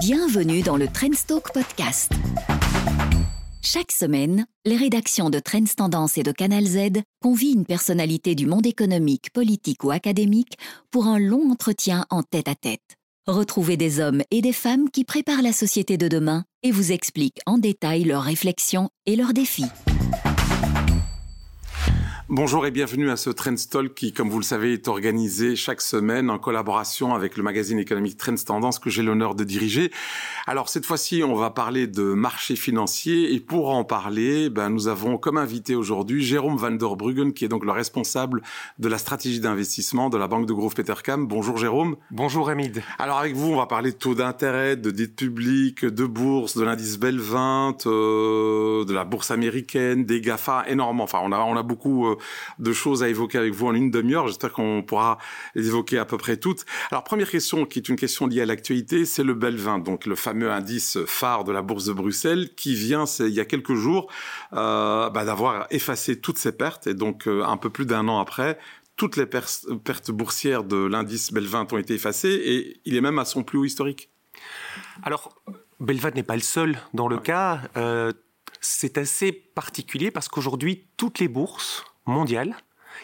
Bienvenue 0.00 0.62
dans 0.62 0.78
le 0.78 0.88
Trendstalk 0.88 1.52
Podcast. 1.52 2.10
Chaque 3.60 3.92
semaine, 3.92 4.46
les 4.64 4.78
rédactions 4.78 5.28
de 5.28 5.38
Trends 5.38 5.74
Tendance 5.76 6.16
et 6.16 6.22
de 6.22 6.32
Canal 6.32 6.64
Z 6.64 7.02
convient 7.20 7.52
une 7.52 7.66
personnalité 7.66 8.34
du 8.34 8.46
monde 8.46 8.66
économique, 8.66 9.30
politique 9.34 9.84
ou 9.84 9.90
académique 9.90 10.56
pour 10.90 11.06
un 11.06 11.18
long 11.18 11.50
entretien 11.50 12.06
en 12.08 12.22
tête-à-tête. 12.22 12.96
Retrouvez 13.26 13.76
des 13.76 14.00
hommes 14.00 14.22
et 14.30 14.40
des 14.40 14.54
femmes 14.54 14.88
qui 14.88 15.04
préparent 15.04 15.42
la 15.42 15.52
société 15.52 15.98
de 15.98 16.08
demain 16.08 16.44
et 16.62 16.70
vous 16.70 16.92
expliquent 16.92 17.40
en 17.44 17.58
détail 17.58 18.04
leurs 18.04 18.22
réflexions 18.22 18.88
et 19.04 19.16
leurs 19.16 19.34
défis. 19.34 19.66
Bonjour 22.32 22.64
et 22.64 22.70
bienvenue 22.70 23.10
à 23.10 23.16
ce 23.16 23.28
Trends 23.28 23.56
Talk 23.68 23.92
qui, 23.92 24.12
comme 24.12 24.30
vous 24.30 24.38
le 24.38 24.44
savez, 24.44 24.74
est 24.74 24.86
organisé 24.86 25.56
chaque 25.56 25.80
semaine 25.80 26.30
en 26.30 26.38
collaboration 26.38 27.12
avec 27.12 27.36
le 27.36 27.42
magazine 27.42 27.80
économique 27.80 28.16
Trends 28.16 28.36
Tendance 28.46 28.78
que 28.78 28.88
j'ai 28.88 29.02
l'honneur 29.02 29.34
de 29.34 29.42
diriger. 29.42 29.90
Alors 30.46 30.68
cette 30.68 30.86
fois-ci, 30.86 31.24
on 31.24 31.34
va 31.34 31.50
parler 31.50 31.88
de 31.88 32.04
marché 32.04 32.54
financier 32.54 33.34
et 33.34 33.40
pour 33.40 33.70
en 33.70 33.82
parler, 33.82 34.48
ben, 34.48 34.70
nous 34.70 34.86
avons 34.86 35.18
comme 35.18 35.38
invité 35.38 35.74
aujourd'hui 35.74 36.22
Jérôme 36.22 36.56
van 36.56 36.70
der 36.70 36.94
Bruggen 36.94 37.32
qui 37.32 37.44
est 37.44 37.48
donc 37.48 37.64
le 37.64 37.72
responsable 37.72 38.42
de 38.78 38.88
la 38.88 38.98
stratégie 38.98 39.40
d'investissement 39.40 40.08
de 40.08 40.16
la 40.16 40.28
banque 40.28 40.46
de 40.46 40.52
Grove 40.52 40.74
Petercam. 40.74 41.26
Bonjour 41.26 41.58
Jérôme. 41.58 41.96
Bonjour 42.12 42.48
Hamid. 42.48 42.80
Alors 43.00 43.18
avec 43.18 43.34
vous, 43.34 43.54
on 43.54 43.56
va 43.56 43.66
parler 43.66 43.90
de 43.90 43.96
taux 43.96 44.14
d'intérêt, 44.14 44.76
de 44.76 44.92
dette 44.92 45.16
publique, 45.16 45.84
de 45.84 46.06
bourse, 46.06 46.56
de 46.56 46.62
l'indice 46.62 46.96
Bell 46.96 47.18
20, 47.18 47.86
euh, 47.86 48.84
de 48.84 48.94
la 48.94 49.04
bourse 49.04 49.32
américaine, 49.32 50.04
des 50.04 50.20
GAFA, 50.20 50.66
énormément. 50.68 51.02
Enfin, 51.02 51.18
on 51.24 51.32
a, 51.32 51.40
on 51.40 51.56
a 51.56 51.64
beaucoup 51.64 52.06
euh, 52.06 52.18
de 52.58 52.72
choses 52.72 53.02
à 53.02 53.08
évoquer 53.08 53.38
avec 53.38 53.54
vous 53.54 53.66
en 53.66 53.74
une 53.74 53.90
demi-heure. 53.90 54.28
J'espère 54.28 54.52
qu'on 54.52 54.82
pourra 54.82 55.18
les 55.54 55.68
évoquer 55.68 55.98
à 55.98 56.04
peu 56.04 56.16
près 56.16 56.36
toutes. 56.36 56.64
Alors, 56.90 57.04
première 57.04 57.30
question, 57.30 57.66
qui 57.66 57.78
est 57.78 57.88
une 57.88 57.96
question 57.96 58.26
liée 58.26 58.42
à 58.42 58.46
l'actualité, 58.46 59.04
c'est 59.04 59.24
le 59.24 59.34
Belvin, 59.34 59.78
donc 59.78 60.06
le 60.06 60.14
fameux 60.14 60.50
indice 60.50 60.98
phare 61.06 61.44
de 61.44 61.52
la 61.52 61.62
bourse 61.62 61.84
de 61.86 61.92
Bruxelles, 61.92 62.54
qui 62.54 62.74
vient, 62.74 63.04
il 63.20 63.28
y 63.28 63.40
a 63.40 63.44
quelques 63.44 63.74
jours, 63.74 64.10
euh, 64.52 65.10
bah, 65.10 65.24
d'avoir 65.24 65.66
effacé 65.70 66.20
toutes 66.20 66.38
ses 66.38 66.52
pertes. 66.52 66.86
Et 66.86 66.94
donc, 66.94 67.26
euh, 67.26 67.42
un 67.44 67.56
peu 67.56 67.70
plus 67.70 67.86
d'un 67.86 68.08
an 68.08 68.20
après, 68.20 68.58
toutes 68.96 69.16
les 69.16 69.26
pertes 69.26 70.10
boursières 70.10 70.62
de 70.62 70.76
l'indice 70.76 71.32
Belvin 71.32 71.66
ont 71.72 71.78
été 71.78 71.94
effacées 71.94 72.38
et 72.44 72.80
il 72.84 72.96
est 72.96 73.00
même 73.00 73.18
à 73.18 73.24
son 73.24 73.42
plus 73.42 73.58
haut 73.58 73.64
historique. 73.64 74.10
Alors, 75.02 75.34
Belvin 75.80 76.10
n'est 76.10 76.22
pas 76.22 76.36
le 76.36 76.42
seul 76.42 76.78
dans 76.92 77.08
le 77.08 77.18
cas. 77.18 77.62
Euh, 77.78 78.12
c'est 78.60 78.98
assez 78.98 79.32
particulier 79.32 80.10
parce 80.10 80.28
qu'aujourd'hui, 80.28 80.88
toutes 80.98 81.18
les 81.18 81.28
bourses 81.28 81.84
mondiale, 82.10 82.56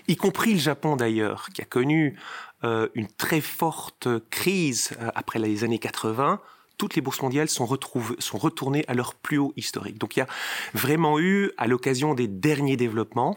y 0.08 0.16
compris 0.16 0.52
le 0.52 0.58
Japon 0.58 0.96
d'ailleurs, 0.96 1.48
qui 1.54 1.62
a 1.62 1.64
connu 1.64 2.18
euh, 2.64 2.88
une 2.94 3.08
très 3.08 3.40
forte 3.40 4.08
crise 4.30 4.90
euh, 5.00 5.10
après 5.14 5.38
les 5.38 5.64
années 5.64 5.78
80, 5.78 6.40
toutes 6.78 6.94
les 6.94 7.02
bourses 7.02 7.22
mondiales 7.22 7.48
sont, 7.48 7.66
sont 8.18 8.38
retournées 8.38 8.84
à 8.88 8.94
leur 8.94 9.14
plus 9.14 9.38
haut 9.38 9.52
historique. 9.56 9.98
Donc 9.98 10.16
il 10.16 10.20
y 10.20 10.22
a 10.22 10.26
vraiment 10.74 11.18
eu, 11.18 11.50
à 11.56 11.66
l'occasion 11.66 12.14
des 12.14 12.28
derniers 12.28 12.76
développements, 12.76 13.36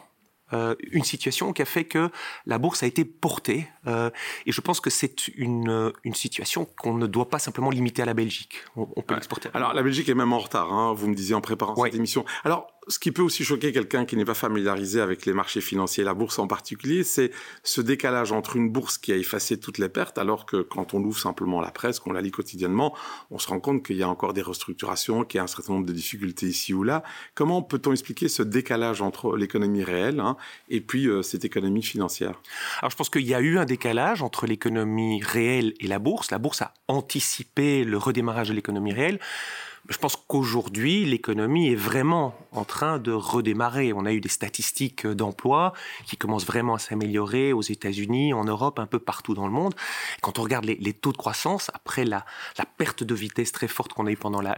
euh, 0.52 0.76
une 0.92 1.04
situation 1.04 1.54
qui 1.54 1.62
a 1.62 1.66
fait 1.66 1.84
que 1.84 2.10
la 2.48 2.58
bourse 2.58 2.82
a 2.82 2.88
été 2.88 3.06
portée. 3.06 3.68
Euh, 3.86 4.10
et 4.48 4.52
je 4.52 4.62
pense 4.62 4.80
que 4.80 4.90
c'est 4.90 5.28
une, 5.30 5.94
une 6.04 6.16
situation 6.16 6.66
qu'on 6.66 6.96
ne 6.96 7.06
doit 7.06 7.30
pas 7.30 7.40
simplement 7.40 7.70
limiter 7.70 8.02
à 8.02 8.06
la 8.06 8.16
Belgique. 8.16 8.64
On, 8.76 8.86
peut 9.02 9.14
l'exporter. 9.14 9.50
Alors 9.54 9.74
la 9.74 9.84
Belgique 9.84 10.10
est 10.10 10.16
même 10.16 10.34
en 10.34 10.40
retard, 10.40 10.74
hein, 10.74 10.94
vous 10.94 11.08
me 11.08 11.14
disiez 11.14 11.36
en 11.36 11.42
préparant 11.42 11.76
cette 11.84 11.96
émission. 11.96 12.26
Alors 12.44 12.68
ce 12.90 12.98
qui 12.98 13.12
peut 13.12 13.22
aussi 13.22 13.44
choquer 13.44 13.72
quelqu'un 13.72 14.06
qui 14.06 14.18
n'est 14.18 14.26
pas 14.26 14.34
familiarisé 14.34 15.00
avec 15.00 15.26
les 15.28 15.34
marchés 15.34 15.62
financiers, 15.62 16.04
la 16.04 16.16
bourse 16.16 16.40
en 16.40 16.48
particulier, 16.48 17.04
c'est 17.04 17.32
ce 17.64 17.82
décalage 17.82 18.32
entre 18.32 18.56
une 18.56 18.70
bourse 18.70 18.98
qui 18.98 19.14
a 19.14 19.16
effacé 19.16 19.60
toutes 19.60 19.78
les 19.78 19.90
pertes, 19.90 20.18
alors 20.18 20.48
que 20.48 20.62
quand 20.62 20.96
on 20.96 21.04
ouvre 21.04 21.20
simplement 21.20 21.62
la 21.62 21.70
presse, 21.70 22.00
qu'on 22.00 22.12
la 22.12 22.22
lit 22.22 22.32
quotidiennement, 22.32 22.96
on 23.30 23.38
se 23.38 23.48
rend 23.48 23.60
compte 23.60 23.86
qu'il 23.86 23.96
y 23.96 24.04
a 24.04 24.10
encore 24.10 24.34
des 24.34 24.42
restructurations, 24.42 25.24
qu'il 25.24 25.38
y 25.38 25.42
a 25.42 25.44
un 25.44 25.48
certain 25.48 25.74
nombre 25.74 25.86
de 25.86 25.94
difficultés 25.94 26.48
ici 26.48 26.74
ou 26.74 26.84
là. 26.84 27.04
Comment 27.36 27.62
peut-on 27.62 27.92
expliquer 27.92 28.28
ce 28.28 28.42
décalage 28.42 29.04
entre 29.04 29.38
l'économie 29.38 29.84
réelle 29.84 30.20
hein, 30.20 30.36
et 30.70 30.82
puis 30.82 31.08
euh, 31.08 31.22
cette 31.22 31.46
économie 31.46 31.84
financière? 31.84 32.42
Alors 32.80 32.90
je 32.90 32.96
pense 32.96 33.12
qu'il 33.12 33.28
y 33.28 33.36
a 33.36 33.40
eu 33.40 33.60
un 33.60 33.66
décalage 33.66 34.24
entre 34.24 34.48
l'économie 34.48 35.22
réelle 35.22 35.74
et 35.80 35.88
la 35.88 36.00
bourse. 36.00 36.32
La 36.32 36.40
bourse 36.40 36.64
a 36.64 36.74
anticipé 36.88 37.84
le 37.84 37.98
redémarrage 37.98 38.50
de 38.50 38.54
l'économie 38.54 38.94
réelle. 38.94 39.20
Je 39.88 39.98
pense 39.98 40.16
qu'aujourd'hui, 40.16 41.06
l'économie 41.06 41.70
est 41.70 41.76
vraiment 41.76 42.36
en 42.52 42.66
train 42.66 43.00
de 43.00 43.12
redémarrer. 43.12 43.94
On 43.94 44.06
a 44.06 44.12
eu 44.12 44.20
des 44.20 44.30
statistiques 44.30 45.08
d'emploi 45.08 45.74
qui 46.06 46.18
commencent 46.18 46.46
vraiment 46.46 46.76
à 46.76 46.80
s'améliorer 46.80 47.54
aux 47.54 47.62
États-Unis, 47.62 48.34
en 48.34 48.44
Europe, 48.44 48.80
un 48.80 48.86
peu 48.86 49.00
partout 49.00 49.34
dans 49.34 49.46
le 49.46 49.54
monde. 49.54 49.74
Quand 50.22 50.40
on 50.40 50.44
regarde 50.44 50.66
les, 50.66 50.94
taux 50.94 51.12
de 51.12 51.18
croissance, 51.18 51.72
après 51.74 52.06
la, 52.06 52.26
perte 52.78 53.04
de 53.04 53.16
vitesse 53.16 53.52
très 53.52 53.68
forte 53.68 53.94
qu'on 53.94 54.08
a 54.08 54.12
eue 54.12 54.18
pendant 54.18 54.42
la, 54.42 54.56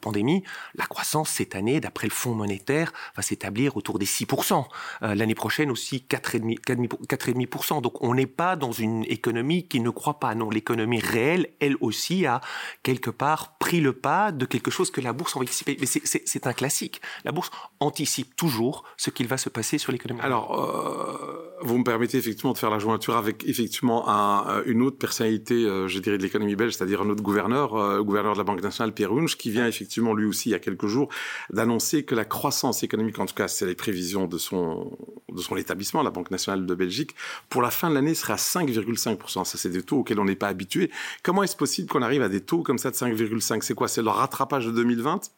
pandémie, 0.00 0.42
la 0.74 0.86
croissance 0.86 1.30
cette 1.30 1.54
année, 1.54 1.80
d'après 1.80 2.06
le 2.06 2.12
Fonds 2.12 2.34
monétaire, 2.34 2.92
va 3.16 3.22
s'établir 3.22 3.76
autour 3.76 3.98
des 3.98 4.06
6%. 4.06 4.64
Euh, 5.02 5.14
l'année 5.14 5.34
prochaine 5.34 5.70
aussi 5.70 6.04
4,5%. 6.08 7.82
Donc 7.82 8.02
on 8.02 8.14
n'est 8.14 8.26
pas 8.26 8.56
dans 8.56 8.72
une 8.72 9.04
économie 9.04 9.68
qui 9.68 9.80
ne 9.80 9.90
croit 9.90 10.18
pas. 10.18 10.34
Non, 10.34 10.50
l'économie 10.50 11.00
réelle, 11.00 11.48
elle 11.60 11.76
aussi, 11.80 12.26
a 12.26 12.40
quelque 12.82 13.10
part 13.10 13.56
pris 13.58 13.80
le 13.80 13.92
pas 13.92 14.32
de 14.32 14.44
quelque 14.44 14.61
chose 14.70 14.90
que 14.90 15.00
la 15.00 15.12
bourse 15.12 15.36
anticipe. 15.36 15.68
Mais 15.80 15.86
c'est 15.86 16.46
un 16.46 16.52
classique. 16.52 17.00
La 17.24 17.32
bourse 17.32 17.50
anticipe 17.80 18.36
toujours 18.36 18.84
ce 18.96 19.10
qu'il 19.10 19.26
va 19.26 19.38
se 19.38 19.48
passer 19.48 19.78
sur 19.78 19.92
l'économie. 19.92 20.20
Alors, 20.20 20.60
euh, 20.60 21.51
vous 21.62 21.78
me 21.78 21.84
permettez 21.84 22.18
effectivement 22.18 22.52
de 22.52 22.58
faire 22.58 22.70
la 22.70 22.78
jointure 22.78 23.16
avec 23.16 23.44
effectivement 23.46 24.08
euh, 24.48 24.62
une 24.66 24.82
autre 24.82 24.98
personnalité, 24.98 25.54
euh, 25.54 25.88
je 25.88 25.98
dirais, 25.98 26.18
de 26.18 26.22
l'économie 26.22 26.56
belge, 26.56 26.74
c'est-à-dire 26.74 27.02
un 27.02 27.10
autre 27.10 27.22
gouverneur, 27.22 27.96
le 27.96 28.02
gouverneur 28.02 28.32
de 28.34 28.38
la 28.38 28.44
Banque 28.44 28.62
nationale, 28.62 28.92
Pierre 28.92 29.10
Runge, 29.10 29.36
qui 29.36 29.50
vient 29.50 29.66
effectivement 29.66 30.14
lui 30.14 30.26
aussi 30.26 30.50
il 30.50 30.52
y 30.52 30.54
a 30.54 30.58
quelques 30.58 30.86
jours 30.86 31.08
d'annoncer 31.50 32.04
que 32.04 32.14
la 32.14 32.24
croissance 32.24 32.82
économique, 32.82 33.18
en 33.18 33.26
tout 33.26 33.34
cas 33.34 33.48
c'est 33.48 33.66
les 33.66 33.74
prévisions 33.74 34.26
de 34.26 34.38
son, 34.38 34.96
de 35.30 35.40
son 35.40 35.56
établissement, 35.56 36.02
la 36.02 36.10
Banque 36.10 36.30
nationale 36.30 36.66
de 36.66 36.74
Belgique, 36.74 37.14
pour 37.48 37.62
la 37.62 37.70
fin 37.70 37.90
de 37.90 37.94
l'année 37.94 38.14
sera 38.14 38.36
5,5%. 38.36 39.44
Ça 39.44 39.58
c'est 39.58 39.70
des 39.70 39.82
taux 39.82 39.98
auxquels 39.98 40.20
on 40.20 40.24
n'est 40.24 40.36
pas 40.36 40.48
habitué. 40.48 40.90
Comment 41.22 41.42
est-ce 41.42 41.56
possible 41.56 41.88
qu'on 41.88 42.02
arrive 42.02 42.22
à 42.22 42.28
des 42.28 42.40
taux 42.40 42.62
comme 42.62 42.78
ça 42.78 42.90
de 42.90 42.96
5,5 42.96 43.62
C'est 43.62 43.74
quoi? 43.74 43.88
C'est 43.88 44.02
le 44.02 44.10
rattrapage 44.10 44.66
de 44.66 44.72
2020 44.72 45.30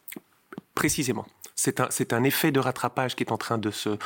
Précisément. 0.75 1.27
C'est 1.55 1.81
un, 1.81 1.89
c'est 1.91 2.13
un 2.13 2.25
effet 2.25 2.53
de 2.53 2.61
rattrapage 2.61 3.15
qui 3.15 3.23
est 3.23 3.33
en 3.33 3.39
train 3.39 3.59
de 3.59 3.71
se, 3.71 3.99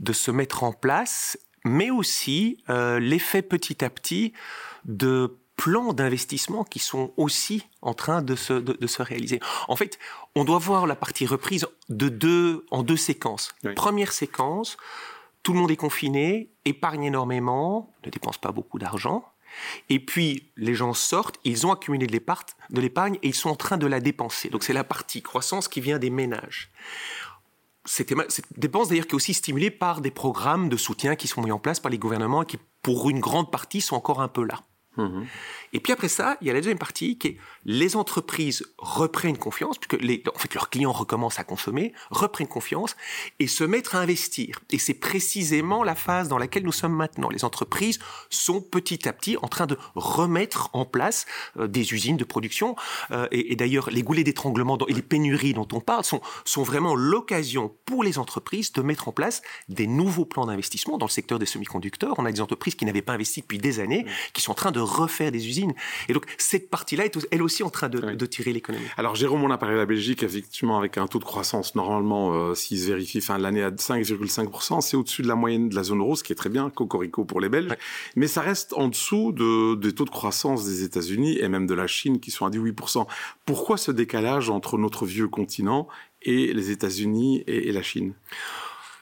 de 0.00 0.12
se 0.12 0.30
mettre 0.30 0.64
en 0.64 0.72
place, 0.72 1.38
mais 1.64 1.90
aussi 1.90 2.58
euh, 2.70 2.98
l'effet 2.98 3.42
petit 3.42 3.84
à 3.84 3.90
petit 3.90 4.32
de 4.84 5.38
plans 5.56 5.92
d'investissement 5.92 6.64
qui 6.64 6.80
sont 6.80 7.12
aussi 7.16 7.68
en 7.82 7.94
train 7.94 8.22
de 8.22 8.34
se, 8.34 8.54
de, 8.54 8.86
se 8.86 9.02
réaliser. 9.02 9.38
En 9.68 9.76
fait, 9.76 9.98
on 10.34 10.44
doit 10.44 10.58
voir 10.58 10.86
la 10.86 10.96
partie 10.96 11.26
reprise 11.26 11.66
de 11.88 12.08
deux, 12.08 12.66
en 12.70 12.82
deux 12.82 12.96
séquences. 12.96 13.52
Première 13.76 14.12
séquence, 14.12 14.76
tout 15.42 15.52
le 15.52 15.60
monde 15.60 15.70
est 15.70 15.76
confiné, 15.76 16.50
épargne 16.64 17.04
énormément, 17.04 17.92
ne 18.04 18.10
dépense 18.10 18.38
pas 18.38 18.50
beaucoup 18.50 18.78
d'argent. 18.78 19.31
Et 19.88 20.00
puis, 20.00 20.50
les 20.56 20.74
gens 20.74 20.94
sortent, 20.94 21.38
ils 21.44 21.66
ont 21.66 21.72
accumulé 21.72 22.06
de 22.06 22.12
l'épargne 22.80 23.18
et 23.22 23.28
ils 23.28 23.34
sont 23.34 23.50
en 23.50 23.56
train 23.56 23.76
de 23.76 23.86
la 23.86 24.00
dépenser. 24.00 24.48
Donc, 24.48 24.64
c'est 24.64 24.72
la 24.72 24.84
partie 24.84 25.22
croissance 25.22 25.68
qui 25.68 25.80
vient 25.80 25.98
des 25.98 26.10
ménages. 26.10 26.70
Cette 27.84 28.12
dépense 28.56 28.88
d'ailleurs 28.88 29.06
qui 29.06 29.12
est 29.12 29.16
aussi 29.16 29.34
stimulée 29.34 29.70
par 29.70 30.00
des 30.00 30.12
programmes 30.12 30.68
de 30.68 30.76
soutien 30.76 31.16
qui 31.16 31.26
sont 31.26 31.42
mis 31.42 31.50
en 31.50 31.58
place 31.58 31.80
par 31.80 31.90
les 31.90 31.98
gouvernements 31.98 32.42
et 32.42 32.46
qui, 32.46 32.58
pour 32.80 33.10
une 33.10 33.20
grande 33.20 33.50
partie, 33.50 33.80
sont 33.80 33.96
encore 33.96 34.20
un 34.20 34.28
peu 34.28 34.44
là. 34.44 34.60
Mmh 34.96 35.22
et 35.74 35.80
puis 35.80 35.90
après 35.94 36.08
ça, 36.08 36.36
il 36.42 36.46
y 36.46 36.50
a 36.50 36.52
la 36.52 36.60
deuxième 36.60 36.78
partie 36.78 37.16
qui 37.16 37.28
est 37.28 37.38
les 37.64 37.96
entreprises 37.96 38.62
reprennent 38.76 39.38
confiance, 39.38 39.78
puisque 39.78 40.02
les, 40.02 40.22
en 40.34 40.38
fait 40.38 40.52
leurs 40.52 40.68
clients 40.68 40.92
recommencent 40.92 41.38
à 41.38 41.44
consommer, 41.44 41.94
reprennent 42.10 42.46
confiance 42.46 42.94
et 43.38 43.46
se 43.46 43.64
mettre 43.64 43.94
à 43.96 44.00
investir. 44.00 44.60
Et 44.68 44.76
c'est 44.76 44.92
précisément 44.92 45.82
la 45.82 45.94
phase 45.94 46.28
dans 46.28 46.36
laquelle 46.36 46.64
nous 46.64 46.72
sommes 46.72 46.94
maintenant. 46.94 47.30
Les 47.30 47.44
entreprises 47.44 48.00
sont 48.28 48.60
petit 48.60 49.08
à 49.08 49.14
petit 49.14 49.38
en 49.40 49.48
train 49.48 49.64
de 49.64 49.78
remettre 49.94 50.68
en 50.74 50.84
place 50.84 51.24
euh, 51.58 51.66
des 51.68 51.94
usines 51.94 52.18
de 52.18 52.24
production. 52.24 52.76
Euh, 53.10 53.26
et, 53.30 53.52
et 53.52 53.56
d'ailleurs, 53.56 53.88
les 53.90 54.02
goulets 54.02 54.24
d'étranglement 54.24 54.76
et 54.88 54.92
les 54.92 55.02
pénuries 55.02 55.54
dont 55.54 55.68
on 55.72 55.80
parle 55.80 56.04
sont, 56.04 56.20
sont 56.44 56.62
vraiment 56.62 56.94
l'occasion 56.94 57.74
pour 57.86 58.04
les 58.04 58.18
entreprises 58.18 58.72
de 58.72 58.82
mettre 58.82 59.08
en 59.08 59.12
place 59.12 59.40
des 59.68 59.86
nouveaux 59.86 60.26
plans 60.26 60.46
d'investissement 60.46 60.98
dans 60.98 61.06
le 61.06 61.10
secteur 61.10 61.38
des 61.38 61.46
semi-conducteurs. 61.46 62.14
On 62.18 62.26
a 62.26 62.32
des 62.32 62.40
entreprises 62.40 62.74
qui 62.74 62.84
n'avaient 62.84 63.02
pas 63.02 63.14
investi 63.14 63.40
depuis 63.40 63.58
des 63.58 63.80
années, 63.80 64.04
qui 64.32 64.42
sont 64.42 64.52
en 64.52 64.54
train 64.54 64.72
de 64.72 64.81
refaire 64.82 65.32
des 65.32 65.48
usines 65.48 65.72
et 66.08 66.12
donc, 66.12 66.24
cette 66.38 66.70
partie-là 66.70 67.04
est 67.04 67.18
elle 67.30 67.42
aussi 67.42 67.62
en 67.62 67.70
train 67.70 67.88
de, 67.88 68.26
tirer 68.26 68.52
l'économie. 68.52 68.84
Alors, 68.96 69.14
Jérôme, 69.14 69.42
on 69.44 69.50
a 69.50 69.58
parlé 69.58 69.74
de 69.74 69.80
la 69.80 69.86
Belgique, 69.86 70.22
effectivement, 70.22 70.78
avec 70.78 70.98
un 70.98 71.06
taux 71.06 71.18
de 71.18 71.24
croissance, 71.24 71.74
normalement, 71.74 72.32
euh, 72.34 72.54
s'il 72.54 72.78
se 72.78 72.86
vérifie 72.86 73.20
fin 73.20 73.36
de 73.36 73.42
l'année 73.42 73.62
à 73.62 73.70
5,5%, 73.70 74.80
c'est 74.80 74.96
au-dessus 74.96 75.22
de 75.22 75.28
la 75.28 75.34
moyenne 75.34 75.68
de 75.68 75.74
la 75.74 75.82
zone 75.82 76.00
euro, 76.00 76.16
ce 76.16 76.22
qui 76.22 76.32
est 76.32 76.36
très 76.36 76.50
bien, 76.50 76.70
cocorico 76.70 77.24
pour 77.24 77.40
les 77.40 77.48
Belges. 77.48 77.72
Mais 78.16 78.26
ça 78.26 78.40
reste 78.40 78.72
en 78.74 78.88
dessous 78.88 79.32
de, 79.32 79.74
des 79.74 79.94
taux 79.94 80.04
de 80.04 80.10
croissance 80.10 80.64
des 80.64 80.84
États-Unis 80.84 81.38
et 81.38 81.48
même 81.48 81.66
de 81.66 81.74
la 81.74 81.86
Chine, 81.86 82.20
qui 82.20 82.30
sont 82.30 82.46
à 82.46 82.50
18%. 82.50 83.06
Pourquoi 83.44 83.76
ce 83.76 83.90
décalage 83.90 84.50
entre 84.50 84.78
notre 84.78 85.06
vieux 85.06 85.28
continent 85.28 85.88
et 86.22 86.52
les 86.52 86.70
États-Unis 86.70 87.44
et 87.46 87.72
la 87.72 87.82
Chine? 87.82 88.14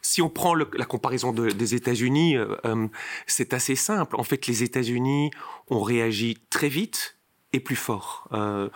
Si 0.02 0.22
on 0.22 0.28
prend 0.28 0.54
la 0.54 0.84
comparaison 0.84 1.32
des 1.32 1.74
États-Unis, 1.74 2.36
euh, 2.36 2.56
euh, 2.64 2.88
c'est 3.26 3.54
assez 3.54 3.76
simple. 3.76 4.16
En 4.16 4.24
fait, 4.24 4.46
les 4.46 4.62
États-Unis 4.62 5.30
ont 5.68 5.82
réagi 5.82 6.38
très 6.50 6.68
vite 6.68 7.16
est 7.52 7.60
plus 7.60 7.76
fort. 7.76 8.28
Euh, 8.32 8.68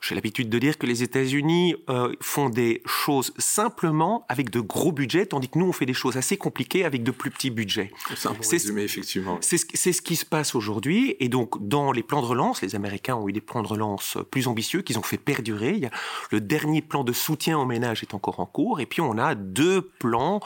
j'ai 0.00 0.14
l'habitude 0.14 0.48
de 0.48 0.58
dire 0.58 0.78
que 0.78 0.86
les 0.86 1.02
États-Unis 1.02 1.76
euh, 1.88 2.12
font 2.20 2.48
des 2.48 2.82
choses 2.86 3.32
simplement 3.38 4.24
avec 4.28 4.50
de 4.50 4.60
gros 4.60 4.90
budgets, 4.90 5.26
tandis 5.26 5.48
que 5.48 5.58
nous, 5.58 5.66
on 5.66 5.72
fait 5.72 5.86
des 5.86 5.94
choses 5.94 6.16
assez 6.16 6.36
compliquées 6.36 6.84
avec 6.84 7.02
de 7.02 7.10
plus 7.10 7.30
petits 7.30 7.50
budgets. 7.50 7.92
C'est 8.40 8.54
effectivement. 8.78 9.38
C'est 9.40 9.58
ce, 9.58 10.02
qui 10.02 10.16
se 10.16 10.24
passe 10.24 10.54
aujourd'hui. 10.54 11.14
Et 11.20 11.28
donc, 11.28 11.66
dans 11.66 11.92
les 11.92 12.02
plans 12.02 12.22
de 12.22 12.26
relance, 12.26 12.62
les 12.62 12.74
Américains 12.74 13.16
ont 13.16 13.28
eu 13.28 13.32
des 13.32 13.40
plans 13.40 13.62
de 13.62 13.68
relance 13.68 14.18
plus 14.30 14.48
ambitieux 14.48 14.82
qu'ils 14.82 14.98
ont 14.98 15.02
fait 15.02 15.18
perdurer. 15.18 15.74
Il 15.74 15.80
y 15.80 15.86
a, 15.86 15.90
le 16.30 16.40
dernier 16.40 16.82
plan 16.82 17.04
de 17.04 17.12
soutien 17.12 17.58
aux 17.58 17.66
ménages 17.66 18.02
est 18.02 18.14
encore 18.14 18.40
en 18.40 18.46
cours. 18.46 18.80
Et 18.80 18.86
puis, 18.86 19.00
on 19.00 19.18
a 19.18 19.34
deux 19.34 19.82
plans 19.82 20.40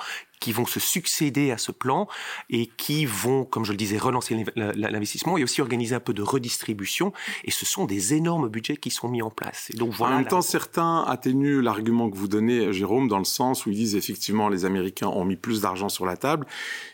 qui 0.46 0.52
vont 0.52 0.64
se 0.64 0.78
succéder 0.78 1.50
à 1.50 1.58
ce 1.58 1.72
plan 1.72 2.06
et 2.50 2.66
qui 2.76 3.04
vont, 3.04 3.44
comme 3.44 3.64
je 3.64 3.72
le 3.72 3.76
disais, 3.76 3.98
relancer 3.98 4.44
l'investissement 4.54 5.36
et 5.36 5.42
aussi 5.42 5.60
organiser 5.60 5.96
un 5.96 6.00
peu 6.00 6.14
de 6.14 6.22
redistribution. 6.22 7.12
Et 7.42 7.50
ce 7.50 7.66
sont 7.66 7.84
des 7.84 8.14
énormes 8.14 8.48
budgets 8.48 8.76
qui 8.76 8.92
sont 8.92 9.08
mis 9.08 9.22
en 9.22 9.30
place. 9.30 9.70
Et 9.74 9.76
donc, 9.76 9.90
voilà 9.94 10.14
en 10.14 10.18
même 10.18 10.28
temps, 10.28 10.42
certains 10.42 11.02
atténuent 11.02 11.60
l'argument 11.60 12.08
que 12.08 12.16
vous 12.16 12.28
donnez, 12.28 12.72
Jérôme, 12.72 13.08
dans 13.08 13.18
le 13.18 13.24
sens 13.24 13.66
où 13.66 13.70
ils 13.70 13.74
disent 13.74 13.96
effectivement 13.96 14.48
les 14.48 14.64
Américains 14.64 15.08
ont 15.08 15.24
mis 15.24 15.34
plus 15.34 15.62
d'argent 15.62 15.88
sur 15.88 16.06
la 16.06 16.16
table, 16.16 16.46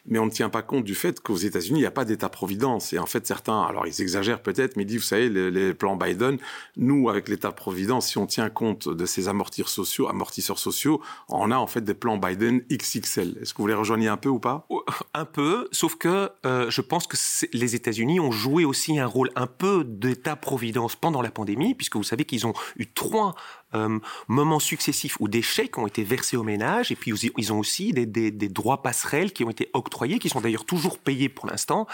mais 0.07 0.19
on 0.19 0.25
ne 0.25 0.31
tient 0.31 0.49
pas 0.49 0.63
compte 0.63 0.85
du 0.85 0.95
fait 0.95 1.21
qu'aux 1.21 1.37
États-Unis, 1.37 1.81
il 1.81 1.83
n'y 1.83 1.87
a 1.87 1.91
pas 1.91 2.07
d'État-providence. 2.07 2.95
Et 2.95 2.99
en 2.99 3.05
fait, 3.05 3.27
certains, 3.27 3.65
alors 3.65 3.87
ils 3.87 4.01
exagèrent 4.01 4.41
peut-être, 4.41 4.79
mais 4.79 4.85
ils 4.85 4.87
disent, 4.87 5.01
vous 5.01 5.07
savez, 5.07 5.29
les, 5.29 5.75
plans 5.75 5.97
Biden, 5.97 6.39
nous, 6.79 7.11
avec 7.11 7.29
l'État-providence, 7.29 8.09
si 8.09 8.17
on 8.17 8.27
tient 8.27 8.49
compte 8.49 8.89
de 8.89 9.05
ces 9.05 9.29
amortisseurs 9.29 9.69
sociaux, 9.69 10.09
amortisseurs 10.09 10.59
sociaux, 10.59 11.03
on 11.29 11.51
a 11.51 11.57
en 11.59 11.67
fait 11.67 11.83
des 11.83 11.93
plans 11.93 12.17
Biden 12.17 12.63
XXL. 12.73 13.42
Est-ce 13.43 13.55
que 13.55 13.61
vous 13.61 13.67
les 13.67 13.75
rejoignez 13.75 14.06
un 14.06 14.17
peu 14.17 14.29
ou 14.29 14.39
pas? 14.39 14.69
Un 15.15 15.25
peu, 15.25 15.69
sauf 15.73 15.97
que 15.97 16.31
euh, 16.47 16.71
je 16.71 16.81
pense 16.81 17.09
que 17.09 17.17
les 17.53 17.75
États-Unis 17.75 18.21
ont 18.21 18.31
joué 18.31 18.65
aussi 18.65 19.00
un 19.00 19.06
rôle 19.06 19.31
un 19.35 19.49
peu 19.49 19.83
d'État-providence 19.85 20.94
pendant 20.94 21.21
la 21.21 21.33
pandémie, 21.33 21.75
puisque 21.75 21.97
vous 21.97 22.05
savez 22.05 22.25
qu'ils 22.25 22.47
ont 22.47 22.55
eu 22.77 22.87
trois 22.87 23.35
euh, 23.75 23.99
moments 24.29 24.61
successifs 24.61 25.17
où 25.21 25.29
des 25.29 25.43
chèques 25.43 25.79
ont 25.79 25.87
été 25.87 26.05
versés 26.05 26.37
aux 26.37 26.43
ménages, 26.43 26.93
et 26.93 26.97
puis 26.97 27.13
ils 27.37 27.53
ont 27.53 27.59
aussi 27.59 27.93
des, 27.93 28.07
des, 28.07 28.31
des 28.31 28.49
droits 28.49 28.83
passerelles 28.83 29.33
qui 29.33 29.45
ont 29.45 29.51
été 29.51 29.71
octroyés, 29.73 30.19
qui 30.19 30.29
sont 30.29 30.41
d'ailleurs 30.41 30.65
toujours 30.65 30.99
payés 30.99 31.29
pour 31.29 31.47
l'instant, 31.47 31.87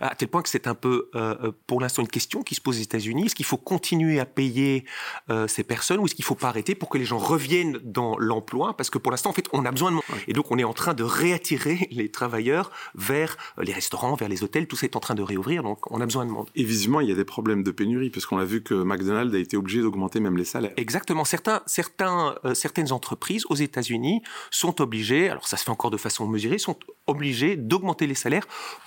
à 0.00 0.14
tel 0.14 0.28
point 0.28 0.42
que 0.42 0.48
c'est 0.48 0.66
un 0.66 0.74
peu, 0.74 1.10
euh, 1.14 1.34
euh, 1.42 1.52
pour 1.66 1.80
l'instant, 1.80 2.02
une 2.02 2.08
question 2.08 2.42
qui 2.42 2.54
se 2.54 2.60
pose 2.60 2.78
aux 2.78 2.82
États-Unis. 2.82 3.26
Est-ce 3.26 3.34
qu'il 3.34 3.44
faut 3.44 3.56
continuer 3.56 4.20
à 4.20 4.26
payer 4.26 4.84
euh, 5.30 5.48
ces 5.48 5.64
personnes 5.64 6.00
ou 6.00 6.06
est-ce 6.06 6.14
qu'il 6.14 6.24
faut 6.24 6.34
pas 6.34 6.48
arrêter 6.48 6.74
pour 6.74 6.88
que 6.88 6.98
les 6.98 7.04
gens 7.04 7.18
reviennent 7.18 7.78
dans 7.82 8.16
l'emploi? 8.18 8.76
Parce 8.76 8.90
que 8.90 8.98
pour 8.98 9.10
l'instant, 9.10 9.30
en 9.30 9.32
fait, 9.32 9.46
on 9.52 9.64
a 9.64 9.70
besoin 9.70 9.90
de 9.90 9.96
monde. 9.96 10.04
Et 10.28 10.32
donc, 10.32 10.50
on 10.50 10.58
est 10.58 10.64
en 10.64 10.72
train 10.72 10.94
de 10.94 11.02
réattirer 11.02 11.88
les 11.90 12.10
travailleurs 12.10 12.70
vers 12.94 13.36
les 13.60 13.72
restaurants, 13.72 14.14
vers 14.14 14.28
les 14.28 14.42
hôtels. 14.42 14.66
Tout 14.66 14.76
ça 14.76 14.86
est 14.86 14.96
en 14.96 15.00
train 15.00 15.14
de 15.14 15.22
réouvrir, 15.22 15.62
donc 15.62 15.90
on 15.90 16.00
a 16.00 16.04
besoin 16.06 16.26
de 16.26 16.30
monde. 16.30 16.48
Et 16.54 16.64
visiblement, 16.64 17.00
il 17.00 17.08
y 17.08 17.12
a 17.12 17.16
des 17.16 17.24
problèmes 17.24 17.62
de 17.62 17.70
pénurie, 17.70 18.10
parce 18.10 18.26
qu'on 18.26 18.38
a 18.38 18.44
vu 18.44 18.62
que 18.62 18.74
McDonald's 18.74 19.34
a 19.34 19.38
été 19.38 19.56
obligé 19.56 19.80
d'augmenter 19.80 20.20
même 20.20 20.36
les 20.36 20.44
salaires. 20.44 20.72
Exactement. 20.76 21.23
Certains, 21.24 21.62
certains, 21.66 22.34
certaines 22.54 22.92
entreprises 22.92 23.44
aux 23.48 23.54
États-Unis 23.54 24.22
sont 24.50 24.80
obligées, 24.80 25.30
alors 25.30 25.46
ça 25.46 25.56
se 25.56 25.64
fait 25.64 25.70
encore 25.70 25.90
de 25.90 25.96
façon 25.96 26.26
mesurée, 26.26 26.58
sont 26.58 26.76
obligées 27.06 27.56
d'augmenter 27.56 28.06
les 28.06 28.14
salaires 28.14 28.46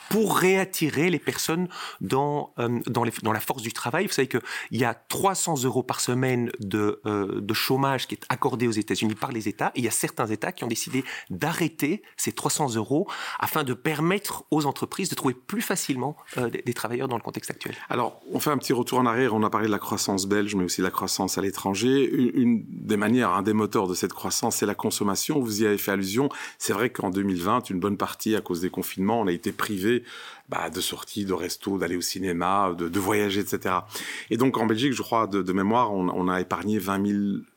pour 0.09 0.37
réattirer 0.37 1.09
les 1.09 1.19
personnes 1.19 1.67
dans, 2.01 2.53
euh, 2.59 2.79
dans, 2.87 3.33
la 3.33 3.39
force 3.39 3.61
du 3.61 3.73
travail. 3.73 4.07
Vous 4.07 4.13
savez 4.13 4.27
qu'il 4.27 4.41
y 4.71 4.85
a 4.85 4.93
300 4.93 5.63
euros 5.63 5.83
par 5.83 5.99
semaine 5.99 6.49
de, 6.59 7.01
euh, 7.05 7.41
de 7.41 7.53
chômage 7.53 8.07
qui 8.07 8.15
est 8.15 8.23
accordé 8.29 8.67
aux 8.67 8.71
États-Unis 8.71 9.15
par 9.15 9.31
les 9.31 9.47
États. 9.47 9.71
Il 9.75 9.83
y 9.83 9.87
a 9.87 9.91
certains 9.91 10.27
États 10.27 10.51
qui 10.51 10.63
ont 10.63 10.67
décidé 10.67 11.03
d'arrêter 11.29 12.01
ces 12.15 12.31
300 12.31 12.75
euros 12.75 13.07
afin 13.39 13.63
de 13.63 13.73
permettre 13.73 14.45
aux 14.51 14.65
entreprises 14.65 15.09
de 15.09 15.15
trouver 15.15 15.33
plus 15.33 15.61
facilement 15.61 16.15
euh, 16.37 16.49
des, 16.49 16.73
travailleurs 16.73 17.07
dans 17.07 17.17
le 17.17 17.23
contexte 17.23 17.51
actuel. 17.51 17.75
Alors, 17.89 18.21
on 18.31 18.39
fait 18.39 18.51
un 18.51 18.57
petit 18.57 18.73
retour 18.73 18.99
en 18.99 19.05
arrière. 19.05 19.33
On 19.33 19.43
a 19.43 19.49
parlé 19.49 19.67
de 19.67 19.71
la 19.71 19.79
croissance 19.79 20.25
belge, 20.25 20.55
mais 20.55 20.63
aussi 20.63 20.81
de 20.81 20.85
la 20.85 20.91
croissance 20.91 21.37
à 21.37 21.41
l'étranger. 21.41 22.09
Une, 22.13 22.31
une, 22.33 22.65
des 22.67 22.97
manières, 22.97 23.31
un 23.31 23.41
des 23.41 23.53
moteurs 23.53 23.87
de 23.87 23.93
cette 23.93 24.13
croissance, 24.13 24.57
c'est 24.57 24.65
la 24.65 24.75
consommation. 24.75 25.39
Vous 25.39 25.63
y 25.63 25.65
avez 25.65 25.77
fait 25.77 25.91
allusion. 25.91 26.29
C'est 26.59 26.73
vrai 26.73 26.91
qu'en 26.91 27.09
2020, 27.09 27.69
une 27.69 27.79
bonne 27.79 27.97
partie, 27.97 28.06
à 28.35 28.41
cause 28.41 28.61
des 28.61 28.69
confinements, 28.69 29.21
on 29.21 29.27
a 29.27 29.31
été 29.31 29.51
privé 29.51 30.03
bah, 30.49 30.69
de 30.69 30.79
sorties, 30.79 31.25
de 31.25 31.33
resto, 31.33 31.77
d'aller 31.77 31.97
au 31.97 32.01
cinéma, 32.01 32.73
de, 32.77 32.99
voyager, 32.99 33.41
etc. 33.41 33.75
Et 34.29 34.37
donc 34.37 34.57
en 34.57 34.65
Belgique, 34.65 34.93
je 34.93 35.01
crois 35.01 35.27
de, 35.27 35.53
mémoire, 35.53 35.93
on, 35.93 36.27
a 36.29 36.39
épargné 36.41 36.79
20, 36.79 37.03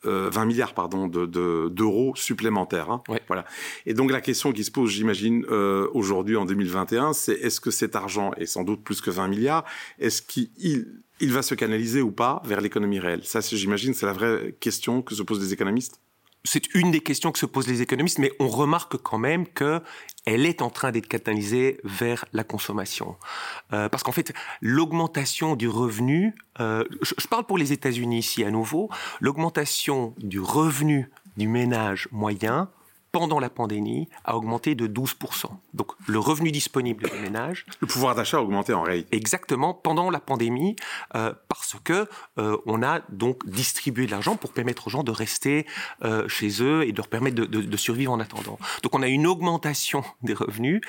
20 0.02 0.44
milliards 0.44 0.74
pardon 0.74 1.06
d'euros 1.06 2.12
supplémentaires. 2.16 2.90
Hein. 2.90 3.02
Voilà. 3.28 3.44
Et 3.86 3.94
donc 3.94 4.10
la 4.10 4.20
question 4.20 4.52
qui 4.52 4.64
se 4.64 4.70
pose, 4.70 4.90
j'imagine, 4.90 5.44
euh, 5.50 5.88
aujourd'hui 5.94 6.36
en 6.36 6.44
2021, 6.44 7.12
c'est 7.12 7.34
est-ce 7.34 7.60
que 7.60 7.70
cet 7.70 7.94
argent 7.94 8.32
est 8.36 8.46
sans 8.46 8.64
doute 8.64 8.82
plus 8.82 9.00
que 9.00 9.10
20 9.10 9.28
milliards? 9.28 9.64
Est-ce 9.98 10.22
qu'il 10.22 10.50
il 11.20 11.32
va 11.32 11.42
se 11.42 11.54
canaliser 11.54 12.00
ou 12.00 12.10
pas 12.10 12.42
vers 12.44 12.60
l'économie 12.60 12.98
réelle? 12.98 13.24
Ça, 13.24 13.40
j'imagine, 13.40 13.94
c'est 13.94 14.06
la 14.06 14.12
vraie 14.12 14.56
question 14.58 15.02
que 15.02 15.14
se 15.14 15.22
posent 15.22 15.40
les 15.40 15.52
économistes 15.52 16.00
c'est 16.44 16.74
une 16.74 16.90
des 16.90 17.00
questions 17.00 17.32
que 17.32 17.38
se 17.38 17.46
posent 17.46 17.68
les 17.68 17.82
économistes, 17.82 18.18
mais 18.18 18.32
on 18.40 18.48
remarque 18.48 18.96
quand 18.96 19.18
même 19.18 19.46
que 19.46 19.82
elle 20.26 20.46
est 20.46 20.62
en 20.62 20.70
train 20.70 20.92
d'être 20.92 21.08
canalisée 21.08 21.80
vers 21.82 22.24
la 22.32 22.44
consommation. 22.44 23.16
Euh, 23.72 23.88
parce 23.88 24.02
qu'en 24.02 24.12
fait, 24.12 24.32
l'augmentation 24.60 25.56
du 25.56 25.68
revenu, 25.68 26.34
euh, 26.60 26.84
je, 27.02 27.26
parle 27.26 27.44
pour 27.44 27.58
les 27.58 27.72
États-Unis 27.72 28.18
ici 28.18 28.44
à 28.44 28.50
nouveau, 28.50 28.90
l'augmentation 29.20 30.14
du 30.18 30.40
revenu 30.40 31.10
du 31.36 31.48
ménage 31.48 32.08
moyen 32.10 32.68
pendant 33.12 33.40
la 33.40 33.50
pandémie, 33.50 34.08
a 34.24 34.36
augmenté 34.36 34.74
de 34.74 34.86
12%. 34.86 35.46
Donc 35.74 35.92
le 36.06 36.18
revenu 36.18 36.52
disponible 36.52 37.08
des 37.08 37.18
ménages... 37.18 37.66
Le 37.80 37.86
pouvoir 37.86 38.14
d'achat 38.14 38.38
a 38.38 38.40
augmenté 38.40 38.72
en 38.72 38.82
réalité. 38.82 39.16
Exactement, 39.16 39.74
pendant 39.74 40.10
la 40.10 40.20
pandémie, 40.20 40.76
euh, 41.14 41.32
parce 41.48 41.76
que 41.82 42.08
euh, 42.38 42.56
on 42.66 42.82
a 42.82 43.00
donc 43.08 43.46
distribué 43.48 44.06
de 44.06 44.10
l'argent 44.10 44.36
pour 44.36 44.52
permettre 44.52 44.86
aux 44.86 44.90
gens 44.90 45.02
de 45.02 45.10
rester 45.10 45.66
euh, 46.04 46.28
chez 46.28 46.62
eux 46.62 46.86
et 46.86 46.92
de 46.92 46.96
leur 46.96 47.08
permettre 47.08 47.36
de, 47.36 47.44
de, 47.44 47.62
de, 47.62 47.76
survivre 47.76 48.12
en 48.12 48.20
attendant. 48.20 48.58
Donc 48.82 48.94
on 48.94 49.02
a 49.02 49.08
une 49.08 49.26
augmentation 49.26 50.04
des 50.22 50.34
revenus 50.34 50.80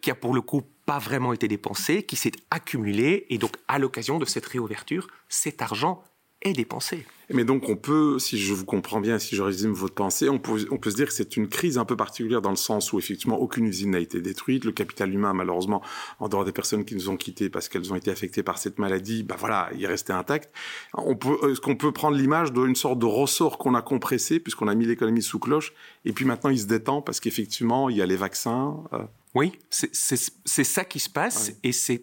qui 0.00 0.10
a 0.10 0.14
pour 0.14 0.34
le 0.34 0.40
coup 0.40 0.62
pas 0.84 0.98
vraiment 0.98 1.32
été 1.32 1.48
dépensée, 1.48 2.04
qui 2.04 2.16
s'est 2.16 2.32
accumulée, 2.50 3.26
et 3.30 3.38
donc 3.38 3.52
à 3.68 3.78
l'occasion 3.78 4.18
de 4.18 4.24
cette 4.24 4.46
réouverture, 4.46 5.08
cet 5.28 5.60
argent 5.60 6.02
est 6.46 6.52
dépensé. 6.52 7.04
Mais 7.30 7.44
donc 7.44 7.68
on 7.68 7.74
peut, 7.74 8.18
si 8.20 8.38
je 8.38 8.54
vous 8.54 8.64
comprends 8.64 9.00
bien, 9.00 9.18
si 9.18 9.34
je 9.34 9.42
résume 9.42 9.72
votre 9.72 9.94
pensée, 9.94 10.28
on 10.28 10.38
peut, 10.38 10.58
se 10.58 10.94
dire 10.94 11.06
que 11.06 11.12
c'est 11.12 11.36
une 11.36 11.48
crise 11.48 11.76
un 11.76 11.84
peu 11.84 11.96
particulière 11.96 12.40
dans 12.40 12.50
le 12.50 12.56
sens 12.56 12.92
où 12.92 12.98
effectivement 12.98 13.36
aucune 13.36 13.64
usine 13.66 13.90
n'a 13.92 13.98
été 13.98 14.20
détruite, 14.20 14.64
le 14.64 14.70
capital 14.70 15.12
humain 15.12 15.32
malheureusement, 15.32 15.82
en 16.20 16.28
dehors 16.28 16.44
des 16.44 16.52
personnes 16.52 16.84
qui 16.84 16.94
nous 16.94 17.10
ont 17.10 17.16
quittés 17.16 17.50
parce 17.50 17.68
qu'elles 17.68 17.92
ont 17.92 17.96
été 17.96 18.12
affectées 18.12 18.44
par 18.44 18.58
cette 18.58 18.78
maladie, 18.78 19.24
bah 19.24 19.34
voilà, 19.38 19.70
il 19.74 19.82
est 19.82 19.88
resté 19.88 20.12
intact. 20.12 20.52
Est-ce 20.96 21.60
qu'on 21.60 21.74
peut 21.74 21.92
prendre 21.92 22.16
l'image 22.16 22.52
d'une 22.52 22.76
sorte 22.76 23.00
de 23.00 23.06
ressort 23.06 23.58
qu'on 23.58 23.74
a 23.74 23.82
compressé 23.82 24.38
puisqu'on 24.38 24.68
a 24.68 24.74
mis 24.76 24.86
l'économie 24.86 25.22
sous 25.22 25.40
cloche 25.40 25.72
et 26.04 26.12
puis 26.12 26.24
maintenant 26.24 26.50
il 26.50 26.60
se 26.60 26.66
détend 26.66 27.02
parce 27.02 27.18
qu'effectivement 27.18 27.90
il 27.90 27.96
y 27.96 28.02
a 28.02 28.06
les 28.06 28.16
vaccins. 28.16 28.84
Euh... 28.92 28.98
Oui, 29.36 29.52
c'est 29.68 30.64
ça 30.64 30.84
qui 30.86 30.98
se 30.98 31.10
passe 31.10 31.52
et 31.62 31.72
c'est 31.72 32.02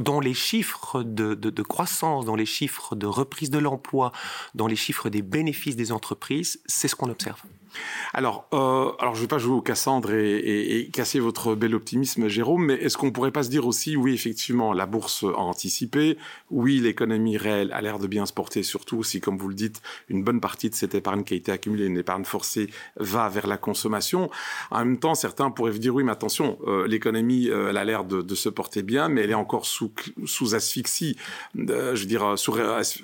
dans 0.00 0.20
les 0.20 0.32
chiffres 0.32 1.02
de, 1.02 1.34
de, 1.34 1.50
de, 1.50 1.62
croissance, 1.62 2.24
dans 2.24 2.36
les 2.36 2.46
chiffres 2.46 2.94
de 2.94 3.06
reprise 3.06 3.50
de 3.50 3.58
l'emploi, 3.58 4.12
dans 4.54 4.68
les 4.68 4.76
chiffres 4.76 5.10
des 5.10 5.22
bénéfices 5.22 5.74
des 5.74 5.90
entreprises, 5.90 6.60
c'est 6.66 6.86
ce 6.86 6.94
qu'on 6.94 7.10
observe. 7.10 7.42
Alors, 8.12 8.48
euh, 8.54 8.92
alors 8.98 9.14
je 9.14 9.20
ne 9.20 9.24
vais 9.24 9.28
pas 9.28 9.38
jouer 9.38 9.54
au 9.54 9.60
Cassandre 9.60 10.12
et, 10.14 10.88
casser 10.92 11.20
votre 11.20 11.54
bel 11.54 11.74
optimisme, 11.74 12.28
Jérôme, 12.28 12.66
mais 12.66 12.74
est-ce 12.74 12.96
qu'on 12.96 13.10
pourrait 13.10 13.30
pas 13.30 13.42
se 13.42 13.50
dire 13.50 13.66
aussi, 13.66 13.96
oui, 13.96 14.14
effectivement, 14.14 14.72
la 14.72 14.86
bourse 14.86 15.24
a 15.24 15.38
anticipé, 15.38 16.16
oui, 16.50 16.78
l'économie 16.78 17.36
réelle 17.36 17.72
a 17.72 17.82
l'air 17.82 17.98
de 17.98 18.06
bien 18.06 18.24
se 18.24 18.32
porter, 18.32 18.62
surtout 18.62 19.02
si, 19.02 19.20
comme 19.20 19.36
vous 19.36 19.48
le 19.48 19.54
dites, 19.54 19.82
une 20.08 20.22
bonne 20.24 20.40
partie 20.40 20.70
de 20.70 20.74
cette 20.74 20.94
épargne 20.94 21.24
qui 21.24 21.34
a 21.34 21.36
été 21.36 21.52
accumulée, 21.52 21.86
une 21.86 21.98
épargne 21.98 22.24
forcée, 22.24 22.70
va 22.96 23.28
vers 23.28 23.46
la 23.46 23.58
consommation. 23.58 24.30
En 24.70 24.78
même 24.78 24.98
temps, 24.98 25.14
certains 25.14 25.50
pourraient 25.50 25.72
vous 25.72 25.78
dire, 25.78 25.94
oui, 25.94 26.04
mais 26.04 26.12
attention, 26.12 26.58
euh, 26.66 26.86
l'économie, 26.86 27.48
euh, 27.48 27.68
elle 27.70 27.76
a 27.76 27.84
l'air 27.84 28.04
de, 28.04 28.22
de, 28.22 28.34
se 28.34 28.48
porter 28.48 28.82
bien, 28.82 29.08
mais 29.08 29.22
elle 29.22 29.30
est 29.30 29.34
encore 29.34 29.66
sous, 29.66 29.92
sous 30.24 30.54
asphyxie, 30.54 31.16
je 31.54 32.00
veux 32.00 32.06
dire, 32.06 32.38
sous 32.38 32.52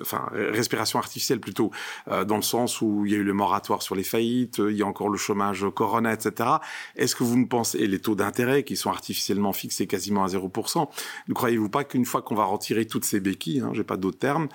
enfin, 0.01 0.29
respiration 0.33 0.97
artificielle 0.97 1.39
plutôt, 1.39 1.71
dans 2.07 2.35
le 2.35 2.41
sens 2.41 2.81
où 2.81 3.05
il 3.05 3.11
y 3.11 3.15
a 3.15 3.17
eu 3.17 3.23
le 3.23 3.33
moratoire 3.33 3.81
sur 3.81 3.95
les 3.95 4.03
faillites, 4.03 4.59
il 4.71 4.77
y 4.77 4.83
a 4.83 4.85
encore 4.85 5.09
le 5.09 5.17
chômage 5.17 5.65
corona, 5.73 6.13
etc. 6.13 6.49
Est-ce 6.95 7.15
que 7.15 7.23
vous 7.23 7.37
ne 7.37 7.45
pensez, 7.45 7.79
et 7.79 7.87
les 7.87 7.99
taux 7.99 8.15
d'intérêt 8.15 8.63
qui 8.63 8.75
sont 8.75 8.89
artificiellement 8.89 9.53
fixés 9.53 9.87
quasiment 9.87 10.23
à 10.23 10.27
0%, 10.27 10.89
ne 11.27 11.33
croyez-vous 11.33 11.69
pas 11.69 11.83
qu'une 11.83 12.05
fois 12.05 12.21
qu'on 12.21 12.35
va 12.35 12.45
retirer 12.45 12.85
toutes 12.85 13.05
ces 13.05 13.19
béquilles, 13.19 13.61
hein, 13.61 13.71
j'ai 13.73 13.83
pas 13.83 13.97
d'autres 13.97 14.19
termes, 14.19 14.47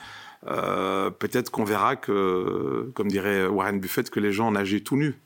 euh, 0.47 1.11
peut-être 1.11 1.51
qu'on 1.51 1.65
verra 1.65 1.97
que, 1.97 2.91
comme 2.95 3.09
dirait 3.09 3.47
Warren 3.47 3.81
Buffett, 3.81 4.11
que 4.11 4.21
les 4.21 4.33
gens 4.33 4.51
nageaient 4.51 4.81
tout 4.81 4.97
nus? 4.97 5.17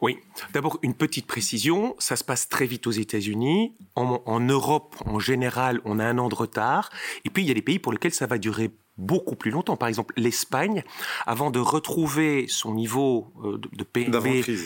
Oui. 0.00 0.18
D'abord, 0.52 0.80
une 0.82 0.94
petite 0.94 1.26
précision. 1.26 1.94
Ça 1.98 2.16
se 2.16 2.24
passe 2.24 2.48
très 2.48 2.66
vite 2.66 2.88
aux 2.88 2.92
États-Unis. 2.92 3.72
En, 3.94 4.20
en, 4.26 4.40
Europe, 4.40 4.96
en 5.06 5.20
général, 5.20 5.80
on 5.84 6.00
a 6.00 6.04
un 6.04 6.18
an 6.18 6.28
de 6.28 6.34
retard. 6.34 6.90
Et 7.24 7.30
puis, 7.30 7.44
il 7.44 7.48
y 7.48 7.52
a 7.52 7.54
des 7.54 7.62
pays 7.62 7.78
pour 7.78 7.92
lesquels 7.92 8.12
ça 8.12 8.26
va 8.26 8.38
durer 8.38 8.72
beaucoup 9.02 9.36
plus 9.36 9.50
longtemps. 9.50 9.76
Par 9.76 9.88
exemple, 9.88 10.14
l'Espagne, 10.16 10.84
avant 11.26 11.50
de 11.50 11.58
retrouver 11.58 12.46
son 12.48 12.74
niveau 12.74 13.32
euh, 13.44 13.60
de 13.72 13.84
PIB 13.84 14.10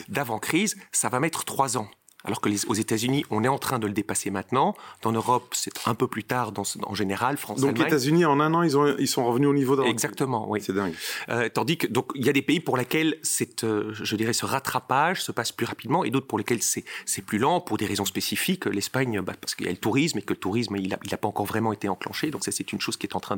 d'avant-crise, 0.07 0.77
ça 0.91 1.09
va 1.09 1.19
mettre 1.19 1.43
trois 1.43 1.77
ans 1.77 1.89
alors 2.27 2.41
que 2.41 2.49
les, 2.49 2.65
aux 2.67 2.73
États-Unis, 2.73 3.23
on 3.31 3.43
est 3.45 3.47
en 3.47 3.57
train 3.57 3.79
de 3.79 3.87
le 3.87 3.93
dépasser 3.93 4.29
maintenant. 4.29 4.75
Dans 5.01 5.11
l'Europe, 5.11 5.47
c'est 5.53 5.71
un 5.85 5.95
peu 5.95 6.07
plus 6.07 6.25
tard 6.25 6.51
dans, 6.51 6.63
en 6.83 6.93
général. 6.93 7.37
France, 7.37 7.61
donc, 7.61 7.77
les 7.77 7.85
États-Unis, 7.85 8.25
en 8.25 8.41
un 8.41 8.53
an, 8.53 8.63
ils, 8.63 8.77
ont, 8.77 8.95
ils 8.99 9.07
sont 9.07 9.25
revenus 9.25 9.47
au 9.47 9.53
niveau 9.53 9.77
d'avant. 9.77 9.87
Exactement, 9.87 10.49
oui. 10.49 10.59
C'est 10.61 10.73
dingue. 10.73 10.93
Euh, 11.29 11.47
tandis 11.47 11.77
que, 11.77 11.87
donc, 11.87 12.11
il 12.15 12.25
y 12.25 12.29
a 12.29 12.33
des 12.33 12.41
pays 12.41 12.59
pour 12.59 12.75
lesquels 12.75 13.17
c'est, 13.23 13.63
euh, 13.63 13.93
je 13.93 14.15
dirais, 14.17 14.33
ce 14.33 14.45
rattrapage 14.45 15.23
se 15.23 15.31
passe 15.31 15.53
plus 15.53 15.65
rapidement 15.65 16.03
et 16.03 16.09
d'autres 16.09 16.27
pour 16.27 16.37
lesquels 16.37 16.61
c'est, 16.61 16.83
plus 17.25 17.37
lent 17.37 17.61
pour 17.61 17.77
des 17.77 17.85
raisons 17.85 18.05
spécifiques. 18.05 18.65
L'Espagne, 18.65 19.21
bah, 19.21 19.33
parce 19.39 19.55
qu'il 19.55 19.65
y 19.65 19.69
a 19.69 19.71
le 19.71 19.77
tourisme 19.77 20.17
et 20.17 20.21
que 20.21 20.33
le 20.33 20.39
tourisme, 20.39 20.75
il 20.75 20.89
n'a 20.89 20.99
il 21.05 21.13
a 21.13 21.17
pas 21.17 21.29
encore 21.29 21.45
vraiment 21.45 21.71
été 21.71 21.87
enclenché. 21.87 22.29
Donc, 22.29 22.43
ça, 22.43 22.51
c'est 22.51 22.73
une 22.73 22.81
chose 22.81 22.97
qui 22.97 23.07
est 23.07 23.15
en 23.15 23.21
train 23.21 23.37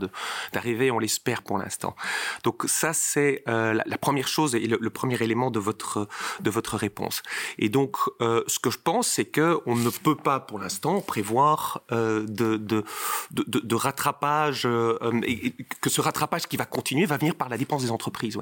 d'arriver, 0.51 0.89
on 0.89 0.97
l'espère 0.97 1.43
pour 1.43 1.59
l'instant. 1.59 1.95
Donc, 2.43 2.63
ça, 2.65 2.93
c'est 2.93 3.43
euh, 3.47 3.73
la, 3.73 3.83
la, 3.85 3.97
première 3.99 4.27
chose 4.27 4.55
et 4.55 4.65
le, 4.65 4.79
le, 4.81 4.89
premier 4.89 5.21
élément 5.21 5.51
de 5.51 5.59
votre, 5.59 6.07
de 6.39 6.49
votre 6.49 6.75
réponse. 6.75 7.21
Et 7.59 7.69
donc, 7.69 7.97
ce 8.19 8.59
que 8.59 8.71
je 8.71 8.78
pense, 8.79 9.07
c'est 9.07 9.25
que 9.25 9.59
on 9.65 9.75
ne 9.75 9.89
peut 9.89 10.15
pas, 10.15 10.39
pour 10.39 10.59
l'instant, 10.59 11.01
prévoir 11.01 11.81
euh, 11.91 12.25
de, 12.27 13.75
rattrapage, 13.75 14.63
euh, 14.65 14.97
et 15.23 15.53
que 15.81 15.89
ce 15.89 16.01
rattrapage 16.01 16.47
qui 16.47 16.57
va 16.57 16.65
continuer 16.65 17.05
va 17.05 17.17
venir 17.17 17.35
par 17.35 17.49
la 17.49 17.57
dépense 17.57 17.83
des 17.83 17.91
entreprises. 17.91 18.37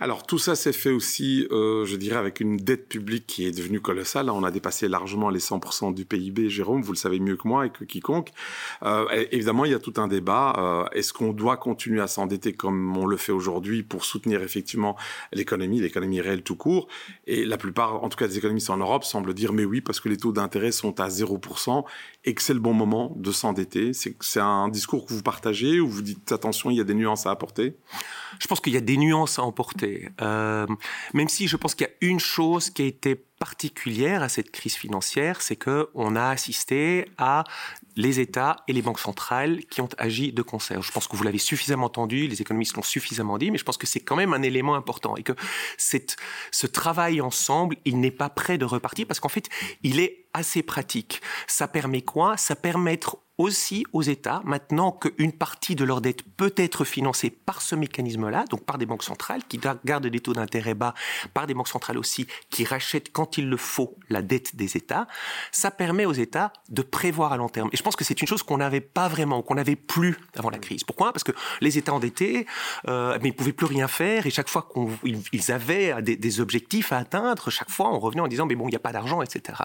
Alors, 0.00 0.26
tout 0.26 0.38
ça 0.38 0.54
s'est 0.54 0.72
fait 0.72 0.90
aussi, 0.90 1.46
euh, 1.50 1.84
je 1.84 1.96
dirais, 1.96 2.16
avec 2.16 2.40
une 2.40 2.56
dette 2.56 2.88
publique 2.88 3.26
qui 3.26 3.46
est 3.46 3.52
devenue 3.52 3.80
colossale. 3.80 4.30
On 4.30 4.44
a 4.44 4.50
dépassé 4.50 4.88
largement 4.88 5.30
les 5.30 5.40
100% 5.40 5.94
du 5.94 6.04
PIB, 6.04 6.48
Jérôme, 6.48 6.82
vous 6.82 6.92
le 6.92 6.98
savez 6.98 7.20
mieux 7.20 7.36
que 7.36 7.46
moi 7.46 7.66
et 7.66 7.70
que 7.70 7.84
quiconque. 7.84 8.30
Évidemment, 9.30 9.64
il 9.64 9.72
y 9.72 9.74
a 9.74 9.78
tout 9.78 9.94
un 9.96 10.08
débat. 10.08 10.88
Est-ce 10.92 11.12
qu'on 11.12 11.32
doit 11.32 11.56
continuer 11.56 12.00
à 12.00 12.06
s'endetter 12.06 12.52
comme 12.52 12.96
on 12.96 13.06
le 13.06 13.16
fait 13.16 13.32
aujourd'hui 13.32 13.82
pour 13.82 14.04
soutenir 14.04 14.42
effectivement 14.42 14.96
l'économie, 15.32 15.80
l'économie 15.80 16.20
réelle 16.20 16.42
tout 16.42 16.56
court? 16.56 16.88
Et 17.26 17.44
la 17.44 17.56
plupart, 17.56 18.02
en 18.02 18.08
tout 18.08 18.16
cas 18.16 18.28
des 18.28 18.38
économistes 18.38 18.70
en 18.70 18.76
Europe, 18.76 19.04
semblent 19.04 19.34
dire 19.34 19.51
mais 19.52 19.64
oui, 19.64 19.80
parce 19.80 20.00
que 20.00 20.08
les 20.08 20.16
taux 20.16 20.32
d'intérêt 20.32 20.72
sont 20.72 21.00
à 21.00 21.08
0% 21.08 21.84
et 22.24 22.34
que 22.34 22.42
c'est 22.42 22.54
le 22.54 22.60
bon 22.60 22.74
moment 22.74 23.12
de 23.16 23.32
s'endetter. 23.32 23.92
C'est 23.92 24.40
un 24.40 24.68
discours 24.68 25.06
que 25.06 25.12
vous 25.12 25.22
partagez 25.22 25.80
ou 25.80 25.88
vous 25.88 26.02
dites 26.02 26.32
attention, 26.32 26.70
il 26.70 26.76
y 26.76 26.80
a 26.80 26.84
des 26.84 26.94
nuances 26.94 27.26
à 27.26 27.30
apporter? 27.30 27.76
Je 28.38 28.46
pense 28.46 28.60
qu'il 28.60 28.72
y 28.72 28.76
a 28.76 28.80
des 28.80 28.96
nuances 28.96 29.38
à 29.38 29.42
emporter. 29.42 30.08
Euh, 30.20 30.66
même 31.14 31.28
si 31.28 31.46
je 31.46 31.56
pense 31.56 31.74
qu'il 31.74 31.86
y 31.86 31.90
a 31.90 32.08
une 32.08 32.20
chose 32.20 32.70
qui 32.70 32.82
a 32.82 32.86
été 32.86 33.14
particulière 33.14 34.22
à 34.22 34.28
cette 34.28 34.50
crise 34.50 34.74
financière, 34.74 35.42
c'est 35.42 35.56
que 35.56 35.88
on 35.94 36.14
a 36.16 36.28
assisté 36.28 37.06
à 37.18 37.44
les 37.96 38.20
États 38.20 38.56
et 38.68 38.72
les 38.72 38.82
banques 38.82 38.98
centrales 38.98 39.64
qui 39.66 39.80
ont 39.80 39.88
agi 39.98 40.32
de 40.32 40.42
concert. 40.42 40.82
Je 40.82 40.92
pense 40.92 41.08
que 41.08 41.16
vous 41.16 41.22
l'avez 41.22 41.38
suffisamment 41.38 41.86
entendu, 41.86 42.26
les 42.26 42.40
économistes 42.40 42.76
l'ont 42.76 42.82
suffisamment 42.82 43.38
dit, 43.38 43.50
mais 43.50 43.58
je 43.58 43.64
pense 43.64 43.76
que 43.76 43.86
c'est 43.86 44.00
quand 44.00 44.16
même 44.16 44.34
un 44.34 44.42
élément 44.42 44.74
important 44.74 45.16
et 45.16 45.22
que 45.22 45.32
cette, 45.76 46.16
ce 46.50 46.66
travail 46.66 47.20
ensemble, 47.20 47.76
il 47.84 48.00
n'est 48.00 48.10
pas 48.10 48.30
prêt 48.30 48.58
de 48.58 48.64
repartir 48.64 49.06
parce 49.06 49.20
qu'en 49.20 49.28
fait, 49.28 49.48
il 49.82 50.00
est 50.00 50.26
assez 50.34 50.62
pratique. 50.62 51.20
Ça 51.46 51.68
permet 51.68 52.02
quoi? 52.02 52.36
Ça 52.36 52.56
permet 52.56 52.98
aussi 53.42 53.84
aux 53.92 54.02
États, 54.02 54.40
maintenant 54.44 54.92
qu'une 54.92 55.32
partie 55.32 55.74
de 55.74 55.84
leur 55.84 56.00
dette 56.00 56.22
peut 56.22 56.54
être 56.56 56.84
financée 56.84 57.30
par 57.30 57.60
ce 57.60 57.74
mécanisme-là, 57.74 58.44
donc 58.48 58.64
par 58.64 58.78
des 58.78 58.86
banques 58.86 59.02
centrales 59.02 59.42
qui 59.48 59.60
gardent 59.84 60.06
des 60.06 60.20
taux 60.20 60.32
d'intérêt 60.32 60.74
bas, 60.74 60.94
par 61.34 61.46
des 61.46 61.54
banques 61.54 61.68
centrales 61.68 61.98
aussi 61.98 62.26
qui 62.50 62.64
rachètent 62.64 63.12
quand 63.12 63.38
il 63.38 63.48
le 63.48 63.56
faut 63.56 63.96
la 64.08 64.22
dette 64.22 64.56
des 64.56 64.76
États, 64.76 65.06
ça 65.50 65.70
permet 65.70 66.04
aux 66.04 66.12
États 66.12 66.52
de 66.68 66.82
prévoir 66.82 67.32
à 67.32 67.36
long 67.36 67.48
terme. 67.48 67.68
Et 67.72 67.76
je 67.76 67.82
pense 67.82 67.96
que 67.96 68.04
c'est 68.04 68.20
une 68.20 68.28
chose 68.28 68.42
qu'on 68.42 68.58
n'avait 68.58 68.80
pas 68.80 69.08
vraiment, 69.08 69.42
qu'on 69.42 69.56
n'avait 69.56 69.76
plus 69.76 70.16
avant 70.36 70.50
la 70.50 70.58
crise. 70.58 70.84
Pourquoi? 70.84 71.12
Parce 71.12 71.24
que 71.24 71.32
les 71.60 71.78
États 71.78 71.92
endettés, 71.92 72.46
euh, 72.88 73.18
mais 73.22 73.30
ils 73.30 73.36
pouvaient 73.36 73.52
plus 73.52 73.66
rien 73.66 73.88
faire 73.88 74.26
et 74.26 74.30
chaque 74.30 74.48
fois 74.48 74.68
qu'ils 75.02 75.52
avaient 75.52 76.00
des, 76.02 76.16
des 76.16 76.40
objectifs 76.40 76.92
à 76.92 76.98
atteindre, 76.98 77.50
chaque 77.50 77.70
fois 77.70 77.92
on 77.92 77.98
revenait 77.98 78.22
en 78.22 78.28
disant 78.28 78.46
mais 78.46 78.54
bon 78.54 78.68
il 78.68 78.70
n'y 78.70 78.76
a 78.76 78.80
pas 78.80 78.92
d'argent, 78.92 79.20
etc. 79.20 79.58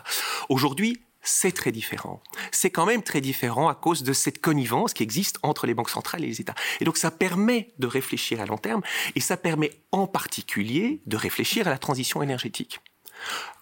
Aujourd'hui 0.49 0.99
c'est 1.27 1.51
très 1.51 1.71
différent. 1.71 2.21
C'est 2.51 2.69
quand 2.69 2.85
même 2.85 3.03
très 3.03 3.21
différent 3.21 3.67
à 3.67 3.75
cause 3.75 4.03
de 4.03 4.13
cette 4.13 4.39
connivence 4.39 4.93
qui 4.93 5.03
existe 5.03 5.37
entre 5.43 5.67
les 5.67 5.73
banques 5.73 5.89
centrales 5.89 6.23
et 6.23 6.27
les 6.27 6.41
États. 6.41 6.55
Et 6.79 6.85
donc 6.85 6.97
ça 6.97 7.11
permet 7.11 7.73
de 7.79 7.87
réfléchir 7.87 8.39
à 8.39 8.45
long 8.45 8.57
terme 8.57 8.81
et 9.15 9.19
ça 9.19 9.35
permet 9.35 9.71
en 9.91 10.07
particulier 10.07 11.01
de 11.05 11.17
réfléchir 11.17 11.67
à 11.67 11.69
la 11.69 11.77
transition 11.77 12.23
énergétique. 12.23 12.79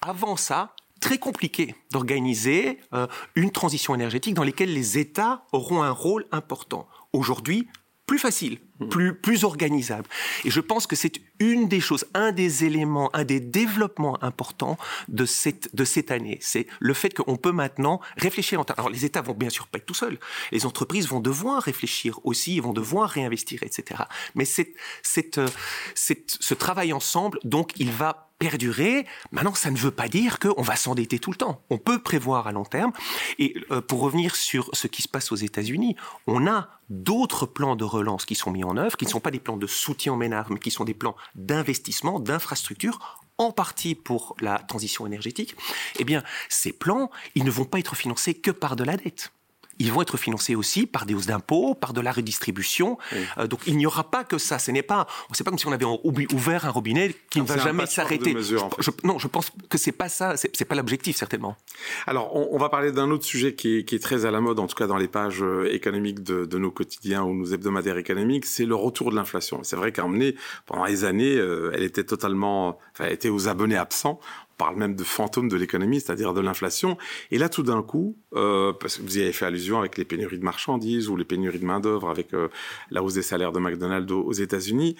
Avant 0.01 0.37
ça, 0.37 0.75
très 0.99 1.17
compliqué 1.17 1.75
d'organiser 1.91 2.79
euh, 2.93 3.07
une 3.35 3.51
transition 3.51 3.95
énergétique 3.95 4.35
dans 4.35 4.43
laquelle 4.43 4.73
les 4.73 4.97
États 4.97 5.45
auront 5.51 5.81
un 5.81 5.91
rôle 5.91 6.25
important. 6.31 6.87
Aujourd'hui, 7.13 7.67
plus 8.05 8.19
facile, 8.19 8.59
mmh. 8.79 8.89
plus, 8.89 9.15
plus 9.15 9.43
organisable. 9.43 10.07
Et 10.43 10.51
je 10.51 10.59
pense 10.59 10.85
que 10.87 10.95
c'est 10.95 11.19
une 11.39 11.67
des 11.67 11.79
choses, 11.79 12.05
un 12.13 12.31
des 12.31 12.63
éléments, 12.63 13.09
un 13.15 13.23
des 13.23 13.39
développements 13.39 14.23
importants 14.23 14.77
de 15.07 15.25
cette, 15.25 15.75
de 15.75 15.83
cette 15.83 16.11
année. 16.11 16.37
C'est 16.41 16.67
le 16.79 16.93
fait 16.93 17.13
qu'on 17.13 17.37
peut 17.37 17.51
maintenant 17.51 17.99
réfléchir. 18.17 18.59
En 18.59 18.63
Alors 18.63 18.89
les 18.89 19.05
États 19.05 19.21
vont 19.21 19.33
bien 19.33 19.49
sûr 19.49 19.67
pas 19.67 19.79
être 19.79 19.85
tout 19.85 19.93
seuls. 19.93 20.19
Les 20.51 20.65
entreprises 20.65 21.07
vont 21.07 21.19
devoir 21.19 21.63
réfléchir 21.63 22.19
aussi, 22.23 22.59
vont 22.59 22.73
devoir 22.73 23.09
réinvestir, 23.09 23.63
etc. 23.63 24.03
Mais 24.35 24.45
c'est, 24.45 24.73
c'est, 25.01 25.37
euh, 25.37 25.47
c'est, 25.95 26.37
ce 26.39 26.53
travail 26.53 26.93
ensemble, 26.93 27.39
donc 27.43 27.71
il 27.77 27.91
va 27.91 28.24
perdurer. 28.39 29.05
Maintenant, 29.31 29.53
ça 29.53 29.71
ne 29.71 29.77
veut 29.77 29.91
pas 29.91 30.07
dire 30.07 30.39
qu'on 30.39 30.61
va 30.61 30.75
s'endetter 30.75 31.19
tout 31.19 31.31
le 31.31 31.37
temps. 31.37 31.61
On 31.69 31.77
peut 31.77 31.99
prévoir 31.99 32.47
à 32.47 32.51
long 32.51 32.65
terme. 32.65 32.91
Et 33.39 33.55
euh, 33.71 33.81
pour 33.81 34.01
revenir 34.01 34.35
sur 34.35 34.69
ce 34.73 34.87
qui 34.87 35.01
se 35.01 35.07
passe 35.07 35.31
aux 35.31 35.35
États-Unis, 35.35 35.95
on 36.27 36.47
a 36.47 36.69
d'autres 36.89 37.45
plans 37.45 37.75
de 37.75 37.83
relance 37.83 38.25
qui 38.25 38.35
sont 38.35 38.51
mis 38.51 38.63
en 38.63 38.77
œuvre, 38.77 38.97
qui 38.97 39.05
ne 39.05 39.09
sont 39.09 39.19
pas 39.19 39.31
des 39.31 39.39
plans 39.39 39.57
de 39.57 39.67
soutien 39.67 40.13
aux 40.13 40.17
ménages, 40.17 40.47
mais 40.49 40.59
qui 40.59 40.71
sont 40.71 40.83
des 40.83 40.93
plans 40.93 41.15
d'investissement, 41.35 42.19
d'infrastructure, 42.19 43.19
en 43.37 43.51
partie 43.51 43.95
pour 43.95 44.35
la 44.39 44.59
transition 44.59 45.05
énergétique. 45.05 45.55
Eh 45.99 46.03
bien, 46.03 46.23
ces 46.49 46.71
plans, 46.71 47.09
ils 47.35 47.43
ne 47.43 47.51
vont 47.51 47.65
pas 47.65 47.79
être 47.79 47.95
financés 47.95 48.33
que 48.33 48.51
par 48.51 48.75
de 48.75 48.83
la 48.83 48.97
dette 48.97 49.31
ils 49.79 49.91
vont 49.91 50.01
être 50.01 50.17
financés 50.17 50.55
aussi 50.55 50.85
par 50.85 51.05
des 51.05 51.13
hausses 51.13 51.25
d'impôts, 51.25 51.75
par 51.75 51.93
de 51.93 52.01
la 52.01 52.11
redistribution. 52.11 52.97
Euh, 53.37 53.47
donc 53.47 53.61
il 53.67 53.77
n'y 53.77 53.85
aura 53.85 54.09
pas 54.09 54.23
que 54.23 54.37
ça. 54.37 54.57
Ce 54.57 54.71
n'est 54.71 54.83
pas, 54.83 55.07
c'est 55.33 55.43
pas 55.43 55.51
comme 55.51 55.59
si 55.59 55.67
on 55.67 55.71
avait 55.71 55.85
ouvert 55.85 56.65
un 56.65 56.69
robinet 56.69 57.15
qui 57.29 57.41
ne 57.41 57.45
va 57.45 57.57
jamais 57.57 57.85
s'arrêter. 57.85 58.35
non, 59.03 59.19
je 59.19 59.27
pense 59.27 59.51
que 59.69 59.77
c'est 59.77 59.91
pas 59.91 60.09
ça. 60.09 60.35
C'est 60.37 60.65
pas 60.65 60.75
l'objectif 60.75 61.17
certainement. 61.17 61.57
Alors 62.07 62.35
on, 62.35 62.57
va 62.57 62.69
parler 62.69 62.91
d'un 62.91 63.11
autre 63.11 63.25
sujet 63.25 63.53
qui 63.53 63.77
est, 63.77 63.83
qui 63.83 63.95
est, 63.95 63.99
très 63.99 64.25
à 64.25 64.31
la 64.31 64.39
mode, 64.39 64.59
en 64.59 64.67
tout 64.67 64.75
cas 64.75 64.87
dans 64.87 64.97
les 64.97 65.07
pages 65.07 65.43
euh, 65.43 65.73
économiques 65.73 66.23
de, 66.23 66.45
de 66.45 66.57
nos 66.57 66.71
quotidiens 66.71 67.23
ou 67.23 67.33
nos 67.33 67.45
hebdomadaires 67.45 67.97
économiques, 67.97 68.45
c'est 68.45 68.65
le 68.65 68.75
retour 68.75 69.11
de 69.11 69.15
l'inflation. 69.15 69.59
C'est 69.63 69.75
vrai 69.75 69.91
qu'à 69.91 70.05
pendant 70.65 70.85
les 70.85 71.03
années, 71.03 71.35
euh, 71.35 71.71
elle 71.73 71.83
était 71.83 72.03
totalement, 72.03 72.79
enfin, 72.93 73.05
elle 73.05 73.13
était 73.13 73.29
aux 73.29 73.47
abonnés 73.47 73.77
absents 73.77 74.19
parle 74.57 74.75
même 74.77 74.95
de 74.95 75.03
fantôme 75.03 75.49
de 75.49 75.57
l'économie, 75.57 75.99
c'est-à-dire 75.99 76.33
de 76.33 76.41
l'inflation. 76.41 76.97
Et 77.31 77.37
là, 77.37 77.49
tout 77.49 77.63
d'un 77.63 77.81
coup, 77.81 78.17
euh, 78.35 78.73
parce 78.73 78.97
que 78.97 79.01
vous 79.01 79.17
y 79.17 79.21
avez 79.21 79.33
fait 79.33 79.45
allusion 79.45 79.79
avec 79.79 79.97
les 79.97 80.05
pénuries 80.05 80.39
de 80.39 80.43
marchandises 80.43 81.09
ou 81.09 81.15
les 81.17 81.25
pénuries 81.25 81.59
de 81.59 81.65
main-d'œuvre, 81.65 82.09
avec 82.09 82.33
euh, 82.33 82.49
la 82.91 83.03
hausse 83.03 83.15
des 83.15 83.21
salaires 83.21 83.51
de 83.51 83.59
McDonald's 83.59 84.11
aux 84.11 84.33
États-Unis, 84.33 84.95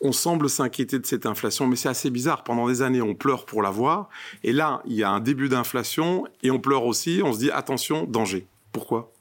on 0.00 0.12
semble 0.12 0.48
s'inquiéter 0.48 0.98
de 0.98 1.06
cette 1.06 1.26
inflation, 1.26 1.66
mais 1.66 1.76
c'est 1.76 1.88
assez 1.88 2.10
bizarre. 2.10 2.42
Pendant 2.42 2.66
des 2.66 2.82
années, 2.82 3.02
on 3.02 3.14
pleure 3.14 3.44
pour 3.44 3.62
la 3.62 3.70
voir, 3.70 4.08
et 4.42 4.52
là, 4.52 4.82
il 4.86 4.94
y 4.94 5.02
a 5.02 5.10
un 5.10 5.20
début 5.20 5.48
d'inflation, 5.48 6.26
et 6.42 6.50
on 6.50 6.58
pleure 6.58 6.84
aussi. 6.84 7.20
On 7.22 7.32
se 7.32 7.38
dit 7.38 7.50
attention, 7.50 8.04
danger. 8.04 8.46
Pourquoi? 8.72 9.12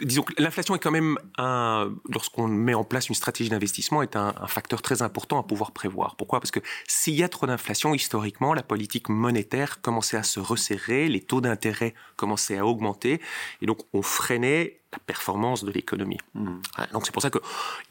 Disons 0.00 0.22
que 0.22 0.32
l'inflation 0.38 0.74
est 0.74 0.78
quand 0.78 0.90
même 0.90 1.16
un, 1.38 1.92
lorsqu'on 2.08 2.48
met 2.48 2.74
en 2.74 2.84
place 2.84 3.08
une 3.08 3.14
stratégie 3.14 3.50
d'investissement, 3.50 4.02
est 4.02 4.16
un, 4.16 4.34
un, 4.40 4.46
facteur 4.46 4.82
très 4.82 5.02
important 5.02 5.38
à 5.38 5.42
pouvoir 5.42 5.72
prévoir. 5.72 6.16
Pourquoi? 6.16 6.40
Parce 6.40 6.50
que 6.50 6.60
s'il 6.88 7.14
y 7.14 7.22
a 7.22 7.28
trop 7.28 7.46
d'inflation, 7.46 7.94
historiquement, 7.94 8.54
la 8.54 8.62
politique 8.62 9.08
monétaire 9.08 9.80
commençait 9.80 10.16
à 10.16 10.22
se 10.22 10.40
resserrer, 10.40 11.08
les 11.08 11.20
taux 11.20 11.40
d'intérêt 11.40 11.94
commençaient 12.16 12.58
à 12.58 12.66
augmenter, 12.66 13.20
et 13.62 13.66
donc 13.66 13.78
on 13.92 14.02
freinait 14.02 14.79
la 14.92 14.98
performance 14.98 15.64
de 15.64 15.70
l'économie. 15.70 16.18
Mmh. 16.34 16.56
Donc 16.92 17.06
c'est 17.06 17.12
pour 17.12 17.22
ça 17.22 17.30
que 17.30 17.38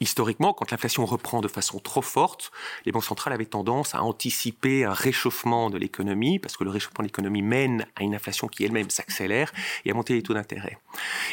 historiquement, 0.00 0.52
quand 0.52 0.70
l'inflation 0.70 1.06
reprend 1.06 1.40
de 1.40 1.48
façon 1.48 1.78
trop 1.78 2.02
forte, 2.02 2.50
les 2.84 2.92
banques 2.92 3.04
centrales 3.04 3.32
avaient 3.32 3.46
tendance 3.46 3.94
à 3.94 4.02
anticiper 4.02 4.84
un 4.84 4.92
réchauffement 4.92 5.70
de 5.70 5.78
l'économie, 5.78 6.38
parce 6.38 6.56
que 6.56 6.64
le 6.64 6.70
réchauffement 6.70 7.02
de 7.02 7.08
l'économie 7.08 7.42
mène 7.42 7.86
à 7.96 8.02
une 8.02 8.14
inflation 8.14 8.48
qui 8.48 8.64
elle-même 8.64 8.90
s'accélère 8.90 9.52
et 9.84 9.90
à 9.90 9.94
monter 9.94 10.14
les 10.14 10.22
taux 10.22 10.34
d'intérêt. 10.34 10.78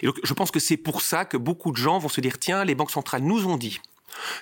Et 0.02 0.06
donc 0.06 0.20
je 0.24 0.34
pense 0.34 0.52
que 0.52 0.60
c'est 0.60 0.78
pour 0.78 1.02
ça 1.02 1.26
que 1.26 1.38
beaucoup 1.38 1.72
de 1.72 1.78
gens 1.78 1.98
vont 2.00 2.10
se 2.10 2.22
dire 2.22 2.40
tiens, 2.40 2.64
les 2.64 2.76
banques 2.76 2.92
centrales 2.92 3.24
nous 3.24 3.46
ont 3.48 3.58
dit 3.58 3.82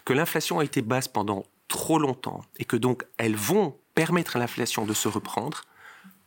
que 0.06 0.14
l'inflation 0.14 0.60
a 0.60 0.64
été 0.64 0.82
basse 0.82 1.08
pendant 1.08 1.46
trop 1.68 1.98
longtemps 1.98 2.42
et 2.58 2.66
que 2.66 2.78
donc 2.78 3.04
elles 3.18 3.36
vont 3.36 3.76
permettre 3.96 4.36
à 4.36 4.40
l'inflation 4.40 4.86
de 4.86 4.94
se 4.94 5.08
reprendre 5.08 5.64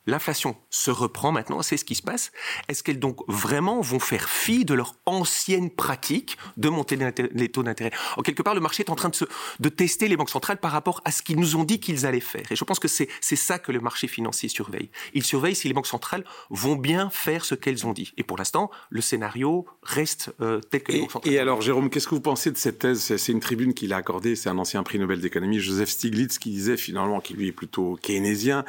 l'inflation 0.09 0.57
se 0.71 0.91
reprend 0.91 1.33
maintenant, 1.33 1.63
c'est 1.63 1.77
ce 1.77 1.85
qui 1.85 1.95
se 1.95 2.03
passe. 2.03 2.33
Est-ce 2.69 2.83
qu'elles 2.83 2.99
donc 2.99 3.21
vraiment 3.29 3.81
vont 3.81 4.01
faire 4.01 4.29
fi 4.29 4.65
de 4.65 4.75
leur 4.75 4.95
ancienne 5.07 5.71
pratique 5.71 6.37
de 6.57 6.69
monter 6.69 6.99
les 7.33 7.49
taux 7.49 7.63
d'intérêt? 7.63 7.93
En 8.17 8.23
quelque 8.23 8.43
part, 8.43 8.55
le 8.55 8.61
marché 8.61 8.83
est 8.83 8.91
en 8.91 8.97
train 8.97 9.11
de, 9.11 9.15
se, 9.15 9.25
de 9.61 9.69
tester 9.69 10.09
les 10.09 10.17
banques 10.17 10.31
centrales 10.31 10.59
par 10.59 10.73
rapport 10.73 11.01
à 11.05 11.13
ce 11.13 11.23
qu'ils 11.23 11.39
nous 11.39 11.57
ont 11.57 11.65
dit 11.65 11.79
qu'ils 11.79 12.07
allaient 12.07 12.21
faire. 12.21 12.51
Et 12.51 12.57
je 12.57 12.65
pense 12.65 12.79
que 12.79 12.89
c'est 12.89 13.09
ça 13.21 13.59
que 13.59 13.71
le 13.71 13.81
marché 13.81 14.09
financier 14.09 14.49
surveille. 14.49 14.91
Il 15.13 15.25
surveille 15.25 15.55
si 15.55 15.69
les 15.69 15.75
banques 15.75 15.87
centrales 15.87 16.25
vont 16.51 16.77
bien 16.77 17.11
faire 17.11 17.45
ce 17.45 17.55
qu'elles 17.55 17.87
ont 17.87 17.93
dit. 17.93 18.13
Et 18.17 18.23
pour 18.23 18.39
l'instant, 18.39 18.71
le 18.89 19.03
scénario 19.03 19.67
reste 19.83 20.33
euh, 20.41 20.61
tel 20.61 20.83
que 20.83 20.93
les 20.93 21.01
banques 21.01 21.13
centrales. 21.13 21.33
Et 21.33 21.39
alors, 21.39 21.61
Jérôme, 21.61 21.91
qu'est-ce 21.91 22.09
que 22.09 22.15
vous 22.15 22.21
pensez 22.21 22.51
de 22.51 22.57
cette 22.57 22.79
thèse? 22.79 23.17
C'est 23.17 23.33
une 23.33 23.41
tribune 23.41 23.75
qu'il 23.75 23.93
a 23.93 23.97
accordée, 23.97 24.37
c'est 24.37 24.49
un 24.49 24.59
ancien 24.59 24.83
prix 24.83 24.99
Nobel 24.99 25.21
d'économie, 25.21 25.61
Joseph 25.61 25.91
Stiglitz, 25.91 26.39
qui 26.39 26.51
disait 26.51 26.79
finalement 26.79 27.21
qu'il 27.21 27.37
lui 27.37 27.49
est 27.49 27.53
plutôt 27.53 27.99
keynésien 28.01 28.65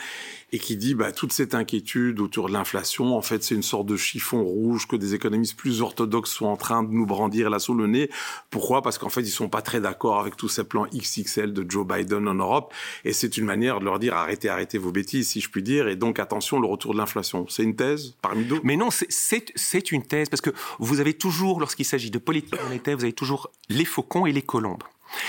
et 0.51 0.59
qui 0.59 0.75
dit 0.75 0.95
bah, 0.95 1.11
tout 1.11 1.29
toute 1.29 1.35
cette 1.35 1.53
inquiétude 1.53 2.21
autour 2.21 2.47
de 2.47 2.53
l'inflation, 2.53 3.15
en 3.15 3.21
fait, 3.21 3.43
c'est 3.43 3.53
une 3.53 3.61
sorte 3.61 3.85
de 3.85 3.95
chiffon 3.95 4.43
rouge 4.43 4.87
que 4.87 4.95
des 4.95 5.13
économistes 5.13 5.55
plus 5.55 5.81
orthodoxes 5.81 6.31
sont 6.31 6.47
en 6.47 6.57
train 6.57 6.81
de 6.81 6.89
nous 6.89 7.05
brandir 7.05 7.51
là 7.51 7.59
sous 7.59 7.75
le 7.75 7.85
nez. 7.85 8.09
Pourquoi? 8.49 8.81
Parce 8.81 8.97
qu'en 8.97 9.09
fait, 9.09 9.21
ils 9.21 9.29
sont 9.29 9.47
pas 9.47 9.61
très 9.61 9.79
d'accord 9.79 10.19
avec 10.19 10.35
tous 10.35 10.49
ces 10.49 10.63
plans 10.63 10.87
XXL 10.87 11.53
de 11.53 11.69
Joe 11.69 11.85
Biden 11.85 12.27
en 12.27 12.33
Europe, 12.33 12.73
et 13.05 13.13
c'est 13.13 13.37
une 13.37 13.45
manière 13.45 13.79
de 13.79 13.85
leur 13.85 13.99
dire 13.99 14.15
arrêtez, 14.15 14.49
arrêtez 14.49 14.79
vos 14.79 14.91
bêtises, 14.91 15.29
si 15.29 15.39
je 15.39 15.51
puis 15.51 15.61
dire, 15.61 15.87
et 15.87 15.95
donc 15.95 16.17
attention, 16.17 16.59
le 16.59 16.65
retour 16.65 16.93
de 16.93 16.97
l'inflation. 16.97 17.45
C'est 17.47 17.63
une 17.63 17.75
thèse 17.75 18.15
parmi 18.23 18.45
d'autres? 18.45 18.63
Mais 18.63 18.75
non, 18.75 18.89
c'est 18.89 19.91
une 19.91 20.03
thèse 20.03 20.29
parce 20.29 20.41
que 20.41 20.51
vous 20.79 20.99
avez 20.99 21.13
toujours, 21.13 21.59
lorsqu'il 21.59 21.85
s'agit 21.85 22.09
de 22.09 22.17
politique 22.17 22.59
monétaire, 22.63 22.97
vous 22.97 23.03
avez 23.03 23.13
toujours 23.13 23.51
les 23.69 23.85
faucons 23.85 24.25
et 24.25 24.31
les 24.31 24.41
colombes. 24.41 24.83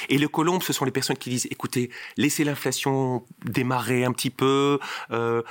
Et 0.09 0.19
le 0.19 0.29
colombe, 0.29 0.63
ce 0.63 0.73
sont 0.73 0.85
les 0.85 0.91
personnes 0.91 1.17
qui 1.17 1.31
disent, 1.31 1.49
écoutez, 1.51 1.91
laissez 2.17 2.45
l'inflation 2.45 3.25
démarrer 3.45 4.05
un 4.05 4.13
petit 4.13 4.31
peu, 4.31 4.79
euh, 5.11 5.43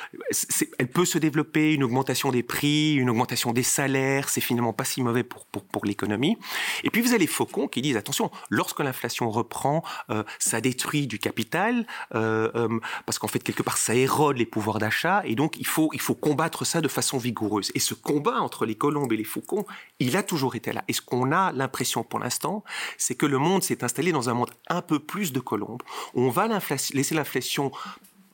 elle 0.78 0.88
peut 0.88 1.06
se 1.06 1.18
développer, 1.18 1.74
une 1.74 1.84
augmentation 1.84 2.32
des 2.32 2.44
prix, 2.44 2.96
une 2.96 3.10
augmentation 3.10 3.54
des 3.54 3.64
salaires, 3.64 4.30
c'est 4.30 4.42
finalement 4.42 4.74
pas 4.74 4.86
si 4.86 5.02
mauvais 5.02 5.24
pour, 5.24 5.46
pour, 5.46 5.86
l'économie. 5.86 6.38
Et 6.84 6.90
puis 6.90 7.02
vous 7.02 7.10
avez 7.10 7.20
les 7.20 7.28
faucons 7.28 7.68
qui 7.68 7.82
disent, 7.82 7.98
attention, 7.98 8.32
lorsque 8.50 8.80
l'inflation 8.80 9.30
reprend, 9.30 9.84
euh, 10.10 10.24
ça 10.40 10.62
détruit 10.62 11.08
du 11.08 11.20
capital, 11.20 11.86
euh, 12.16 12.80
parce 13.06 13.18
qu'en 13.18 13.28
fait, 13.28 13.40
quelque 13.40 13.64
part, 13.64 13.78
ça 13.78 13.96
érode 13.96 14.38
les 14.38 14.46
pouvoirs 14.46 14.80
d'achat, 14.80 15.22
et 15.26 15.36
donc 15.36 15.58
il 15.58 15.66
faut, 15.66 15.90
il 15.94 16.02
faut 16.02 16.16
combattre 16.16 16.66
ça 16.66 16.82
de 16.82 16.88
façon 16.88 17.18
vigoureuse. 17.18 17.72
Et 17.76 17.80
ce 17.80 17.94
combat 17.94 18.40
entre 18.42 18.66
les 18.66 18.76
colombes 18.76 19.12
et 19.14 19.18
les 19.18 19.24
faucons, 19.24 19.66
il 20.00 20.18
a 20.18 20.24
toujours 20.24 20.56
été 20.56 20.74
là. 20.74 20.84
Et 20.88 20.94
ce 20.94 21.02
qu'on 21.02 21.32
a 21.32 21.52
l'impression 21.54 22.04
pour 22.04 22.20
l'instant, 22.20 22.64
c'est 22.98 23.16
que 23.16 23.26
le 23.26 23.38
monde 23.38 23.64
s'est 23.64 23.84
installé 23.84 24.12
dans 24.12 24.19
dans 24.20 24.30
un 24.30 24.34
monde 24.34 24.52
un 24.68 24.82
peu 24.82 25.00
plus 25.00 25.32
de 25.32 25.40
colombes. 25.40 25.84
On 26.14 26.30
va 26.30 26.48
laisser 26.94 27.16
l'inflation 27.16 27.72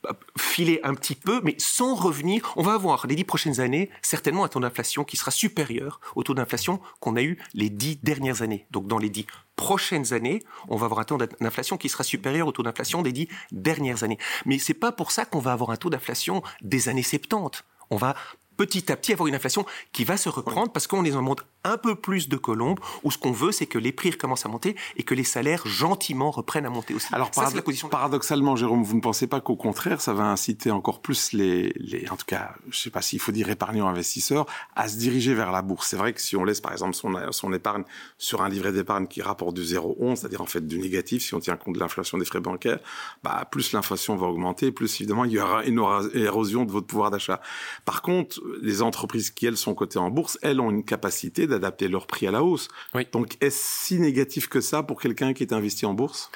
euh, 0.06 0.14
filer 0.38 0.80
un 0.84 0.94
petit 0.96 1.16
peu, 1.16 1.42
mais 1.44 1.56
sans 1.58 1.96
revenir. 1.96 2.54
On 2.56 2.64
va 2.64 2.74
avoir 2.74 3.08
les 3.08 3.16
dix 3.16 3.24
prochaines 3.24 3.60
années 3.60 3.90
certainement 4.02 4.44
un 4.44 4.48
taux 4.48 4.60
d'inflation 4.60 5.04
qui 5.04 5.18
sera 5.18 5.32
supérieur 5.32 6.00
au 6.16 6.24
taux 6.24 6.34
d'inflation 6.34 6.80
qu'on 7.00 7.16
a 7.16 7.22
eu 7.22 7.38
les 7.54 7.70
dix 7.70 7.98
dernières 8.02 8.42
années. 8.42 8.66
Donc 8.72 8.88
dans 8.88 8.98
les 8.98 9.10
dix 9.10 9.28
prochaines 9.56 10.14
années, 10.14 10.44
on 10.68 10.76
va 10.76 10.86
avoir 10.86 11.02
un 11.02 11.06
taux 11.06 11.18
d'inflation 11.18 11.78
qui 11.78 11.90
sera 11.90 12.04
supérieur 12.04 12.48
au 12.48 12.52
taux 12.52 12.64
d'inflation 12.64 13.02
des 13.02 13.12
dix 13.12 13.28
dernières 13.52 14.04
années. 14.04 14.18
Mais 14.46 14.60
c'est 14.60 14.74
pas 14.74 14.92
pour 14.92 15.12
ça 15.12 15.26
qu'on 15.26 15.40
va 15.40 15.54
avoir 15.54 15.70
un 15.70 15.78
taux 15.78 15.90
d'inflation 15.90 16.42
des 16.62 16.90
années 16.90 17.04
70. 17.04 17.64
On 17.92 17.98
va 17.98 18.16
petit 18.58 18.92
à 18.92 18.96
petit 18.96 19.14
avoir 19.14 19.28
une 19.28 19.36
inflation 19.36 19.66
qui 19.92 20.04
va 20.04 20.18
se 20.18 20.30
reprendre 20.30 20.72
parce 20.72 20.88
qu'on 20.88 21.04
est 21.06 21.12
dans 21.12 21.20
un 21.20 21.22
monde 21.22 21.42
un 21.66 21.78
peu 21.78 21.96
plus 21.96 22.30
de 22.30 22.38
colombes 22.38 22.80
où 23.04 23.12
ce 23.12 23.18
qu'on 23.18 23.32
veut 23.32 23.52
c'est 23.52 23.66
que 23.66 23.78
les 23.78 23.92
prix 23.92 24.12
recommencent 24.12 24.46
à 24.46 24.50
monter 24.50 24.76
et 24.96 25.04
que 25.04 25.14
les 25.14 25.24
salaires 25.24 25.66
gentiment 25.68 26.32
reprennent 26.32 26.66
à 26.66 26.70
monter 26.70 26.94
aussi. 26.94 27.08
Alors 27.12 27.32
la 27.36 27.62
position 27.62 27.90
paradoxalement 27.90 28.56
Jérôme, 28.56 28.84
vous 28.84 28.96
ne 28.96 29.02
pensez 29.02 29.28
pas 29.28 29.42
qu'au 29.42 29.56
contraire 29.56 30.02
ça 30.02 30.14
va 30.14 30.26
inciter 30.26 30.72
encore 30.72 31.02
plus 31.02 31.34
les, 31.34 31.74
les 31.76 32.08
en 32.10 32.16
tout 32.16 32.26
cas 32.26 32.54
je 32.70 32.80
sais 32.80 32.90
pas 32.90 33.02
s'il 33.02 33.20
faut 33.20 33.32
dire 33.32 33.50
épargnants 33.50 33.88
investisseurs 33.88 34.46
à 34.76 34.88
se 34.88 34.98
diriger 34.98 35.34
vers 35.34 35.52
la 35.52 35.62
bourse. 35.62 35.90
C'est 35.90 35.98
vrai 35.98 36.14
que 36.14 36.22
si 36.22 36.36
on 36.36 36.44
laisse 36.44 36.62
par 36.62 36.72
exemple 36.72 36.94
son, 36.94 37.14
son 37.32 37.54
épargne 37.54 37.84
sur 38.18 38.42
un 38.42 38.50
livret 38.50 38.72
d'épargne 38.72 39.08
qui 39.08 39.22
rapporte 39.22 39.56
du 39.56 39.64
0,11, 39.64 40.16
c'est-à-dire 40.16 40.42
en 40.42 40.46
fait 40.46 40.66
du 40.66 40.78
négatif 40.78 41.24
si 41.24 41.34
on 41.34 41.40
tient 41.40 41.58
compte 41.58 41.76
de 41.76 41.80
l'inflation 41.80 42.18
des 42.18 42.26
frais 42.26 42.40
bancaires, 42.40 42.80
bah 43.24 43.48
plus 43.50 43.74
l'inflation 43.74 44.16
va 44.16 44.28
augmenter, 44.28 44.72
plus 44.72 44.94
évidemment 45.02 45.26
il 45.26 45.32
y 45.32 45.40
aura 45.40 45.64
une 45.64 45.82
érosion 46.14 46.66
de 46.66 46.72
votre 46.72 46.88
pouvoir 46.88 47.12
d'achat. 47.12 47.42
Par 47.86 48.02
contre, 48.02 48.42
les 48.62 48.82
entreprises 48.82 49.32
qui, 49.32 49.46
elles, 49.46 49.58
sont 49.58 49.74
cotées 49.74 50.00
en 50.00 50.10
bourse, 50.10 50.38
elles 50.42 50.60
ont 50.60 50.70
une 50.70 50.84
capacité 50.84 51.48
d'adapter 51.56 51.88
leur 51.88 52.08
prix 52.08 52.28
à 52.28 52.32
la 52.32 52.44
hausse. 52.44 52.68
Donc, 53.12 53.38
est-ce 53.42 53.86
si 53.86 54.00
négatif 54.00 54.48
que 54.48 54.62
ça 54.62 54.84
pour 54.84 55.02
quelqu'un 55.02 55.34
qui 55.34 55.44
est 55.44 55.54
investi 55.54 55.86
en 55.86 55.94
bourse? 55.94 56.32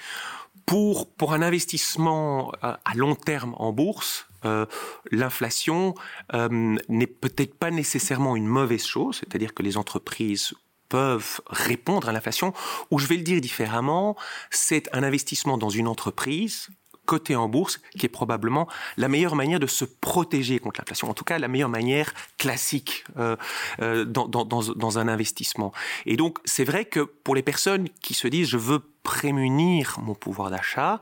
Pour, 0.66 1.10
pour 1.12 1.34
un 1.34 1.42
investissement 1.42 2.52
euh, 2.64 2.76
à 2.86 2.96
long 2.96 3.16
terme 3.16 3.56
en 3.58 3.72
bourse, 3.72 4.28
euh, 4.46 4.66
l'inflation 5.12 5.96
euh, 6.34 6.78
n'est 6.88 7.08
peut-être 7.08 7.56
pas 7.56 7.72
nécessairement 7.72 8.36
une 8.36 8.48
mauvaise 8.48 8.86
chose, 8.86 9.18
c'est-à-dire 9.18 9.54
que 9.54 9.64
les 9.64 9.78
entreprises 9.78 10.54
peuvent 10.88 11.42
répondre 11.48 12.10
à 12.10 12.12
l'inflation, 12.12 12.54
ou 12.92 13.00
je 13.00 13.08
vais 13.08 13.16
le 13.16 13.24
dire 13.24 13.40
différemment, 13.42 14.16
c'est 14.50 14.90
un 14.94 15.04
investissement 15.04 15.58
dans 15.58 15.70
une 15.70 15.88
entreprise 15.88 16.70
côté 17.10 17.36
en 17.36 17.50
bourse, 17.50 17.82
qui 17.98 18.06
est 18.06 18.16
probablement 18.22 18.68
la 18.98 19.08
meilleure 19.08 19.36
manière 19.36 19.60
de 19.60 19.66
se 19.66 19.84
protéger 19.84 20.60
contre 20.60 20.80
l'inflation. 20.80 21.10
En 21.10 21.16
tout 21.16 21.24
cas, 21.24 21.40
la 21.40 21.48
meilleure 21.48 21.68
manière 21.70 22.14
classique 22.38 23.04
euh, 23.18 23.36
euh, 23.82 24.06
dans, 24.06 24.28
dans, 24.28 25.00
un 25.00 25.08
investissement. 25.08 25.74
Et 26.06 26.18
donc, 26.18 26.38
c'est 26.46 26.64
vrai 26.64 26.86
que 26.86 27.00
pour 27.00 27.34
les 27.34 27.42
personnes 27.42 27.90
qui 28.04 28.14
se 28.14 28.28
disent 28.28 28.48
je 28.48 28.58
veux 28.58 28.82
prémunir 29.02 29.98
mon 30.04 30.14
pouvoir 30.14 30.52
d'achat, 30.52 31.02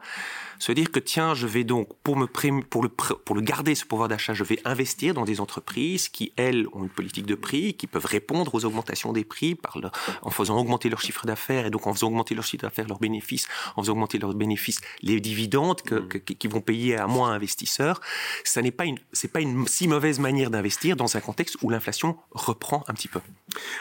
se 0.60 0.72
dire 0.72 0.92
que 0.92 1.00
tiens, 1.00 1.34
je 1.34 1.48
vais 1.48 1.64
donc 1.64 1.90
pour 2.04 2.18
me 2.18 2.28
pour 2.28 2.84
le 2.84 2.90
pour 2.90 3.36
le 3.36 3.42
garder 3.42 3.76
ce 3.76 3.86
pouvoir 3.86 4.08
d'achat, 4.08 4.34
je 4.34 4.44
vais 4.44 4.60
investir 4.66 5.14
dans 5.14 5.26
des 5.26 5.40
entreprises 5.40 6.10
qui 6.10 6.34
elles 6.36 6.68
ont 6.74 6.84
une 6.84 6.90
politique 6.90 7.26
de 7.26 7.36
prix, 7.36 7.74
qui 7.74 7.88
peuvent 7.88 8.06
répondre 8.06 8.54
aux 8.56 8.66
augmentations 8.66 9.14
des 9.14 9.24
prix 9.24 9.56
par 9.56 9.78
en 10.22 10.30
faisant 10.30 10.58
augmenter 10.58 10.90
leur 10.90 11.02
chiffre 11.02 11.26
d'affaires 11.26 11.66
et 11.66 11.70
donc 11.70 11.88
en 11.88 11.94
faisant 11.94 12.08
augmenter 12.08 12.36
leur 12.36 12.44
chiffre 12.44 12.64
d'affaires, 12.64 12.88
leurs 12.88 13.00
bénéfices, 13.00 13.48
en 13.76 13.82
faisant 13.82 13.94
augmenter 13.94 14.18
leurs 14.18 14.34
bénéfices, 14.34 14.82
les 15.02 15.20
dividendes 15.20 15.82
que, 15.82 15.96
mmh. 15.96 16.20
qui 16.38 16.48
vont 16.48 16.62
payer 16.62 16.98
à 16.98 17.08
moins 17.08 17.32
investisseurs. 17.32 18.02
Ça 18.44 18.62
n'est 18.62 18.72
pas 18.72 18.86
une 18.86 18.98
c'est 19.12 19.32
pas 19.32 19.42
une 19.42 19.68
si 19.68 19.88
mauvaise 19.88 20.20
manière 20.20 20.50
d'investir 20.50 20.96
dans 20.96 21.16
un 21.16 21.20
contexte 21.20 21.58
où 21.62 21.70
l'inflation 21.70 22.18
reprend 22.32 22.84
un 22.88 22.94
petit 22.94 23.08
peu. 23.08 23.20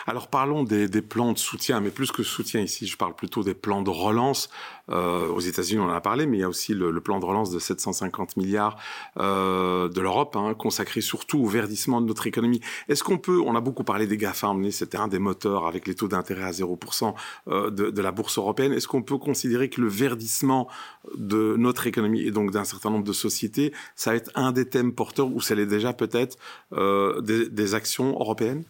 Alors 0.07 0.29
parlons 0.29 0.65
des, 0.65 0.89
des, 0.89 1.03
plans 1.03 1.33
de 1.33 1.39
soutien, 1.39 1.81
mais 1.81 1.91
plus 1.91 2.13
que 2.13 2.23
soutien 2.23 2.61
ici, 2.61 2.87
je 2.87 2.97
parle 2.97 3.15
plutôt 3.15 3.43
des 3.43 3.55
plans 3.55 3.83
de 3.83 3.91
relance. 3.91 4.49
Euh, 4.91 5.29
aux 5.29 5.41
États-Unis, 5.41 5.81
on 5.81 5.91
en 5.91 5.95
a 5.95 6.01
parlé, 6.01 6.27
mais 6.27 6.39
il 6.39 6.41
y 6.41 6.45
a 6.45 6.49
aussi 6.49 6.75
le, 6.75 7.01
plan 7.01 7.19
de 7.19 7.25
relance 7.25 7.51
de 7.51 7.59
750 7.59 8.37
milliards 8.37 8.77
euh, 9.19 9.89
de 9.89 10.01
l'Europe, 10.01 10.37
hein, 10.37 10.55
consacré 10.55 11.01
surtout 11.01 11.41
au 11.41 11.47
verdissement 11.47 12.01
de 12.01 12.07
notre 12.07 12.27
économie. 12.27 12.61
Est-ce 12.89 13.05
qu'on 13.05 13.19
peut, 13.19 13.41
on 13.41 13.55
a 13.55 13.61
beaucoup 13.61 13.85
parlé 13.85 14.07
des 14.07 14.17
GAFAM, 14.17 14.71
c'était 14.71 14.99
un 14.99 15.09
des 15.09 15.19
moteurs 15.19 15.67
avec 15.67 15.87
les 15.87 15.95
taux 15.95 16.09
d'intérêt 16.09 16.45
à 16.45 16.51
0% 16.51 17.15
euh, 17.49 17.71
de, 17.71 17.91
de, 17.91 18.03
la 18.03 18.13
bourse 18.13 18.39
européenne. 18.39 18.73
Est-ce 18.73 18.89
qu'on 18.89 19.03
peut 19.03 19.19
considérer 19.19 19.69
que 19.69 19.81
le 19.81 19.89
verdissement 19.89 20.69
de 21.17 21.57
notre 21.59 21.87
économie 21.87 22.23
et 22.23 22.31
donc 22.31 22.51
d'un 22.51 22.65
certain 22.65 22.91
nombre 22.91 23.05
de 23.05 23.13
sociétés, 23.13 23.73
ça 23.95 24.11
va 24.11 24.17
être 24.17 24.31
un 24.35 24.53
des 24.53 24.69
thèmes 24.69 24.93
porteurs 24.93 25.29
ou 25.29 25.41
ça 25.41 25.55
l'est 25.55 25.67
déjà 25.67 25.93
peut-être 25.93 26.37
euh, 26.73 27.21
des, 27.21 27.49
des 27.49 27.75
actions 27.75 28.11
européennes? 28.11 28.65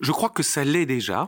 Je 0.00 0.10
crois 0.12 0.30
que 0.30 0.42
ça 0.42 0.64
l'est 0.64 0.86
déjà. 0.86 1.26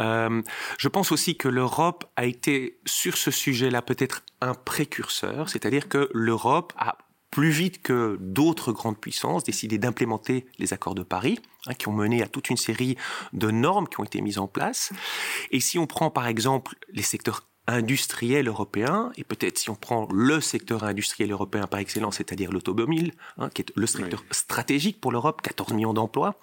Euh, 0.00 0.42
je 0.78 0.88
pense 0.88 1.12
aussi 1.12 1.36
que 1.36 1.48
l'Europe 1.48 2.04
a 2.16 2.24
été 2.24 2.78
sur 2.86 3.16
ce 3.16 3.30
sujet-là 3.30 3.82
peut-être 3.82 4.22
un 4.40 4.54
précurseur, 4.54 5.48
c'est-à-dire 5.48 5.88
que 5.88 6.08
l'Europe 6.12 6.72
a 6.76 6.98
plus 7.30 7.50
vite 7.50 7.82
que 7.82 8.16
d'autres 8.20 8.72
grandes 8.72 8.98
puissances 8.98 9.44
décidé 9.44 9.78
d'implémenter 9.78 10.46
les 10.58 10.72
accords 10.72 10.94
de 10.94 11.02
Paris, 11.02 11.38
hein, 11.66 11.74
qui 11.74 11.88
ont 11.88 11.92
mené 11.92 12.22
à 12.22 12.28
toute 12.28 12.50
une 12.50 12.56
série 12.56 12.96
de 13.32 13.50
normes 13.50 13.86
qui 13.86 14.00
ont 14.00 14.04
été 14.04 14.20
mises 14.20 14.38
en 14.38 14.48
place. 14.48 14.92
Et 15.50 15.60
si 15.60 15.78
on 15.78 15.86
prend 15.86 16.10
par 16.10 16.26
exemple 16.26 16.74
les 16.92 17.02
secteurs 17.02 17.46
industriels 17.66 18.48
européens, 18.48 19.12
et 19.16 19.24
peut-être 19.24 19.58
si 19.58 19.68
on 19.68 19.74
prend 19.74 20.08
le 20.10 20.40
secteur 20.40 20.84
industriel 20.84 21.30
européen 21.30 21.66
par 21.66 21.80
excellence, 21.80 22.16
c'est-à-dire 22.16 22.50
l'automobile, 22.50 23.12
hein, 23.36 23.50
qui 23.50 23.60
est 23.62 23.72
le 23.76 23.86
secteur 23.86 24.24
stratégique 24.30 25.00
pour 25.00 25.12
l'Europe, 25.12 25.42
14 25.42 25.74
millions 25.74 25.92
d'emplois, 25.92 26.40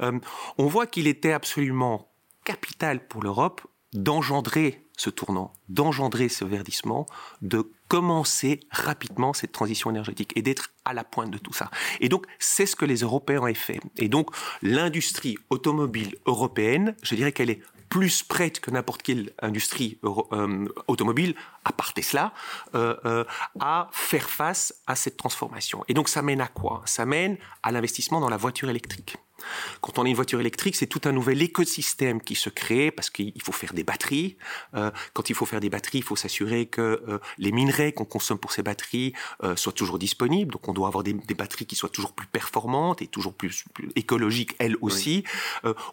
euh, 0.00 0.18
on 0.56 0.66
voit 0.66 0.86
qu'il 0.86 1.06
était 1.06 1.32
absolument 1.32 2.08
capital 2.44 3.06
pour 3.06 3.22
l'Europe 3.22 3.62
d'engendrer 3.94 4.84
ce 4.96 5.10
tournant, 5.10 5.52
d'engendrer 5.68 6.28
ce 6.28 6.44
verdissement, 6.44 7.06
de 7.42 7.70
commencer 7.88 8.60
rapidement 8.70 9.32
cette 9.32 9.52
transition 9.52 9.90
énergétique 9.90 10.32
et 10.36 10.42
d'être 10.42 10.70
à 10.84 10.94
la 10.94 11.04
pointe 11.04 11.30
de 11.30 11.38
tout 11.38 11.52
ça. 11.52 11.70
Et 12.00 12.08
donc, 12.08 12.26
c'est 12.38 12.66
ce 12.66 12.76
que 12.76 12.84
les 12.84 12.98
Européens 12.98 13.42
ont 13.42 13.54
fait. 13.54 13.80
Et 13.96 14.08
donc, 14.08 14.30
l'industrie 14.62 15.36
automobile 15.50 16.16
européenne, 16.26 16.94
je 17.02 17.14
dirais 17.14 17.32
qu'elle 17.32 17.50
est 17.50 17.60
plus 17.88 18.22
prête 18.24 18.58
que 18.58 18.70
n'importe 18.72 19.02
quelle 19.02 19.30
industrie 19.40 19.98
euh, 20.04 20.66
automobile, 20.88 21.34
à 21.64 21.72
part 21.72 21.92
Tesla, 21.92 22.32
euh, 22.74 22.96
euh, 23.04 23.24
à 23.60 23.88
faire 23.92 24.28
face 24.28 24.74
à 24.86 24.96
cette 24.96 25.16
transformation. 25.16 25.84
Et 25.86 25.94
donc, 25.94 26.08
ça 26.08 26.22
mène 26.22 26.40
à 26.40 26.48
quoi? 26.48 26.82
Ça 26.86 27.06
mène 27.06 27.36
à 27.62 27.70
l'investissement 27.70 28.20
dans 28.20 28.28
la 28.28 28.36
voiture 28.36 28.68
électrique. 28.68 29.16
Quand 29.80 29.98
on 29.98 30.04
a 30.04 30.08
une 30.08 30.14
voiture 30.14 30.40
électrique, 30.40 30.76
c'est 30.76 30.86
tout 30.86 31.02
un 31.04 31.12
nouvel 31.12 31.42
écosystème 31.42 32.20
qui 32.20 32.34
se 32.34 32.50
crée 32.50 32.90
parce 32.90 33.10
qu'il 33.10 33.40
faut 33.42 33.52
faire 33.52 33.74
des 33.74 33.84
batteries. 33.84 34.36
Euh, 34.74 34.90
quand 35.12 35.30
il 35.30 35.34
faut 35.34 35.46
faire 35.46 35.60
des 35.60 35.70
batteries, 35.70 35.98
il 35.98 36.04
faut 36.04 36.16
s'assurer 36.16 36.66
que 36.66 37.02
euh, 37.08 37.18
les 37.38 37.52
minerais 37.52 37.92
qu'on 37.92 38.04
consomme 38.04 38.38
pour 38.38 38.52
ces 38.52 38.62
batteries 38.62 39.12
euh, 39.42 39.56
soient 39.56 39.72
toujours 39.72 39.98
disponibles. 39.98 40.52
Donc 40.52 40.68
on 40.68 40.72
doit 40.72 40.88
avoir 40.88 41.04
des, 41.04 41.14
batteries 41.34 41.66
qui 41.66 41.74
soient 41.74 41.88
toujours 41.88 42.12
plus 42.12 42.26
performantes 42.26 43.02
et 43.02 43.06
toujours 43.06 43.34
plus, 43.34 43.64
écologiques 43.96 44.54
elles 44.58 44.76
aussi. 44.80 45.24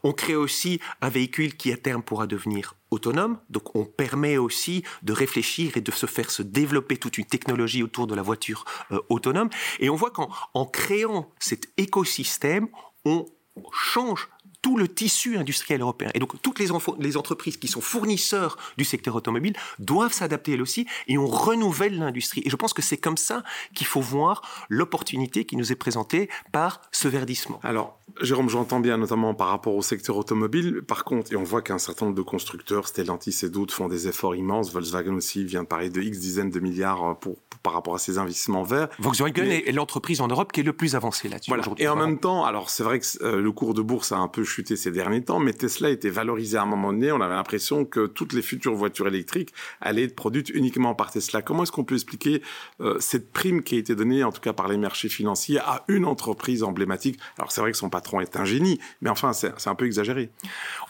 on 0.03 0.13
crée 0.13 0.35
aussi 0.35 0.79
un 1.01 1.09
véhicule 1.09 1.55
qui 1.55 1.71
à 1.71 1.77
terme 1.77 2.03
pourra 2.03 2.27
devenir 2.27 2.75
autonome. 2.91 3.39
Donc 3.49 3.75
on 3.75 3.85
permet 3.85 4.37
aussi 4.37 4.83
de 5.01 5.13
réfléchir 5.13 5.77
et 5.77 5.81
de 5.81 5.91
se 5.91 6.05
faire 6.05 6.29
se 6.29 6.43
développer 6.43 6.97
toute 6.97 7.17
une 7.17 7.25
technologie 7.25 7.81
autour 7.81 8.05
de 8.05 8.13
la 8.13 8.21
voiture 8.21 8.65
autonome. 9.09 9.49
Et 9.79 9.89
on 9.89 9.95
voit 9.95 10.11
qu'en 10.11 10.65
créant 10.65 11.31
cet 11.39 11.69
écosystème, 11.77 12.67
on 13.05 13.25
change 13.71 14.27
tout 14.61 14.77
le 14.77 14.87
tissu 14.87 15.37
industriel 15.37 15.81
européen. 15.81 16.09
Et 16.13 16.19
donc 16.19 16.41
toutes 16.41 16.59
les, 16.59 16.67
les 16.99 17.17
entreprises 17.17 17.57
qui 17.57 17.67
sont 17.67 17.81
fournisseurs 17.81 18.57
du 18.77 18.85
secteur 18.85 19.15
automobile 19.15 19.53
doivent 19.79 20.13
s'adapter 20.13 20.53
elles 20.53 20.61
aussi 20.61 20.87
et 21.07 21.17
on 21.17 21.27
renouvelle 21.27 21.97
l'industrie. 21.97 22.41
Et 22.45 22.49
je 22.49 22.55
pense 22.55 22.73
que 22.73 22.81
c'est 22.81 22.97
comme 22.97 23.17
ça 23.17 23.43
qu'il 23.73 23.87
faut 23.87 24.01
voir 24.01 24.41
l'opportunité 24.69 25.45
qui 25.45 25.55
nous 25.55 25.71
est 25.71 25.75
présentée 25.75 26.29
par 26.51 26.81
ce 26.91 27.07
verdissement. 27.07 27.59
Alors, 27.63 27.99
Jérôme, 28.21 28.49
j'entends 28.49 28.79
bien 28.79 28.97
notamment 28.97 29.33
par 29.33 29.47
rapport 29.47 29.75
au 29.75 29.81
secteur 29.81 30.17
automobile. 30.17 30.81
Par 30.87 31.03
contre, 31.03 31.31
et 31.33 31.35
on 31.35 31.43
voit 31.43 31.61
qu'un 31.61 31.77
certain 31.77 32.05
nombre 32.05 32.17
de 32.17 32.21
constructeurs, 32.21 32.87
Stellantis 32.87 33.39
et 33.43 33.49
d'autres, 33.49 33.73
font 33.73 33.87
des 33.87 34.07
efforts 34.07 34.35
immenses. 34.35 34.71
Volkswagen 34.71 35.13
aussi 35.15 35.45
vient 35.45 35.63
de 35.63 35.67
parler 35.67 35.89
de 35.89 36.01
X 36.01 36.19
dizaines 36.19 36.49
de 36.49 36.59
milliards 36.59 37.17
pour, 37.19 37.37
par 37.63 37.73
rapport 37.73 37.95
à 37.95 37.99
ces 37.99 38.17
investissements 38.17 38.63
verts. 38.63 38.89
Volkswagen 38.99 39.45
est 39.45 39.71
l'entreprise 39.71 40.21
en 40.21 40.27
Europe 40.27 40.51
qui 40.51 40.59
est 40.59 40.63
le 40.63 40.73
plus 40.73 40.95
avancée 40.95 41.29
là-dessus 41.29 41.51
Et 41.77 41.87
en 41.87 41.95
même 41.95 42.19
temps, 42.19 42.45
alors 42.45 42.69
c'est 42.69 42.83
vrai 42.83 42.99
que 42.99 43.05
euh, 43.23 43.41
le 43.41 43.51
cours 43.51 43.73
de 43.73 43.81
bourse 43.81 44.11
a 44.11 44.17
un 44.17 44.27
peu 44.27 44.43
chuté 44.51 44.75
ces 44.75 44.91
derniers 44.91 45.23
temps, 45.23 45.39
mais 45.39 45.53
Tesla 45.53 45.89
était 45.89 46.09
valorisé 46.09 46.57
à 46.57 46.63
un 46.63 46.65
moment 46.65 46.91
donné. 46.91 47.11
On 47.11 47.21
avait 47.21 47.35
l'impression 47.35 47.85
que 47.85 48.05
toutes 48.05 48.33
les 48.33 48.41
futures 48.41 48.75
voitures 48.75 49.07
électriques 49.07 49.53
allaient 49.79 50.03
être 50.03 50.15
produites 50.15 50.49
uniquement 50.49 50.93
par 50.93 51.11
Tesla. 51.11 51.41
Comment 51.41 51.63
est-ce 51.63 51.71
qu'on 51.71 51.83
peut 51.83 51.95
expliquer 51.95 52.41
euh, 52.81 52.97
cette 52.99 53.31
prime 53.31 53.63
qui 53.63 53.75
a 53.75 53.77
été 53.79 53.95
donnée, 53.95 54.23
en 54.23 54.31
tout 54.31 54.41
cas 54.41 54.53
par 54.53 54.67
les 54.67 54.77
marchés 54.77 55.09
financiers, 55.09 55.59
à 55.59 55.83
une 55.87 56.05
entreprise 56.05 56.63
emblématique? 56.63 57.19
Alors 57.37 57.51
c'est 57.51 57.61
vrai 57.61 57.71
que 57.71 57.77
son 57.77 57.89
patron 57.89 58.19
est 58.19 58.35
un 58.35 58.45
génie, 58.45 58.79
mais 59.01 59.09
enfin 59.09 59.33
c'est 59.33 59.67
un 59.67 59.75
peu 59.75 59.85
exagéré. 59.85 60.29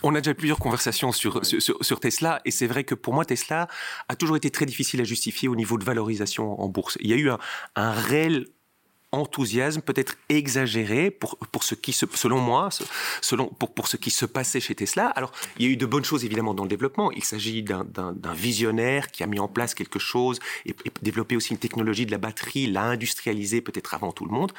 On 0.04 0.16
a 0.16 0.22
déjà 0.22 0.34
plusieurs 0.34 0.60
conversations 0.60 1.12
sur, 1.12 1.40
Tesla, 2.00 2.42
et 2.46 2.52
c'est 2.52 2.68
vrai 2.68 2.84
que 2.84 2.96
pour 2.96 3.14
moi 3.14 3.26
Tesla 3.26 3.68
a 4.10 4.16
toujours 4.16 4.38
été 4.38 4.50
très 4.50 4.66
difficile 4.66 5.02
à 5.02 5.04
justifier 5.04 5.48
au 5.48 5.56
niveau 5.56 5.78
de 5.78 5.84
valorisation 5.84 6.60
en 6.60 6.68
bourse. 6.68 6.98
Il 7.02 7.10
y 7.10 7.14
a 7.14 7.18
eu 7.18 7.30
un 7.76 7.92
réel 7.92 8.48
enthousiasme 9.12 9.82
peut-être 9.82 10.16
exagéré 10.30 11.12
pour, 11.12 11.38
pour 11.38 11.64
ce 11.64 11.76
qui 11.76 11.94
se, 11.94 12.06
selon 12.14 12.40
moi, 12.40 12.70
selon, 13.22 13.48
pour, 13.48 13.74
pour 13.74 13.88
ce 13.88 13.98
qui 13.98 14.12
se 14.12 14.26
passait 14.26 14.60
chez 14.60 14.76
Tesla. 14.76 15.08
Alors, 15.08 15.32
il 15.58 15.66
y 15.66 15.70
a 15.70 15.72
eu 15.72 15.78
de 15.78 15.86
bonnes 15.86 16.06
choses 16.06 16.24
évidemment 16.26 16.54
dans 16.54 16.64
le 16.64 16.70
développement. 16.70 17.12
Il 17.12 17.24
s'agit 17.24 17.64
d'un 17.64 18.34
visionnaire 18.34 19.12
qui 19.12 19.24
a 19.24 19.28
mis 19.28 19.40
en 19.40 19.48
place 19.48 19.74
quelque 19.74 20.00
chose 20.00 20.40
et, 20.66 20.76
développé 21.02 21.36
aussi 21.36 21.52
une 21.52 21.60
technologie 21.60 22.06
de 22.06 22.12
la 22.12 22.18
batterie, 22.18 22.68
l'a 22.68 22.84
industrialisé 22.84 23.62
peut-être 23.62 23.94
avant 23.94 24.12
tout 24.12 24.26
le 24.26 24.32
monde. 24.32 24.52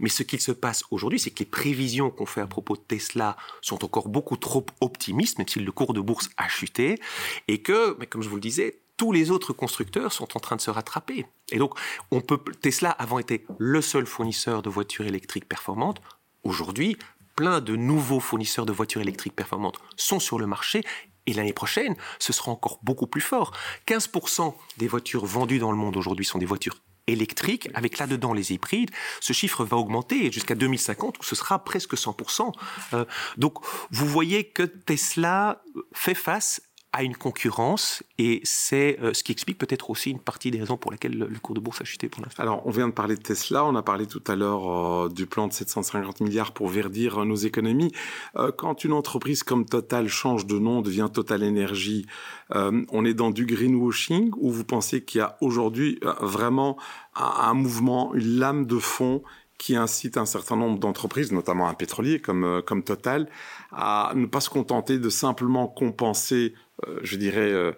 Mais 0.00 0.08
ce 0.08 0.22
qu'il 0.22 0.40
se 0.40 0.52
passe 0.52 0.84
aujourd'hui, 0.90 1.18
c'est 1.18 1.30
que 1.30 1.40
les 1.40 1.46
prévisions 1.46 2.10
qu'on 2.10 2.26
fait 2.26 2.40
à 2.40 2.46
propos 2.46 2.76
de 2.76 2.82
Tesla 2.82 3.36
sont 3.60 3.84
encore 3.84 4.08
beaucoup 4.08 4.36
trop 4.36 4.64
optimistes, 4.80 5.38
même 5.38 5.48
si 5.48 5.60
le 5.60 5.72
cours 5.72 5.92
de 5.92 6.00
bourse 6.00 6.30
a 6.36 6.48
chuté, 6.48 6.98
et 7.46 7.62
que, 7.62 7.96
mais 7.98 8.06
comme 8.06 8.22
je 8.22 8.28
vous 8.28 8.36
le 8.36 8.40
disais, 8.40 8.80
tous 8.98 9.12
les 9.12 9.30
autres 9.30 9.54
constructeurs 9.54 10.12
sont 10.12 10.36
en 10.36 10.40
train 10.40 10.56
de 10.56 10.60
se 10.60 10.70
rattraper. 10.70 11.24
Et 11.50 11.56
donc, 11.56 11.78
on 12.10 12.20
peut, 12.20 12.38
Tesla 12.60 12.90
avant 12.90 13.18
été 13.18 13.46
le 13.56 13.80
seul 13.80 14.04
fournisseur 14.04 14.60
de 14.60 14.68
voitures 14.68 15.06
électriques 15.06 15.48
performantes. 15.48 16.02
Aujourd'hui, 16.42 16.98
plein 17.34 17.60
de 17.60 17.76
nouveaux 17.76 18.20
fournisseurs 18.20 18.66
de 18.66 18.72
voitures 18.72 19.00
électriques 19.00 19.36
performantes 19.36 19.78
sont 19.96 20.20
sur 20.20 20.38
le 20.38 20.46
marché 20.46 20.82
et 21.26 21.32
l'année 21.32 21.52
prochaine, 21.52 21.94
ce 22.18 22.32
sera 22.32 22.50
encore 22.50 22.80
beaucoup 22.82 23.06
plus 23.06 23.20
fort. 23.20 23.52
15% 23.86 24.54
des 24.78 24.88
voitures 24.88 25.26
vendues 25.26 25.58
dans 25.58 25.70
le 25.70 25.76
monde 25.76 25.96
aujourd'hui 25.96 26.24
sont 26.24 26.38
des 26.38 26.46
voitures 26.46 26.76
électriques, 27.06 27.68
avec 27.74 27.98
là-dedans 27.98 28.32
les 28.32 28.52
hybrides. 28.52 28.90
Ce 29.20 29.32
chiffre 29.32 29.64
va 29.64 29.76
augmenter 29.76 30.32
jusqu'à 30.32 30.54
2050, 30.54 31.18
où 31.18 31.22
ce 31.22 31.34
sera 31.34 31.64
presque 31.64 31.94
100%. 31.94 32.52
Euh, 32.94 33.04
donc, 33.36 33.58
vous 33.90 34.06
voyez 34.06 34.44
que 34.44 34.62
Tesla 34.62 35.62
fait 35.92 36.14
face 36.14 36.62
à 36.92 37.02
une 37.02 37.16
concurrence 37.16 38.02
et 38.16 38.40
c'est 38.44 38.98
euh, 39.02 39.12
ce 39.12 39.22
qui 39.22 39.30
explique 39.30 39.58
peut-être 39.58 39.90
aussi 39.90 40.10
une 40.10 40.20
partie 40.20 40.50
des 40.50 40.58
raisons 40.58 40.78
pour 40.78 40.90
lesquelles 40.90 41.16
le, 41.16 41.38
cours 41.38 41.54
de 41.54 41.60
bourse 41.60 41.82
a 41.82 41.84
chuté 41.84 42.08
pour 42.08 42.22
l'instant. 42.24 42.42
Alors, 42.42 42.66
on 42.66 42.70
vient 42.70 42.88
de 42.88 42.94
parler 42.94 43.14
de 43.14 43.20
Tesla, 43.20 43.64
on 43.66 43.74
a 43.74 43.82
parlé 43.82 44.06
tout 44.06 44.22
à 44.26 44.36
l'heure 44.36 45.04
euh, 45.04 45.08
du 45.10 45.26
plan 45.26 45.48
de 45.48 45.52
750 45.52 46.20
milliards 46.20 46.52
pour 46.52 46.68
verdir 46.68 47.24
nos 47.26 47.36
économies. 47.36 47.92
Euh, 48.36 48.52
quand 48.56 48.84
une 48.84 48.92
entreprise 48.94 49.42
comme 49.42 49.66
Total 49.66 50.08
change 50.08 50.46
de 50.46 50.58
nom, 50.58 50.80
devient 50.80 51.08
Total 51.12 51.44
Energy, 51.44 52.06
on 52.50 53.04
est 53.04 53.12
dans 53.12 53.30
du 53.30 53.44
greenwashing 53.44 54.30
ou 54.38 54.50
vous 54.50 54.64
pensez 54.64 55.04
qu'il 55.04 55.18
y 55.18 55.22
a 55.22 55.36
aujourd'hui 55.42 56.00
vraiment 56.20 56.78
un, 57.14 57.50
un 57.50 57.54
mouvement, 57.54 58.14
une 58.14 58.38
lame 58.38 58.64
de 58.64 58.78
fond 58.78 59.22
qui 59.58 59.76
incite 59.76 60.16
un 60.16 60.24
certain 60.24 60.56
nombre 60.56 60.78
d'entreprises, 60.78 61.32
notamment 61.32 61.68
un 61.68 61.74
pétrolier 61.74 62.20
comme, 62.20 62.62
comme 62.64 62.82
Total, 62.82 63.28
à 63.72 64.12
ne 64.14 64.24
pas 64.24 64.40
se 64.40 64.48
contenter 64.48 64.98
de 64.98 65.10
simplement 65.10 65.66
compenser 65.66 66.54
euh, 66.54 66.67
je 67.02 67.16
dirais, 67.16 67.50
euh, 67.50 67.72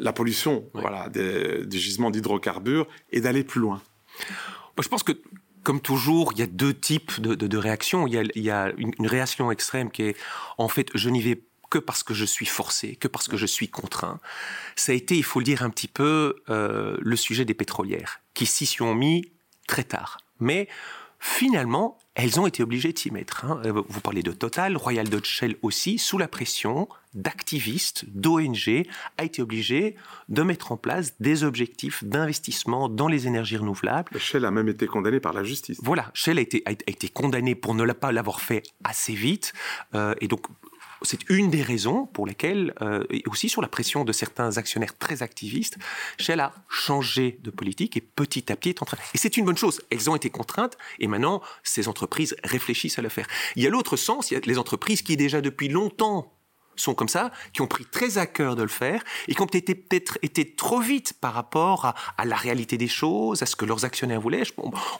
la 0.00 0.12
pollution 0.12 0.68
voilà, 0.74 1.08
des, 1.08 1.66
gisements 1.70 2.10
d'hydrocarbures 2.10 2.86
et 3.10 3.20
d'aller 3.20 3.44
plus 3.44 3.60
loin 3.60 3.82
Je 4.80 4.88
pense 4.88 5.02
que 5.02 5.12
comme 5.62 5.80
toujours, 5.80 6.32
il 6.34 6.40
y 6.40 6.42
a 6.42 6.46
deux 6.46 6.74
types 6.74 7.20
de, 7.20 7.56
réactions. 7.56 8.08
Il 8.08 8.14
y 8.34 8.50
a, 8.50 8.72
une, 8.76 9.06
réaction 9.06 9.52
extrême 9.52 9.90
qui 9.90 10.02
est, 10.02 10.16
en 10.58 10.68
fait, 10.68 10.88
je 10.94 11.08
n'y 11.08 11.22
vais 11.22 11.44
que 11.70 11.78
parce 11.78 12.02
que 12.02 12.14
je 12.14 12.24
suis 12.24 12.46
forcé, 12.46 12.96
que 12.96 13.08
parce 13.08 13.28
que 13.28 13.36
je 13.36 13.46
suis 13.46 13.68
contraint. 13.68 14.20
Ça 14.76 14.92
a 14.92 14.94
été, 14.94 15.16
il 15.16 15.22
faut 15.22 15.38
le 15.38 15.44
dire 15.44 15.62
un 15.62 15.70
petit 15.70 15.88
peu, 15.88 16.42
euh, 16.50 16.96
le 17.00 17.16
sujet 17.16 17.44
des 17.44 17.54
pétrolières, 17.54 18.20
qui 18.34 18.44
s'y 18.44 18.66
sont 18.66 18.94
mis 18.94 19.32
très 19.68 19.84
tard. 19.84 20.18
Mais 20.40 20.68
finalement, 21.18 21.98
elles 22.14 22.38
ont 22.38 22.46
été 22.46 22.62
obligées 22.62 22.92
de 22.92 22.98
s'y 22.98 23.10
mettre. 23.10 23.44
Hein. 23.44 23.60
Euh, 23.64 23.82
vous 23.88 24.00
parlez 24.00 24.22
de 24.22 24.32
Total, 24.32 24.76
Royal 24.76 25.08
Dutch 25.08 25.28
Shell 25.28 25.56
aussi, 25.62 25.98
sous 25.98 26.18
la 26.18 26.28
pression 26.28 26.88
d'activistes, 27.14 28.04
d'ONG, 28.08 28.86
a 29.18 29.24
été 29.24 29.42
obligé 29.42 29.96
de 30.28 30.42
mettre 30.42 30.72
en 30.72 30.76
place 30.76 31.14
des 31.20 31.44
objectifs 31.44 32.04
d'investissement 32.04 32.88
dans 32.88 33.08
les 33.08 33.26
énergies 33.26 33.56
renouvelables. 33.56 34.18
Shell 34.18 34.44
a 34.44 34.50
même 34.50 34.68
été 34.68 34.86
condamné 34.86 35.20
par 35.20 35.32
la 35.32 35.44
justice. 35.44 35.78
Voilà, 35.82 36.10
Shell 36.14 36.38
a 36.38 36.42
été, 36.42 36.62
a 36.66 36.70
été 36.70 37.08
condamné 37.08 37.54
pour 37.54 37.74
ne 37.74 37.90
pas 37.92 38.12
l'avoir 38.12 38.40
fait 38.40 38.62
assez 38.84 39.14
vite. 39.14 39.52
Euh, 39.94 40.14
et 40.20 40.28
donc, 40.28 40.46
c'est 41.04 41.28
une 41.28 41.50
des 41.50 41.62
raisons 41.62 42.06
pour 42.06 42.26
lesquelles, 42.26 42.74
euh, 42.82 43.04
et 43.10 43.22
aussi 43.26 43.48
sur 43.48 43.62
la 43.62 43.68
pression 43.68 44.04
de 44.04 44.12
certains 44.12 44.56
actionnaires 44.56 44.96
très 44.98 45.22
activistes, 45.22 45.78
Shell 46.18 46.40
a 46.40 46.52
changé 46.68 47.38
de 47.42 47.50
politique 47.50 47.96
et 47.96 48.00
petit 48.00 48.50
à 48.52 48.56
petit 48.56 48.70
est 48.70 48.82
en 48.82 48.86
train. 48.86 48.98
Et 49.14 49.18
c'est 49.18 49.36
une 49.36 49.44
bonne 49.44 49.56
chose. 49.56 49.80
Elles 49.90 50.10
ont 50.10 50.16
été 50.16 50.30
contraintes 50.30 50.76
et 50.98 51.06
maintenant 51.06 51.42
ces 51.62 51.88
entreprises 51.88 52.36
réfléchissent 52.44 52.98
à 52.98 53.02
le 53.02 53.08
faire. 53.08 53.26
Il 53.56 53.62
y 53.62 53.66
a 53.66 53.70
l'autre 53.70 53.96
sens, 53.96 54.30
il 54.30 54.34
y 54.34 54.36
a 54.36 54.40
les 54.44 54.58
entreprises 54.58 55.02
qui 55.02 55.16
déjà 55.16 55.40
depuis 55.40 55.68
longtemps 55.68 56.32
sont 56.76 56.94
comme 56.94 57.08
ça, 57.08 57.30
qui 57.52 57.62
ont 57.62 57.66
pris 57.66 57.84
très 57.84 58.18
à 58.18 58.26
cœur 58.26 58.56
de 58.56 58.62
le 58.62 58.68
faire 58.68 59.02
et 59.28 59.34
qui 59.34 59.40
ont 59.42 59.46
peut-être 59.46 59.72
peut-être 59.74 60.18
été 60.22 60.54
trop 60.54 60.80
vite 60.80 61.14
par 61.20 61.34
rapport 61.34 61.94
à, 62.16 62.24
la 62.24 62.36
réalité 62.36 62.78
des 62.78 62.88
choses, 62.88 63.42
à 63.42 63.46
ce 63.46 63.56
que 63.56 63.64
leurs 63.64 63.84
actionnaires 63.84 64.20
voulaient. 64.20 64.42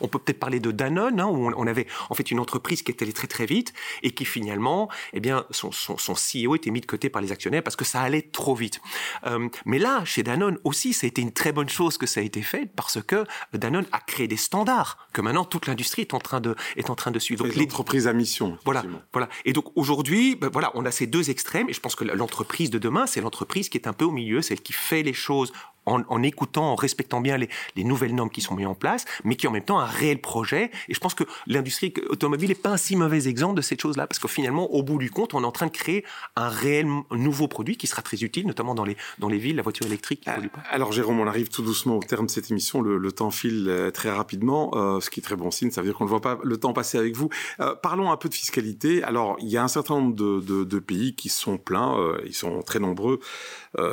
On, 0.01 0.07
peut 0.07 0.19
peut-être 0.19 0.39
parler 0.39 0.59
de 0.59 0.71
Danone, 0.71 1.19
hein, 1.19 1.27
où 1.27 1.51
on, 1.55 1.67
avait 1.67 1.87
en 2.09 2.15
fait 2.15 2.29
une 2.31 2.39
entreprise 2.39 2.83
qui 2.83 2.91
était 2.91 3.03
allée 3.03 3.13
très 3.13 3.27
très 3.27 3.45
vite 3.45 3.73
et 4.03 4.11
qui 4.11 4.25
finalement, 4.25 4.89
eh 5.13 5.19
bien, 5.19 5.45
son, 5.51 5.71
son, 5.71 5.97
son 5.97 6.13
CEO 6.13 6.55
était 6.55 6.71
mis 6.71 6.81
de 6.81 6.85
côté 6.85 7.09
par 7.09 7.21
les 7.21 7.31
actionnaires 7.31 7.63
parce 7.63 7.75
que 7.75 7.85
ça 7.85 8.01
allait 8.01 8.21
trop 8.21 8.55
vite. 8.55 8.81
Euh, 9.25 9.49
mais 9.65 9.79
là, 9.79 10.05
chez 10.05 10.23
Danone 10.23 10.59
aussi, 10.63 10.93
ça 10.93 11.05
a 11.05 11.07
été 11.07 11.21
une 11.21 11.31
très 11.31 11.51
bonne 11.51 11.69
chose 11.69 11.97
que 11.97 12.05
ça 12.05 12.19
a 12.19 12.23
été 12.23 12.41
fait 12.41 12.69
parce 12.75 13.01
que 13.01 13.25
Danone 13.53 13.85
a 13.91 13.99
créé 13.99 14.27
des 14.27 14.37
standards 14.37 15.07
que 15.13 15.21
maintenant 15.21 15.45
toute 15.45 15.67
l'industrie 15.67 16.03
est 16.03 16.13
en 16.13 16.19
train 16.19 16.41
de 16.41 16.55
est 16.75 16.89
en 16.89 16.95
train 16.95 17.11
de 17.11 17.19
suivre. 17.19 17.45
Donc 17.45 17.55
l'entreprise 17.55 18.07
à 18.07 18.13
mission. 18.13 18.57
Voilà, 18.65 18.83
voilà. 19.11 19.29
Et 19.45 19.53
donc 19.53 19.65
aujourd'hui, 19.75 20.35
ben, 20.35 20.49
voilà, 20.51 20.71
on 20.75 20.85
a 20.85 20.91
ces 20.91 21.07
deux 21.07 21.29
extrêmes 21.29 21.62
et 21.69 21.73
je 21.73 21.79
pense 21.79 21.95
que 21.95 22.03
l'entreprise 22.03 22.69
de 22.69 22.79
demain, 22.79 23.07
c'est 23.07 23.21
l'entreprise 23.21 23.69
qui 23.69 23.77
est 23.77 23.87
un 23.87 23.93
peu 23.93 24.05
au 24.05 24.11
milieu, 24.11 24.41
celle 24.41 24.61
qui 24.61 24.73
fait 24.73 25.03
les 25.03 25.13
choses 25.13 25.51
en, 25.85 26.23
écoutant, 26.23 26.71
en 26.71 26.75
respectant 26.75 27.21
bien 27.21 27.37
les, 27.37 27.49
nouvelles 27.83 28.15
normes 28.15 28.29
qui 28.29 28.41
sont 28.41 28.55
mises 28.55 28.67
en 28.67 28.75
place, 28.75 29.05
mais 29.23 29.35
qui 29.35 29.47
en 29.47 29.51
même 29.51 29.63
temps 29.63 29.79
un 29.79 29.85
réel 29.85 30.21
projet. 30.21 30.71
Et 30.87 30.93
je 30.93 30.99
pense 30.99 31.13
que 31.13 31.23
l'industrie 31.47 31.93
automobile 32.09 32.49
n'est 32.49 32.55
pas 32.55 32.69
un 32.69 32.77
si 32.77 32.95
mauvais 32.95 33.27
exemple 33.27 33.55
de 33.55 33.61
cette 33.61 33.81
chose-là, 33.81 34.07
parce 34.07 34.19
que 34.19 34.27
finalement, 34.27 34.71
au 34.71 34.83
bout 34.83 34.97
du 34.97 35.11
compte, 35.11 35.33
on 35.33 35.43
est 35.43 35.45
en 35.45 35.51
train 35.51 35.67
de 35.67 35.71
créer 35.71 36.05
un 36.35 36.49
réel 36.49 36.87
nouveau 37.11 37.47
produit 37.47 37.77
qui 37.77 37.87
sera 37.87 38.01
très 38.01 38.23
utile, 38.23 38.47
notamment 38.47 38.75
dans 38.75 38.85
les, 38.85 38.97
dans 39.19 39.29
les 39.29 39.37
villes, 39.37 39.55
la 39.55 39.63
voiture 39.63 39.85
électrique 39.85 40.23
pas. 40.25 40.37
Alors 40.69 40.91
Jérôme, 40.91 41.19
on 41.19 41.27
arrive 41.27 41.49
tout 41.49 41.61
doucement 41.61 41.97
au 41.97 42.03
terme 42.03 42.25
de 42.25 42.31
cette 42.31 42.51
émission, 42.51 42.81
le, 42.81 43.11
temps 43.11 43.31
file 43.31 43.65
euh, 43.67 43.91
très 43.91 44.09
rapidement, 44.09 44.71
euh, 44.73 44.99
ce 44.99 45.09
qui 45.09 45.19
est 45.19 45.23
très 45.23 45.35
bon 45.35 45.51
signe, 45.51 45.69
ça 45.71 45.81
veut 45.81 45.87
dire 45.87 45.97
qu'on 45.97 46.05
ne 46.05 46.09
voit 46.09 46.21
pas 46.21 46.39
le 46.43 46.57
temps 46.57 46.73
passer 46.73 46.97
avec 46.97 47.15
vous. 47.15 47.29
Euh, 47.59 47.75
parlons 47.75 48.11
un 48.11 48.17
peu 48.17 48.27
de 48.27 48.33
fiscalité. 48.33 49.03
Alors, 49.03 49.37
il 49.39 49.49
y 49.49 49.57
a 49.57 49.63
un 49.63 49.67
certain 49.67 49.95
nombre 49.95 50.15
de, 50.15 50.63
de, 50.63 50.79
pays 50.79 51.15
qui 51.15 51.29
sont 51.29 51.57
pleins, 51.57 51.97
ils 52.25 52.33
sont 52.33 52.61
très 52.61 52.79
nombreux, 52.79 53.19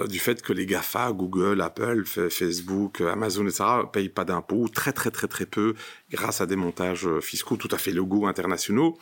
du 0.08 0.18
fait 0.18 0.42
que 0.42 0.52
les 0.52 0.66
GAFA, 0.66 1.12
Google, 1.12 1.60
Apple, 1.60 1.79
Facebook, 2.04 3.00
Amazon, 3.00 3.46
etc., 3.46 3.64
payent 3.92 4.08
pas 4.08 4.24
d'impôts, 4.24 4.68
très 4.68 4.92
très 4.92 5.10
très 5.10 5.28
très 5.28 5.46
peu, 5.46 5.74
grâce 6.10 6.40
à 6.40 6.46
des 6.46 6.56
montages 6.56 7.08
fiscaux 7.20 7.56
tout 7.56 7.68
à 7.70 7.78
fait 7.78 7.92
logos 7.92 8.26
internationaux. 8.26 8.98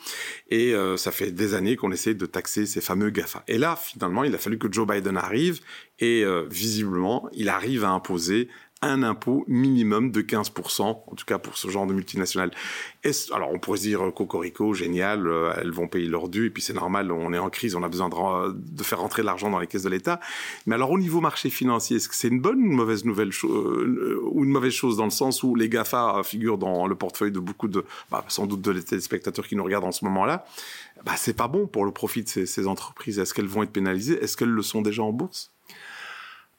Et 0.49 0.73
euh, 0.73 0.97
ça 0.97 1.11
fait 1.11 1.31
des 1.31 1.53
années 1.53 1.75
qu'on 1.75 1.91
essaie 1.91 2.13
de 2.13 2.25
taxer 2.25 2.65
ces 2.65 2.81
fameux 2.81 3.09
GAFA. 3.09 3.43
Et 3.47 3.57
là, 3.57 3.75
finalement, 3.75 4.23
il 4.23 4.33
a 4.33 4.37
fallu 4.37 4.57
que 4.57 4.71
Joe 4.71 4.87
Biden 4.87 5.17
arrive, 5.17 5.59
et 5.99 6.23
euh, 6.23 6.45
visiblement, 6.49 7.29
il 7.33 7.49
arrive 7.49 7.83
à 7.83 7.89
imposer 7.89 8.47
un 8.81 9.03
impôt 9.03 9.43
minimum 9.47 10.11
de 10.11 10.21
15%, 10.21 10.81
en 10.81 11.15
tout 11.15 11.25
cas 11.25 11.37
pour 11.37 11.57
ce 11.57 11.69
genre 11.69 11.85
de 11.85 11.93
multinationales. 11.93 12.51
Alors 13.33 13.51
on 13.51 13.59
pourrait 13.59 13.79
dire, 13.79 14.11
Cocorico, 14.15 14.73
génial, 14.73 15.27
euh, 15.27 15.53
elles 15.57 15.71
vont 15.71 15.87
payer 15.87 16.07
leur 16.07 16.29
dû, 16.29 16.45
et 16.45 16.49
puis 16.49 16.61
c'est 16.61 16.73
normal, 16.73 17.11
on 17.11 17.33
est 17.33 17.37
en 17.37 17.49
crise, 17.49 17.75
on 17.75 17.83
a 17.83 17.89
besoin 17.89 18.09
de, 18.09 18.83
faire 18.83 18.99
rentrer 18.99 19.21
l'argent 19.23 19.49
dans 19.49 19.59
les 19.59 19.67
caisses 19.67 19.83
de 19.83 19.89
l'État. 19.89 20.19
Mais 20.65 20.75
alors 20.75 20.91
au 20.91 20.97
niveau 20.97 21.19
marché 21.19 21.49
financier, 21.49 21.97
est-ce 21.97 22.07
que 22.07 22.15
c'est 22.15 22.29
une 22.29 22.39
bonne 22.39 22.59
ou 22.59 22.65
une 22.65 22.75
mauvaise 22.75 23.03
nouvelle 23.03 23.31
euh, 23.43 24.19
ou 24.31 24.43
une 24.45 24.51
mauvaise 24.51 24.73
chose 24.73 24.97
dans 24.97 25.05
le 25.05 25.11
sens 25.11 25.43
où 25.43 25.55
les 25.55 25.67
GAFA 25.67 26.21
figurent 26.23 26.57
dans 26.57 26.87
le 26.87 26.95
portefeuille 26.95 27.31
de 27.31 27.39
beaucoup 27.39 27.67
de, 27.67 27.83
bah, 28.09 28.23
sans 28.29 28.47
doute 28.47 28.61
de 28.61 28.73
téléspectateurs 28.79 29.47
qui 29.47 29.55
nous 29.55 29.63
regardent 29.63 29.85
en 29.85 29.91
ce 29.91 30.05
moment-là 30.05 30.45
bah, 31.05 31.13
c'est 31.15 31.33
pas 31.33 31.47
bon 31.47 31.67
pour 31.67 31.85
le 31.85 31.91
profit 31.91 32.23
de 32.23 32.45
ces 32.45 32.67
entreprises. 32.67 33.19
Est-ce 33.19 33.33
qu'elles 33.33 33.47
vont 33.47 33.63
être 33.63 33.71
pénalisées? 33.71 34.21
Est-ce 34.21 34.35
qu'elles 34.35 34.49
le 34.49 34.61
sont 34.61 34.81
déjà 34.81 35.03
en 35.03 35.11
bourse? 35.11 35.51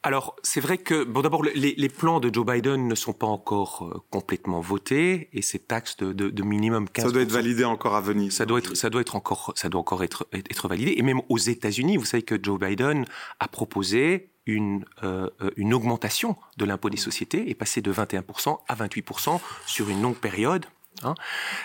Alors, 0.03 0.35
c'est 0.41 0.61
vrai 0.61 0.79
que, 0.79 1.03
bon, 1.03 1.21
d'abord, 1.21 1.43
les, 1.43 1.75
les, 1.77 1.89
plans 1.89 2.19
de 2.19 2.33
Joe 2.33 2.43
Biden 2.43 2.87
ne 2.87 2.95
sont 2.95 3.13
pas 3.13 3.27
encore 3.27 3.85
euh, 3.85 4.01
complètement 4.09 4.59
votés 4.59 5.29
et 5.31 5.43
ces 5.43 5.59
taxes 5.59 5.95
de, 5.97 6.11
de, 6.11 6.31
de, 6.31 6.43
minimum 6.43 6.89
15 6.89 7.05
Ça 7.05 7.11
doit 7.11 7.21
être 7.21 7.31
validé 7.31 7.65
encore 7.65 7.93
à 7.93 8.01
venir. 8.01 8.31
Ça 8.31 8.47
doit 8.47 8.57
être, 8.57 8.73
ça 8.75 8.89
doit 8.89 9.01
être 9.01 9.15
encore, 9.15 9.53
ça 9.55 9.69
doit 9.69 9.79
encore 9.79 10.03
être, 10.03 10.27
être 10.33 10.67
validé. 10.67 10.95
Et 10.97 11.03
même 11.03 11.21
aux 11.29 11.37
États-Unis, 11.37 11.97
vous 11.97 12.05
savez 12.05 12.23
que 12.23 12.35
Joe 12.41 12.59
Biden 12.59 13.05
a 13.39 13.47
proposé 13.47 14.31
une, 14.47 14.85
euh, 15.03 15.29
euh 15.41 15.51
une 15.55 15.71
augmentation 15.71 16.35
de 16.57 16.65
l'impôt 16.65 16.89
des 16.89 16.97
sociétés 16.97 17.51
et 17.51 17.53
passer 17.53 17.81
de 17.81 17.91
21% 17.91 18.57
à 18.67 18.75
28% 18.75 19.39
sur 19.67 19.89
une 19.89 20.01
longue 20.01 20.17
période. 20.17 20.65
Hein. 21.03 21.13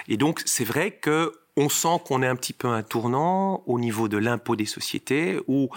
Et 0.08 0.18
donc, 0.18 0.42
c'est 0.44 0.64
vrai 0.64 0.90
que 0.90 1.32
on 1.56 1.68
sent 1.70 2.00
qu'on 2.04 2.22
est 2.22 2.26
un 2.26 2.36
petit 2.36 2.52
peu 2.52 2.68
un 2.68 2.82
tournant 2.82 3.62
au 3.66 3.78
niveau 3.78 4.08
de 4.08 4.18
l'impôt 4.18 4.56
des 4.56 4.66
sociétés, 4.66 5.40
où 5.48 5.70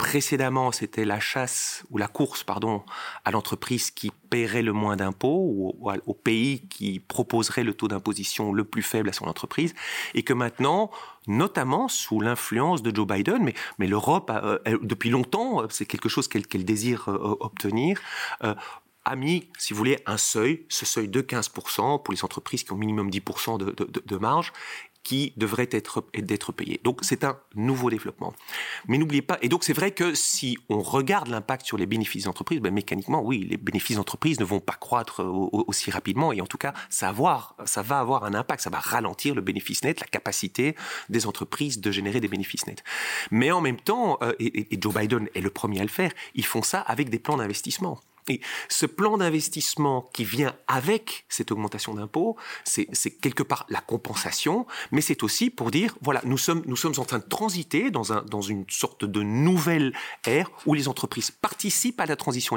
précédemment 0.00 0.72
c'était 0.72 1.04
la 1.04 1.20
chasse 1.20 1.84
ou 1.90 1.98
la 1.98 2.08
course, 2.08 2.42
pardon, 2.42 2.82
à 3.26 3.30
l'entreprise 3.30 3.90
qui 3.90 4.10
paierait 4.30 4.62
le 4.62 4.72
moins 4.72 4.96
d'impôts 4.96 5.44
ou 5.46 5.90
au 6.06 6.14
pays 6.14 6.66
qui 6.68 7.00
proposerait 7.00 7.64
le 7.64 7.74
taux 7.74 7.86
d'imposition 7.86 8.54
le 8.54 8.64
plus 8.64 8.82
faible 8.82 9.10
à 9.10 9.12
son 9.12 9.26
entreprise, 9.26 9.74
et 10.14 10.22
que 10.22 10.32
maintenant, 10.32 10.90
notamment 11.26 11.88
sous 11.88 12.18
l'influence 12.18 12.82
de 12.82 12.96
Joe 12.96 13.06
Biden, 13.06 13.52
mais, 13.78 13.86
l'Europe, 13.86 14.32
euh, 14.34 14.58
depuis 14.80 15.10
longtemps, 15.10 15.68
c'est 15.68 15.84
quelque 15.84 16.08
chose 16.08 16.28
qu'elle 16.28 16.64
désire 16.64 17.10
euh, 17.10 17.36
obtenir, 17.40 18.00
euh, 18.42 18.54
a 19.04 19.16
mis, 19.16 19.48
si 19.58 19.72
vous 19.72 19.78
voulez, 19.78 19.98
un 20.06 20.16
seuil, 20.16 20.64
ce 20.68 20.86
seuil 20.86 21.08
de 21.08 21.20
15% 21.20 22.02
pour 22.02 22.12
les 22.12 22.24
entreprises 22.24 22.64
qui 22.64 22.72
ont 22.72 22.76
minimum 22.76 23.10
10% 23.10 23.58
de, 23.58 23.70
de, 23.72 24.02
de, 24.04 24.16
marge, 24.16 24.52
qui 25.02 25.32
devrait 25.36 25.68
être 25.70 26.04
d'être 26.14 26.52
payé. 26.52 26.80
Donc 26.84 27.00
c'est 27.02 27.24
un 27.24 27.38
nouveau 27.54 27.90
développement. 27.90 28.34
Mais 28.86 28.98
n'oubliez 28.98 29.22
pas, 29.22 29.38
et 29.42 29.48
donc 29.48 29.64
c'est 29.64 29.72
vrai 29.72 29.92
que 29.92 30.14
si 30.14 30.58
on 30.68 30.80
regarde 30.80 31.28
l'impact 31.28 31.66
sur 31.66 31.78
les 31.78 31.86
bénéfices 31.86 32.24
d'entreprise, 32.24 32.60
ben 32.60 32.72
mécaniquement, 32.72 33.22
oui, 33.22 33.46
les 33.48 33.56
bénéfices 33.56 33.96
d'entreprise 33.96 34.40
ne 34.40 34.44
vont 34.44 34.60
pas 34.60 34.74
croître 34.74 35.22
aussi 35.24 35.90
rapidement, 35.90 36.32
et 36.32 36.40
en 36.40 36.46
tout 36.46 36.58
cas, 36.58 36.74
ça, 36.90 37.14
ça 37.64 37.82
va 37.82 38.00
avoir 38.00 38.24
un 38.24 38.34
impact, 38.34 38.62
ça 38.62 38.70
va 38.70 38.78
ralentir 38.78 39.34
le 39.34 39.40
bénéfice 39.40 39.82
net, 39.84 40.00
la 40.00 40.06
capacité 40.06 40.76
des 41.08 41.26
entreprises 41.26 41.80
de 41.80 41.90
générer 41.90 42.20
des 42.20 42.28
bénéfices 42.28 42.66
nets. 42.66 42.84
Mais 43.30 43.50
en 43.50 43.60
même 43.60 43.80
temps, 43.80 44.18
euh, 44.22 44.32
et 44.38 44.78
Joe 44.80 44.94
Biden 44.94 45.28
est 45.34 45.40
le 45.40 45.50
premier 45.50 45.80
à 45.80 45.82
le 45.82 45.88
faire, 45.88 46.12
ils 46.34 46.44
font 46.44 46.62
ça 46.62 46.80
avec 46.80 47.10
des 47.10 47.18
plans 47.18 47.36
d'investissement. 47.36 48.00
Et 48.30 48.40
ce 48.68 48.86
plan 48.86 49.18
d'investissement 49.18 50.08
qui 50.12 50.22
vient 50.22 50.54
avec 50.68 51.24
cette 51.28 51.50
augmentation 51.50 51.94
d'impôts, 51.94 52.36
c'est 52.62 52.86
quelque 53.20 53.42
part 53.42 53.66
la 53.68 53.80
compensation, 53.80 54.68
mais 54.92 55.00
c'est 55.00 55.24
aussi 55.24 55.50
pour 55.50 55.72
dire, 55.72 55.96
voilà, 56.00 56.22
nous 56.24 56.38
sommes, 56.38 56.62
en 56.96 57.04
train 57.04 57.18
de 57.18 57.24
transiter 57.24 57.90
dans, 57.90 58.22
dans 58.22 58.40
une 58.40 58.64
sorte 58.68 59.04
de 59.04 59.22
nouvelle 59.22 59.92
ère 60.24 60.48
où 60.64 60.74
les 60.74 60.86
entreprises 60.86 61.32
participent 61.32 62.00
à 62.00 62.06
la 62.06 62.14
transition 62.14 62.56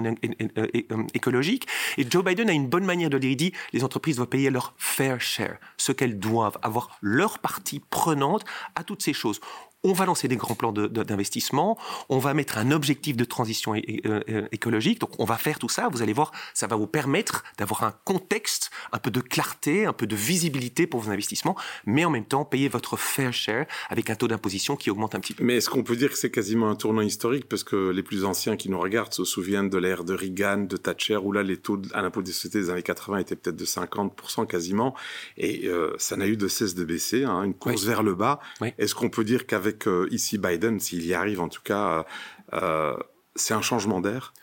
écologique. 1.16 1.68
Et 1.98 2.06
Joe 2.08 2.24
Biden 2.24 2.52
a 2.52 2.54
une 2.54 2.68
bonne 2.68 2.86
manière 2.86 3.10
de 3.10 3.18
dire, 3.18 3.32
il 3.32 3.36
dit, 3.36 3.54
les 3.74 3.84
entreprises 3.84 4.18
doivent 4.18 4.30
payer 4.30 4.52
leur 4.52 4.76
fair 4.78 5.20
share, 5.20 5.58
ce 5.78 5.92
qu'elles 5.92 6.20
doivent, 6.20 6.60
avoir 6.62 7.00
leur 7.02 7.40
partie 7.40 7.80
prenante 7.80 8.46
à 8.76 8.84
toutes 8.84 9.02
ces 9.02 9.14
choses 9.14 9.40
on 9.84 9.93
va 9.93 10.06
lancer 10.06 10.28
des 10.28 10.38
grands 10.38 10.56
plans 10.56 10.72
d'investissement, 10.72 11.78
on 12.10 12.17
va 12.17 12.34
mettre 12.34 12.58
un 12.58 12.72
objectif 12.72 13.17
de 13.17 13.26
transition 13.26 13.76
écologique, 13.76 15.00
donc 15.00 15.12
on 15.19 15.26
va 15.26 15.38
faire 15.38 15.60
tout 15.60 15.69
ça, 15.69 15.89
vous 15.89 16.02
allez 16.02 16.13
voir, 16.13 16.32
ça 16.54 16.67
va 16.67 16.76
vous 16.76 16.88
permettre 16.88 17.43
d'avoir 17.58 17.84
un 17.84 17.93
contexte, 18.06 18.72
un 18.91 19.00
peu 19.00 19.12
de 19.12 19.19
clarté, 19.19 19.86
un 19.86 19.93
peu 19.93 20.08
de 20.08 20.15
visibilité 20.15 20.88
pour 20.88 21.02
vos 21.02 21.12
investissements, 21.12 21.56
mais 21.86 22.06
en 22.06 22.10
même 22.10 22.26
temps 22.26 22.46
payer 22.46 22.69
votre 22.69 22.98
fair 22.98 23.34
share 23.34 23.65
avec 23.89 24.10
un 24.10 24.15
taux 24.15 24.28
d'imposition 24.28 24.76
qui 24.76 24.89
augmente 24.89 25.15
un 25.15 25.19
petit 25.19 25.34
peu. 25.34 25.43
Mais 25.43 25.58
est-ce 25.58 25.69
qu'on 25.69 25.84
peut 25.84 25.96
dire 25.96 26.10
que 26.10 26.17
c'est 26.17 26.32
quasiment 26.32 26.69
un 26.69 26.76
tournant 26.76 27.02
historique, 27.02 27.50
parce 27.50 27.63
que 27.63 27.89
les 27.89 28.04
plus 28.04 28.24
anciens 28.26 28.56
qui 28.56 28.69
nous 28.69 28.80
regardent 28.80 29.13
se 29.13 29.26
souviennent 29.26 29.69
de 29.69 29.78
l'ère 29.78 30.04
de 30.04 30.13
Reagan, 30.13 30.60
de 30.60 30.78
Thatcher, 30.78 31.17
où 31.17 31.32
là 31.32 31.43
les 31.43 31.58
taux 31.58 31.82
à 31.93 32.02
l'impôt 32.02 32.22
des 32.22 32.32
sociétés 32.32 32.60
des 32.60 32.69
années 32.69 32.84
80 32.84 33.17
étaient 33.17 33.36
peut-être 33.36 33.56
de 33.56 33.65
50% 33.65 34.48
quasiment, 34.48 34.96
et 35.38 35.67
euh, 35.67 35.93
ça 35.98 36.15
n'a 36.15 36.28
eu 36.28 36.38
de 36.38 36.48
cesse 36.48 36.76
de 36.76 36.86
baisser, 36.86 37.24
hein, 37.26 37.43
une 37.43 37.54
course 37.54 37.84
vers 37.84 38.04
le 38.04 38.15
bas. 38.15 38.39
Est-ce 38.78 38.96
qu'on 38.96 39.10
peut 39.10 39.24
dire 39.24 39.46
qu'avec 39.46 39.73
que 39.78 40.08
ici 40.12 40.38
Biden, 40.38 40.80
s'il 40.80 41.06
y 41.06 41.14
arrive 41.14 41.42
en 41.42 41.50
tout 41.50 41.62
cas, 41.64 42.06
euh, 42.54 42.96
c'est 43.36 43.54
un 43.54 43.62
changement 43.62 44.00
d'air? 44.00 44.34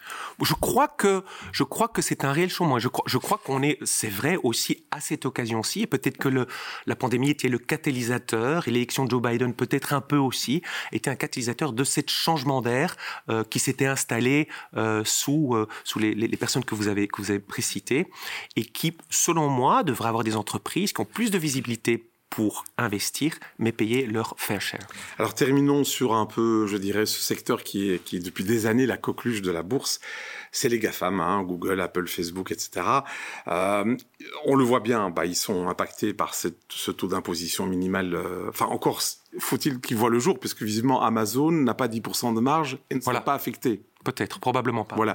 Je 0.43 0.55
crois 0.55 0.88
que 0.88 1.23
je 1.53 1.62
crois 1.62 1.87
que 1.88 2.03
c'est 2.03 2.25
un 2.25 2.33
réel 2.33 2.51
changement. 2.51 2.79
Je 2.79 2.88
crois, 2.88 3.05
je 3.07 3.19
crois 3.19 3.38
qu'on 3.38 3.62
est, 3.62 3.79
c'est 3.85 4.09
vrai 4.09 4.37
aussi 4.43 4.85
à 4.90 5.01
cette 5.01 5.27
occasion-ci, 5.27 5.83
et 5.83 5.87
peut-être 5.87 6.16
que 6.16 6.29
la 6.87 6.97
pandémie 6.97 7.31
était 7.31 7.49
le 7.49 7.59
catalyseur, 7.59 8.66
et 8.66 8.71
l'élection 8.71 9.05
de 9.05 9.11
Joe 9.11 9.23
Biden 9.23 9.55
peut-être 9.55 9.93
un 9.93 10.01
peu 10.01 10.16
aussi 10.16 10.62
était 10.93 11.11
un 11.11 11.14
catalyseur 11.14 11.73
de 11.73 11.85
ce 11.85 12.01
changement 12.09 12.62
d'air 12.62 12.97
euh, 13.29 13.45
qui 13.45 13.59
s'était 13.59 13.87
installé 13.87 14.49
euh, 14.77 15.03
sous 15.05 15.57
sous 15.85 15.99
les, 15.99 16.29
personnes 16.37 16.64
que 16.64 16.75
vous 16.75 16.88
avez 16.88 17.07
que 17.07 17.23
vous 17.23 17.31
avez 17.31 17.40
précitées, 17.40 18.09
et 18.57 18.64
qui, 18.64 18.97
selon 19.09 19.49
moi, 19.49 19.85
devraient 19.85 20.09
avoir 20.09 20.25
des 20.25 20.37
entreprises 20.37 20.93
qui 20.93 21.01
ont 21.01 21.05
plus 21.05 21.31
de 21.31 21.38
visibilité 21.38 22.10
pour 22.31 22.64
investir, 22.79 23.35
mais 23.59 23.73
payer 23.73 24.07
leur 24.07 24.35
fair 24.38 24.61
share. 24.61 24.87
Alors 25.19 25.35
terminons 25.35 25.85
sur 25.85 26.14
un 26.14 26.27
peu, 26.27 26.66
je 26.69 26.77
dirais, 26.77 27.05
ce 27.05 27.21
secteur 27.21 27.64
qui 27.64 27.90
est, 27.90 28.03
qui 28.03 28.16
est 28.16 28.21
depuis 28.21 28.45
des 28.45 28.66
années 28.66 28.87
la 28.87 28.97
coqueluche 28.97 29.43
de 29.43 29.51
la 29.51 29.62
bourse. 29.62 30.01
C'est 30.53 30.69
les 30.69 30.79
GAFAM, 30.79 31.21
hein, 31.21 31.43
Google, 31.43 31.81
Apple, 31.81 32.07
Facebook, 32.07 32.51
etc. 32.51 32.87
Euh, 33.49 33.97
on 34.45 34.55
le 34.57 34.64
voit 34.64 34.81
bien, 34.81 35.11
bah, 35.11 35.27
ils 35.27 35.37
sont 35.37 35.69
impactés 35.69 36.14
par 36.14 36.35
cette, 36.35 36.59
ce 36.69 36.90
taux 36.90 37.09
d'imposition 37.09 37.66
minimal. 37.66 38.14
Euh, 38.14 38.49
enfin, 38.49 38.66
encore 38.66 39.01
faut-il 39.38 39.81
qu'ils 39.81 39.97
voient 39.97 40.11
le 40.11 40.19
jour, 40.19 40.38
puisque 40.38 40.62
visiblement 40.62 41.03
Amazon 41.03 41.53
n'a 41.53 41.75
pas 41.75 41.88
10% 41.88 42.35
de 42.35 42.40
marge 42.40 42.79
et 42.90 42.95
ne 42.95 43.01
sera 43.01 43.21
pas 43.21 43.35
affecté. 43.35 43.83
Peut-être, 44.05 44.41
probablement 44.41 44.85
pas. 44.85 44.97
Voilà. 44.97 45.15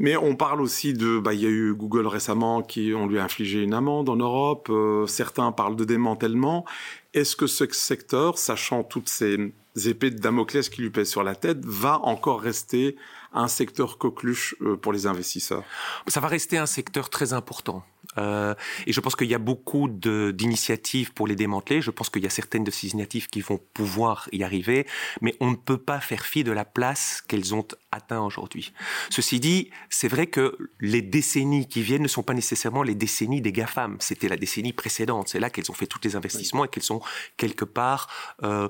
Mais 0.00 0.16
on 0.16 0.34
parle 0.34 0.60
aussi 0.60 0.92
de, 0.92 1.18
bah, 1.18 1.34
il 1.34 1.40
y 1.40 1.46
a 1.46 1.50
eu 1.50 1.72
Google 1.72 2.08
récemment 2.08 2.62
qui, 2.62 2.92
on 2.94 3.06
lui 3.06 3.18
a 3.18 3.24
infligé 3.24 3.62
une 3.62 3.74
amende 3.74 4.08
en 4.08 4.16
Europe. 4.16 4.68
Euh, 4.70 5.06
certains 5.06 5.52
parlent 5.52 5.76
de 5.76 5.84
démantèlement. 5.84 6.64
Est-ce 7.12 7.36
que 7.36 7.46
ce 7.46 7.64
secteur, 7.70 8.38
sachant 8.38 8.82
toutes 8.82 9.08
ces 9.08 9.52
épées 9.86 10.10
de 10.10 10.18
Damoclès 10.18 10.68
qui 10.68 10.82
lui 10.82 10.90
pèsent 10.90 11.10
sur 11.10 11.22
la 11.22 11.36
tête, 11.36 11.64
va 11.64 12.00
encore 12.00 12.40
rester 12.40 12.96
un 13.32 13.46
secteur 13.46 13.98
coqueluche 13.98 14.56
euh, 14.62 14.76
pour 14.76 14.92
les 14.92 15.06
investisseurs? 15.06 15.62
Ça 16.08 16.18
va 16.18 16.26
rester 16.26 16.58
un 16.58 16.66
secteur 16.66 17.10
très 17.10 17.32
important. 17.32 17.84
Euh, 18.18 18.54
et 18.86 18.92
je 18.92 19.00
pense 19.00 19.16
qu'il 19.16 19.28
y 19.28 19.34
a 19.34 19.38
beaucoup 19.38 19.88
d'initiatives 19.88 21.12
pour 21.12 21.26
les 21.26 21.36
démanteler. 21.36 21.80
Je 21.82 21.90
pense 21.90 22.10
qu'il 22.10 22.22
y 22.22 22.26
a 22.26 22.30
certaines 22.30 22.64
de 22.64 22.70
ces 22.70 22.88
initiatives 22.88 23.28
qui 23.28 23.40
vont 23.40 23.60
pouvoir 23.74 24.28
y 24.32 24.42
arriver, 24.42 24.86
mais 25.20 25.34
on 25.40 25.50
ne 25.50 25.56
peut 25.56 25.78
pas 25.78 26.00
faire 26.00 26.24
fi 26.24 26.44
de 26.44 26.52
la 26.52 26.64
place 26.64 27.22
qu'elles 27.26 27.54
ont 27.54 27.66
atteint 27.94 28.20
aujourd'hui. 28.22 28.72
Ceci 29.10 29.40
dit, 29.40 29.70
c'est 29.88 30.08
vrai 30.08 30.26
que 30.26 30.56
les 30.80 31.02
décennies 31.02 31.68
qui 31.68 31.82
viennent 31.82 32.02
ne 32.02 32.08
sont 32.08 32.22
pas 32.22 32.34
nécessairement 32.34 32.82
les 32.82 32.94
décennies 32.94 33.40
des 33.40 33.52
GAFAM. 33.52 33.96
C'était 34.00 34.28
la 34.28 34.36
décennie 34.36 34.72
précédente. 34.72 35.28
C'est 35.28 35.40
là 35.40 35.50
qu'elles 35.50 35.70
ont 35.70 35.74
fait 35.74 35.86
tous 35.86 36.00
les 36.04 36.16
investissements 36.16 36.64
et 36.64 36.68
qu'elles 36.68 36.92
ont 36.92 37.00
quelque 37.36 37.64
part 37.64 38.08
euh, 38.42 38.68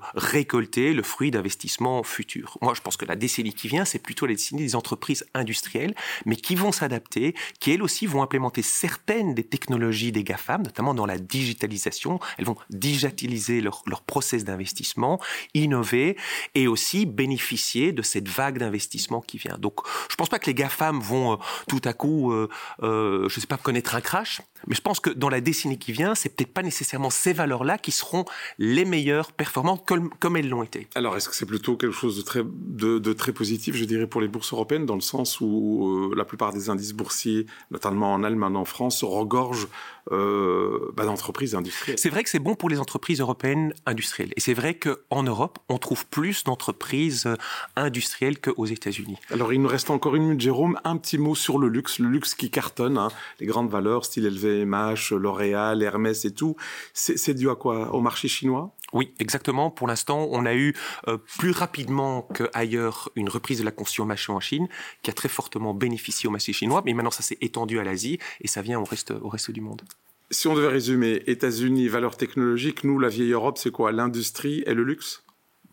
le 0.74 1.02
fruit 1.02 1.30
d'investissements 1.30 2.02
futurs. 2.02 2.58
Moi, 2.60 2.74
je 2.74 2.80
pense 2.80 2.96
que 2.96 3.04
la 3.04 3.16
décennie 3.16 3.54
qui 3.54 3.68
vient, 3.68 3.84
c'est 3.84 3.98
plutôt 3.98 4.26
la 4.26 4.34
décennie 4.34 4.62
des 4.62 4.76
entreprises 4.76 5.24
industrielles, 5.34 5.94
mais 6.26 6.36
qui 6.36 6.54
vont 6.54 6.72
s'adapter, 6.72 7.34
qui 7.60 7.72
elles 7.72 7.82
aussi 7.82 8.06
vont 8.06 8.22
implémenter 8.22 8.62
certaines 8.62 9.34
des 9.34 9.44
technologies 9.44 10.12
des 10.12 10.24
GAFAM, 10.24 10.62
notamment 10.62 10.94
dans 10.94 11.06
la 11.06 11.18
digitalisation. 11.18 12.18
Elles 12.38 12.44
vont 12.44 12.56
digitaliser 12.70 13.60
leur, 13.60 13.82
leur 13.86 14.02
process 14.02 14.44
d'investissement, 14.44 15.20
innover 15.54 16.16
et 16.54 16.66
aussi 16.66 17.06
bénéficier 17.06 17.92
de 17.92 18.02
cette 18.02 18.28
vague 18.28 18.58
d'investissement 18.58 19.13
qui 19.20 19.38
vient. 19.38 19.56
Donc, 19.58 19.80
je 20.10 20.16
pense 20.16 20.28
pas 20.28 20.38
que 20.38 20.46
les 20.46 20.54
GAFAM 20.54 21.00
vont 21.00 21.34
euh, 21.34 21.36
tout 21.68 21.80
à 21.84 21.92
coup, 21.92 22.32
euh, 22.32 22.48
euh, 22.82 23.28
je 23.28 23.40
sais 23.40 23.46
pas, 23.46 23.56
connaître 23.56 23.94
un 23.94 24.00
crash, 24.00 24.40
Mais 24.66 24.74
je 24.74 24.80
pense 24.80 25.00
que 25.00 25.10
dans 25.10 25.28
la 25.28 25.40
décennie 25.40 25.78
qui 25.78 25.92
vient, 25.92 26.14
c'est 26.14 26.28
peut-être 26.28 26.52
pas 26.52 26.62
nécessairement 26.62 27.10
ces 27.10 27.32
valeurs-là 27.32 27.78
qui 27.78 27.92
seront 27.92 28.24
les 28.58 28.84
meilleures 28.84 29.32
performantes 29.32 29.84
comme, 29.86 30.10
comme 30.20 30.36
elles 30.36 30.48
l'ont 30.48 30.62
été. 30.62 30.88
Alors, 30.94 31.16
est-ce 31.16 31.28
que 31.28 31.36
c'est 31.36 31.46
plutôt 31.46 31.76
quelque 31.76 31.94
chose 31.94 32.16
de 32.16 32.22
très, 32.22 32.42
de, 32.44 32.98
de, 32.98 33.12
très 33.12 33.32
positif, 33.32 33.76
je 33.76 33.84
dirais, 33.84 34.06
pour 34.06 34.20
les 34.20 34.28
bourses 34.28 34.52
européennes, 34.52 34.86
dans 34.86 34.94
le 34.94 35.00
sens 35.00 35.40
où 35.40 36.10
euh, 36.10 36.14
la 36.16 36.24
plupart 36.24 36.52
des 36.52 36.70
indices 36.70 36.92
boursiers, 36.92 37.46
notamment 37.70 38.12
en 38.12 38.22
Allemagne, 38.22 38.56
en 38.56 38.64
France, 38.64 39.02
regorgent 39.04 39.68
euh, 40.12 40.90
bah, 40.94 41.04
d'entreprises 41.04 41.54
industrielles? 41.54 41.98
C'est 41.98 42.10
vrai 42.10 42.22
que 42.22 42.30
c'est 42.30 42.38
bon 42.38 42.54
pour 42.54 42.68
les 42.68 42.78
entreprises 42.78 43.20
européennes 43.20 43.74
industrielles. 43.86 44.32
Et 44.36 44.40
c'est 44.40 44.54
vrai 44.54 44.74
qu'en 44.74 45.22
Europe, 45.22 45.58
on 45.68 45.78
trouve 45.78 46.06
plus 46.06 46.44
d'entreprises 46.44 47.26
euh, 47.26 47.36
industrielles 47.76 48.40
qu'aux 48.40 48.66
États-Unis. 48.66 49.18
Alors, 49.30 49.52
il 49.52 49.60
nous 49.60 49.68
reste 49.68 49.90
encore 49.90 50.16
une 50.16 50.24
minute, 50.24 50.40
Jérôme. 50.40 50.78
Un 50.84 50.96
petit 50.96 51.18
mot 51.18 51.34
sur 51.34 51.58
le 51.58 51.68
luxe. 51.68 51.98
Le 51.98 52.08
luxe 52.08 52.34
qui 52.34 52.50
cartonne, 52.50 52.98
hein. 52.98 53.08
les 53.40 53.46
grandes 53.46 53.70
valeurs, 53.70 54.04
style 54.04 54.26
LVMH, 54.62 55.12
L'Oréal, 55.12 55.82
Hermès 55.82 56.24
et 56.24 56.32
tout. 56.32 56.56
C'est 56.92 57.34
dû 57.34 57.50
à 57.50 57.54
quoi? 57.54 57.94
Au 57.94 58.00
marché 58.00 58.28
chinois? 58.28 58.74
Oui, 58.92 59.12
exactement. 59.18 59.70
Pour 59.70 59.88
l'instant, 59.88 60.28
on 60.30 60.46
a 60.46 60.54
eu 60.54 60.74
euh, 61.08 61.18
plus 61.38 61.50
rapidement 61.50 62.28
qu'ailleurs 62.34 63.10
une 63.16 63.28
reprise 63.28 63.58
de 63.58 63.64
la 63.64 63.72
consommation 63.72 64.36
en 64.36 64.40
Chine, 64.40 64.68
qui 65.02 65.10
a 65.10 65.12
très 65.12 65.28
fortement 65.28 65.74
bénéficié 65.74 66.28
au 66.28 66.30
marché 66.30 66.52
chinois. 66.52 66.82
Mais 66.84 66.94
maintenant, 66.94 67.10
ça 67.10 67.22
s'est 67.22 67.38
étendu 67.40 67.78
à 67.80 67.84
l'Asie 67.84 68.18
et 68.40 68.48
ça 68.48 68.62
vient 68.62 68.78
au 68.78 68.84
reste, 68.84 69.10
au 69.10 69.28
reste 69.28 69.50
du 69.50 69.60
monde. 69.60 69.82
Si 70.30 70.46
on 70.46 70.54
devait 70.54 70.68
résumer, 70.68 71.22
États-Unis, 71.26 71.88
valeurs 71.88 72.16
technologiques, 72.16 72.84
nous, 72.84 72.98
la 72.98 73.08
vieille 73.08 73.32
Europe, 73.32 73.58
c'est 73.58 73.70
quoi? 73.70 73.92
L'industrie 73.92 74.62
et 74.66 74.74
le 74.74 74.84
luxe? 74.84 75.24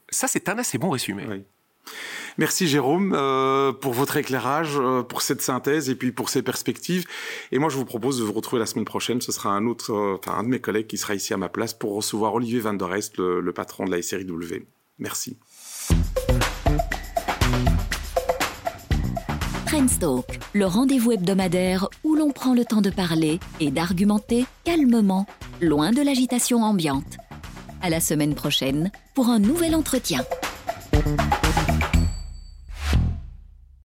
Ça, 0.09 0.27
c'est 0.27 0.49
un 0.49 0.57
assez 0.57 0.77
bon 0.77 0.89
résumé. 0.89 1.25
Oui. 1.29 1.43
Merci 2.37 2.67
Jérôme 2.67 3.13
euh, 3.15 3.71
pour 3.71 3.93
votre 3.93 4.17
éclairage, 4.17 4.77
euh, 4.77 5.03
pour 5.03 5.21
cette 5.21 5.41
synthèse 5.41 5.89
et 5.89 5.95
puis 5.95 6.11
pour 6.11 6.29
ces 6.29 6.41
perspectives. 6.41 7.05
Et 7.51 7.59
moi, 7.59 7.69
je 7.69 7.77
vous 7.77 7.85
propose 7.85 8.19
de 8.19 8.23
vous 8.23 8.33
retrouver 8.33 8.59
la 8.59 8.65
semaine 8.65 8.85
prochaine. 8.85 9.21
Ce 9.21 9.31
sera 9.31 9.49
un 9.49 9.65
autre, 9.67 9.93
euh, 9.93 10.17
un 10.27 10.43
de 10.43 10.49
mes 10.49 10.59
collègues 10.59 10.87
qui 10.87 10.97
sera 10.97 11.15
ici 11.15 11.33
à 11.33 11.37
ma 11.37 11.49
place 11.49 11.73
pour 11.73 11.95
recevoir 11.95 12.33
Olivier 12.33 12.59
Van 12.59 12.73
der 12.73 12.93
Est, 12.95 13.17
le, 13.17 13.41
le 13.41 13.53
patron 13.53 13.85
de 13.85 13.91
la 13.91 14.01
SRIW. 14.01 14.65
Merci. 14.99 15.37
Trendstalk, 19.65 20.39
le 20.53 20.65
rendez-vous 20.65 21.13
hebdomadaire 21.13 21.87
où 22.03 22.15
l'on 22.15 22.31
prend 22.31 22.53
le 22.53 22.65
temps 22.65 22.81
de 22.81 22.89
parler 22.89 23.39
et 23.59 23.71
d'argumenter 23.71 24.45
calmement, 24.65 25.25
loin 25.61 25.91
de 25.91 26.01
l'agitation 26.01 26.63
ambiante. 26.63 27.17
À 27.81 27.89
la 27.89 27.99
semaine 27.99 28.35
prochaine 28.35 28.91
pour 29.15 29.29
un 29.29 29.39
nouvel 29.39 29.73
entretien. 29.73 30.23